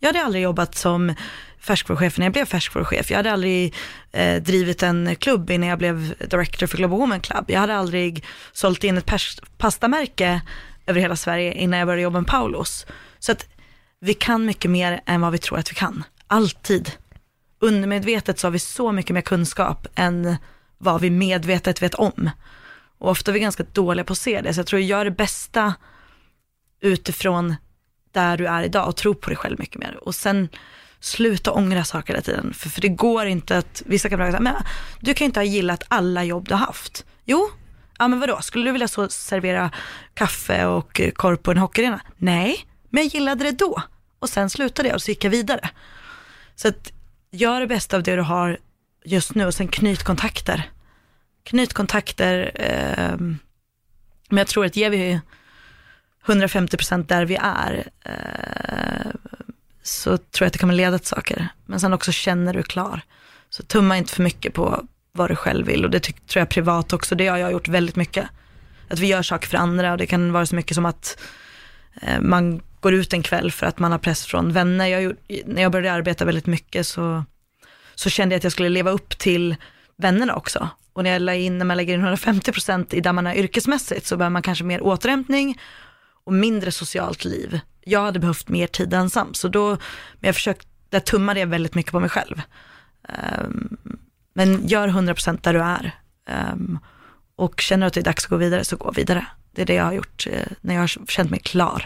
Jag 0.00 0.08
hade 0.08 0.24
aldrig 0.24 0.42
jobbat 0.42 0.74
som 0.74 1.14
färskvaruchef 1.60 2.18
när 2.18 2.26
jag 2.26 2.32
blev 2.32 2.44
färskvaruchef. 2.44 3.10
Jag 3.10 3.16
hade 3.16 3.32
aldrig 3.32 3.74
eh, 4.12 4.42
drivit 4.42 4.82
en 4.82 5.16
klubb 5.16 5.50
innan 5.50 5.68
jag 5.68 5.78
blev 5.78 6.14
director 6.28 6.66
för 6.66 6.76
Global 6.76 6.98
Women 6.98 7.20
Club. 7.20 7.44
Jag 7.48 7.60
hade 7.60 7.76
aldrig 7.76 8.24
sålt 8.52 8.84
in 8.84 8.98
ett 8.98 9.10
pastamärke 9.58 10.40
över 10.86 11.00
hela 11.00 11.16
Sverige 11.16 11.52
innan 11.52 11.78
jag 11.78 11.86
började 11.86 12.02
jobba 12.02 12.20
med 12.20 12.28
Paulos. 12.28 12.86
Så 13.18 13.32
att 13.32 13.46
vi 14.00 14.14
kan 14.14 14.44
mycket 14.44 14.70
mer 14.70 15.00
än 15.06 15.20
vad 15.20 15.32
vi 15.32 15.38
tror 15.38 15.58
att 15.58 15.70
vi 15.70 15.74
kan. 15.74 16.04
Alltid. 16.26 16.90
Undermedvetet 17.60 18.38
så 18.38 18.46
har 18.46 18.52
vi 18.52 18.58
så 18.58 18.92
mycket 18.92 19.14
mer 19.14 19.20
kunskap 19.20 19.86
än 19.94 20.36
vad 20.78 21.00
vi 21.00 21.10
medvetet 21.10 21.82
vet 21.82 21.94
om. 21.94 22.30
Och 22.98 23.10
ofta 23.10 23.30
är 23.30 23.32
vi 23.32 23.40
ganska 23.40 23.62
dåliga 23.72 24.04
på 24.04 24.12
att 24.12 24.18
se 24.18 24.40
det. 24.40 24.54
Så 24.54 24.60
jag 24.60 24.66
tror 24.66 24.80
jag 24.80 24.88
gör 24.88 25.04
det 25.04 25.10
bästa 25.10 25.74
utifrån 26.80 27.54
där 28.18 28.36
du 28.36 28.46
är 28.46 28.62
idag 28.62 28.88
och 28.88 28.96
tro 28.96 29.14
på 29.14 29.30
dig 29.30 29.36
själv 29.36 29.58
mycket 29.58 29.80
mer. 29.80 29.98
Och 30.02 30.14
sen 30.14 30.48
sluta 31.00 31.52
ångra 31.52 31.84
saker 31.84 32.12
hela 32.12 32.22
tiden. 32.22 32.54
För, 32.54 32.68
för 32.68 32.80
det 32.80 32.88
går 32.88 33.26
inte 33.26 33.58
att, 33.58 33.82
vissa 33.86 34.08
kan 34.08 34.18
säga, 34.18 34.40
men 34.40 34.54
du 35.00 35.14
kan 35.14 35.24
inte 35.24 35.40
ha 35.40 35.44
gillat 35.44 35.84
alla 35.88 36.24
jobb 36.24 36.48
du 36.48 36.54
har 36.54 36.66
haft. 36.66 37.04
Jo, 37.24 37.50
ja 37.98 38.08
men 38.08 38.20
vadå, 38.20 38.40
skulle 38.40 38.64
du 38.64 38.72
vilja 38.72 38.88
så 38.88 39.08
servera 39.08 39.70
kaffe 40.14 40.66
och 40.66 41.00
korv 41.14 41.36
på 41.36 41.50
en 41.50 41.58
hockeyarena? 41.58 42.00
Nej, 42.16 42.66
men 42.90 43.02
jag 43.02 43.14
gillade 43.14 43.44
det 43.44 43.52
då. 43.52 43.82
Och 44.18 44.28
sen 44.28 44.50
slutade 44.50 44.88
jag 44.88 44.94
och 44.94 45.02
så 45.02 45.10
gick 45.10 45.24
jag 45.24 45.30
vidare. 45.30 45.70
Så 46.54 46.68
att 46.68 46.92
gör 47.30 47.60
det 47.60 47.66
bästa 47.66 47.96
av 47.96 48.02
det 48.02 48.16
du 48.16 48.22
har 48.22 48.58
just 49.04 49.34
nu 49.34 49.46
och 49.46 49.54
sen 49.54 49.68
knyt 49.68 50.02
kontakter. 50.02 50.70
Knyt 51.42 51.72
kontakter, 51.72 52.50
eh, 52.54 53.16
men 54.28 54.38
jag 54.38 54.46
tror 54.46 54.64
att 54.66 54.76
ger 54.76 54.90
vi 54.90 55.20
150 56.32 56.76
procent 56.76 57.08
där 57.08 57.24
vi 57.24 57.38
är, 57.40 57.88
eh, 58.04 59.12
så 59.82 60.16
tror 60.16 60.44
jag 60.44 60.46
att 60.46 60.52
det 60.52 60.58
kommer 60.58 60.74
leda 60.74 60.98
till 60.98 61.08
saker. 61.08 61.48
Men 61.66 61.80
sen 61.80 61.92
också 61.92 62.12
känner 62.12 62.54
du 62.54 62.62
klar. 62.62 63.00
Så 63.50 63.62
tumma 63.62 63.96
inte 63.96 64.12
för 64.12 64.22
mycket 64.22 64.54
på 64.54 64.86
vad 65.12 65.30
du 65.30 65.36
själv 65.36 65.66
vill 65.66 65.84
och 65.84 65.90
det 65.90 66.00
tror 66.00 66.40
jag 66.40 66.48
privat 66.48 66.92
också, 66.92 67.14
det 67.14 67.26
har 67.26 67.38
jag 67.38 67.52
gjort 67.52 67.68
väldigt 67.68 67.96
mycket. 67.96 68.28
Att 68.88 68.98
vi 68.98 69.06
gör 69.06 69.22
saker 69.22 69.48
för 69.48 69.58
andra 69.58 69.92
och 69.92 69.98
det 69.98 70.06
kan 70.06 70.32
vara 70.32 70.46
så 70.46 70.54
mycket 70.54 70.74
som 70.74 70.86
att 70.86 71.20
eh, 72.02 72.20
man 72.20 72.60
går 72.80 72.94
ut 72.94 73.12
en 73.12 73.22
kväll 73.22 73.52
för 73.52 73.66
att 73.66 73.78
man 73.78 73.92
har 73.92 73.98
press 73.98 74.26
från 74.26 74.52
vänner. 74.52 74.86
Jag 74.86 75.02
gjort, 75.02 75.18
när 75.46 75.62
jag 75.62 75.72
började 75.72 75.92
arbeta 75.92 76.24
väldigt 76.24 76.46
mycket 76.46 76.86
så, 76.86 77.24
så 77.94 78.10
kände 78.10 78.34
jag 78.34 78.38
att 78.38 78.44
jag 78.44 78.52
skulle 78.52 78.68
leva 78.68 78.90
upp 78.90 79.18
till 79.18 79.56
vännerna 79.96 80.34
också. 80.34 80.68
Och 80.92 81.04
när, 81.04 81.10
jag 81.10 81.22
la 81.22 81.34
in, 81.34 81.58
när 81.58 81.64
man 81.64 81.76
lägger 81.76 81.94
in 81.94 82.06
150% 82.06 82.94
i 82.94 83.00
där 83.00 83.12
man 83.12 83.26
är 83.26 83.34
yrkesmässigt 83.34 84.06
så 84.06 84.16
behöver 84.16 84.32
man 84.32 84.42
kanske 84.42 84.64
mer 84.64 84.82
återhämtning 84.82 85.60
och 86.28 86.34
mindre 86.34 86.72
socialt 86.72 87.24
liv. 87.24 87.60
Jag 87.84 88.00
hade 88.00 88.18
behövt 88.18 88.48
mer 88.48 88.66
tid 88.66 88.94
ensam, 88.94 89.34
så 89.34 89.48
då, 89.48 89.68
men 89.68 90.28
jag 90.28 90.34
försökte, 90.34 90.66
där 90.88 91.00
tummade 91.00 91.40
jag 91.40 91.46
väldigt 91.46 91.74
mycket 91.74 91.92
på 91.92 92.00
mig 92.00 92.10
själv. 92.10 92.42
Um, 93.42 93.76
men 94.34 94.66
gör 94.66 94.88
100% 94.88 95.38
där 95.42 95.52
du 95.52 95.60
är. 95.60 95.94
Um, 96.52 96.78
och 97.36 97.60
känner 97.60 97.86
att 97.86 97.92
det 97.92 98.00
är 98.00 98.04
dags 98.04 98.24
att 98.24 98.30
gå 98.30 98.36
vidare, 98.36 98.64
så 98.64 98.76
gå 98.76 98.90
vidare. 98.90 99.26
Det 99.54 99.62
är 99.62 99.66
det 99.66 99.74
jag 99.74 99.84
har 99.84 99.92
gjort 99.92 100.26
eh, 100.30 100.42
när 100.60 100.74
jag 100.74 100.82
har 100.82 101.06
känt 101.08 101.30
mig 101.30 101.40
klar. 101.40 101.84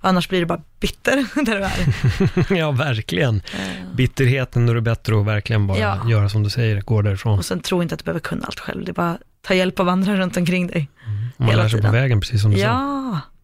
Annars 0.00 0.28
blir 0.28 0.40
det 0.40 0.46
bara 0.46 0.62
bitter 0.80 1.26
där 1.44 1.58
du 1.58 1.64
är. 1.64 2.56
ja, 2.58 2.70
verkligen. 2.70 3.34
Uh. 3.34 3.94
Bitterheten, 3.94 4.66
då 4.66 4.70
är 4.70 4.74
det 4.74 4.80
bättre 4.80 5.20
att 5.20 5.26
verkligen 5.26 5.66
bara 5.66 5.78
ja. 5.78 6.10
göra 6.10 6.28
som 6.28 6.42
du 6.42 6.50
säger, 6.50 6.80
gå 6.80 7.02
därifrån. 7.02 7.38
Och 7.38 7.44
sen 7.44 7.60
tro 7.60 7.82
inte 7.82 7.94
att 7.94 7.98
du 7.98 8.04
behöver 8.04 8.20
kunna 8.20 8.46
allt 8.46 8.60
själv, 8.60 8.84
det 8.84 8.90
är 8.90 8.94
bara 8.94 9.18
ta 9.42 9.54
hjälp 9.54 9.80
av 9.80 9.88
andra 9.88 10.16
runt 10.16 10.36
omkring 10.36 10.66
dig. 10.66 10.88
Mm. 11.06 11.28
Man 11.36 11.56
lär 11.56 11.68
sig 11.68 11.82
på 11.82 11.90
vägen, 11.90 12.20
precis 12.20 12.42
som 12.42 12.50
du 12.50 12.58
ja. 12.58 12.68
sa. 12.68 13.37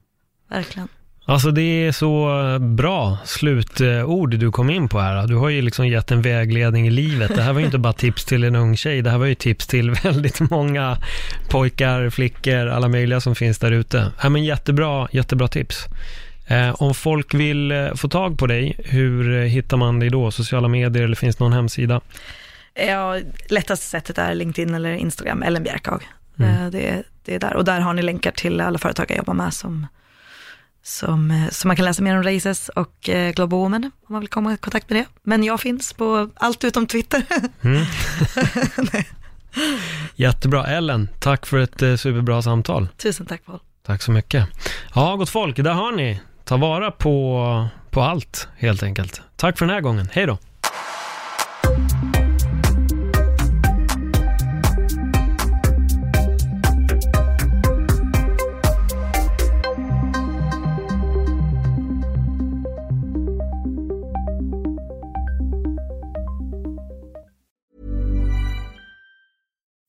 Verkligen. 0.54 0.88
Alltså 1.26 1.50
det 1.50 1.86
är 1.86 1.92
så 1.92 2.28
bra 2.60 3.18
slutord 3.24 4.30
du 4.30 4.50
kom 4.50 4.70
in 4.70 4.88
på 4.88 5.00
här. 5.00 5.26
Du 5.26 5.36
har 5.36 5.48
ju 5.48 5.62
liksom 5.62 5.88
gett 5.88 6.10
en 6.10 6.22
vägledning 6.22 6.86
i 6.86 6.90
livet. 6.90 7.34
Det 7.34 7.42
här 7.42 7.52
var 7.52 7.60
ju 7.60 7.66
inte 7.66 7.78
bara 7.78 7.92
tips 7.92 8.24
till 8.24 8.44
en 8.44 8.56
ung 8.56 8.76
tjej, 8.76 9.02
det 9.02 9.10
här 9.10 9.18
var 9.18 9.26
ju 9.26 9.34
tips 9.34 9.66
till 9.66 9.90
väldigt 10.02 10.40
många 10.40 10.98
pojkar, 11.50 12.10
flickor, 12.10 12.66
alla 12.66 12.88
möjliga 12.88 13.20
som 13.20 13.34
finns 13.34 13.58
där 13.58 13.72
ute. 13.72 14.12
Ja, 14.22 14.28
men 14.28 14.44
jättebra, 14.44 15.08
jättebra 15.12 15.48
tips. 15.48 15.86
Eh, 16.46 16.82
om 16.82 16.94
folk 16.94 17.34
vill 17.34 17.72
eh, 17.72 17.94
få 17.94 18.08
tag 18.08 18.38
på 18.38 18.46
dig, 18.46 18.76
hur 18.84 19.34
eh, 19.34 19.42
hittar 19.42 19.76
man 19.76 19.98
dig 19.98 20.10
då? 20.10 20.30
Sociala 20.30 20.68
medier 20.68 21.04
eller 21.04 21.16
finns 21.16 21.36
det 21.36 21.44
någon 21.44 21.52
hemsida? 21.52 22.00
Ja, 22.88 23.18
lättaste 23.48 23.86
sättet 23.86 24.18
är 24.18 24.34
LinkedIn 24.34 24.74
eller 24.74 24.92
Instagram, 24.92 25.42
Ellen 25.42 25.62
Bjärkhaug. 25.62 26.00
Mm. 26.38 26.70
Det, 26.70 27.02
det 27.24 27.34
är 27.34 27.38
där. 27.38 27.56
Och 27.56 27.64
där 27.64 27.80
har 27.80 27.94
ni 27.94 28.02
länkar 28.02 28.30
till 28.30 28.60
alla 28.60 28.78
företag 28.78 29.06
jag 29.08 29.16
jobbar 29.16 29.34
med 29.34 29.54
som 29.54 29.86
som, 30.84 31.30
eh, 31.30 31.48
som 31.48 31.68
man 31.68 31.76
kan 31.76 31.84
läsa 31.84 32.02
mer 32.02 32.16
om 32.16 32.22
Races 32.22 32.68
och 32.68 33.08
eh, 33.08 33.32
Global 33.32 33.58
Woman 33.58 33.84
om 33.84 33.90
man 34.12 34.20
vill 34.20 34.28
komma 34.28 34.54
i 34.54 34.56
kontakt 34.56 34.90
med 34.90 34.98
det. 34.98 35.06
Men 35.22 35.44
jag 35.44 35.60
finns 35.60 35.92
på 35.92 36.30
allt 36.34 36.64
utom 36.64 36.86
Twitter. 36.86 37.22
Mm. 37.62 37.84
Jättebra. 40.14 40.66
Ellen, 40.66 41.08
tack 41.20 41.46
för 41.46 41.58
ett 41.58 41.82
eh, 41.82 41.96
superbra 41.96 42.42
samtal. 42.42 42.88
Tusen 42.96 43.26
tack 43.26 43.44
Paul. 43.44 43.58
Tack 43.86 44.02
så 44.02 44.10
mycket. 44.10 44.48
Ja, 44.94 45.16
gott 45.16 45.30
folk, 45.30 45.56
där 45.56 45.72
har 45.72 45.92
ni. 45.92 46.20
Ta 46.44 46.56
vara 46.56 46.90
på, 46.90 47.68
på 47.90 48.02
allt 48.02 48.48
helt 48.56 48.82
enkelt. 48.82 49.22
Tack 49.36 49.58
för 49.58 49.66
den 49.66 49.74
här 49.74 49.80
gången. 49.80 50.08
Hej 50.12 50.26
då. 50.26 50.38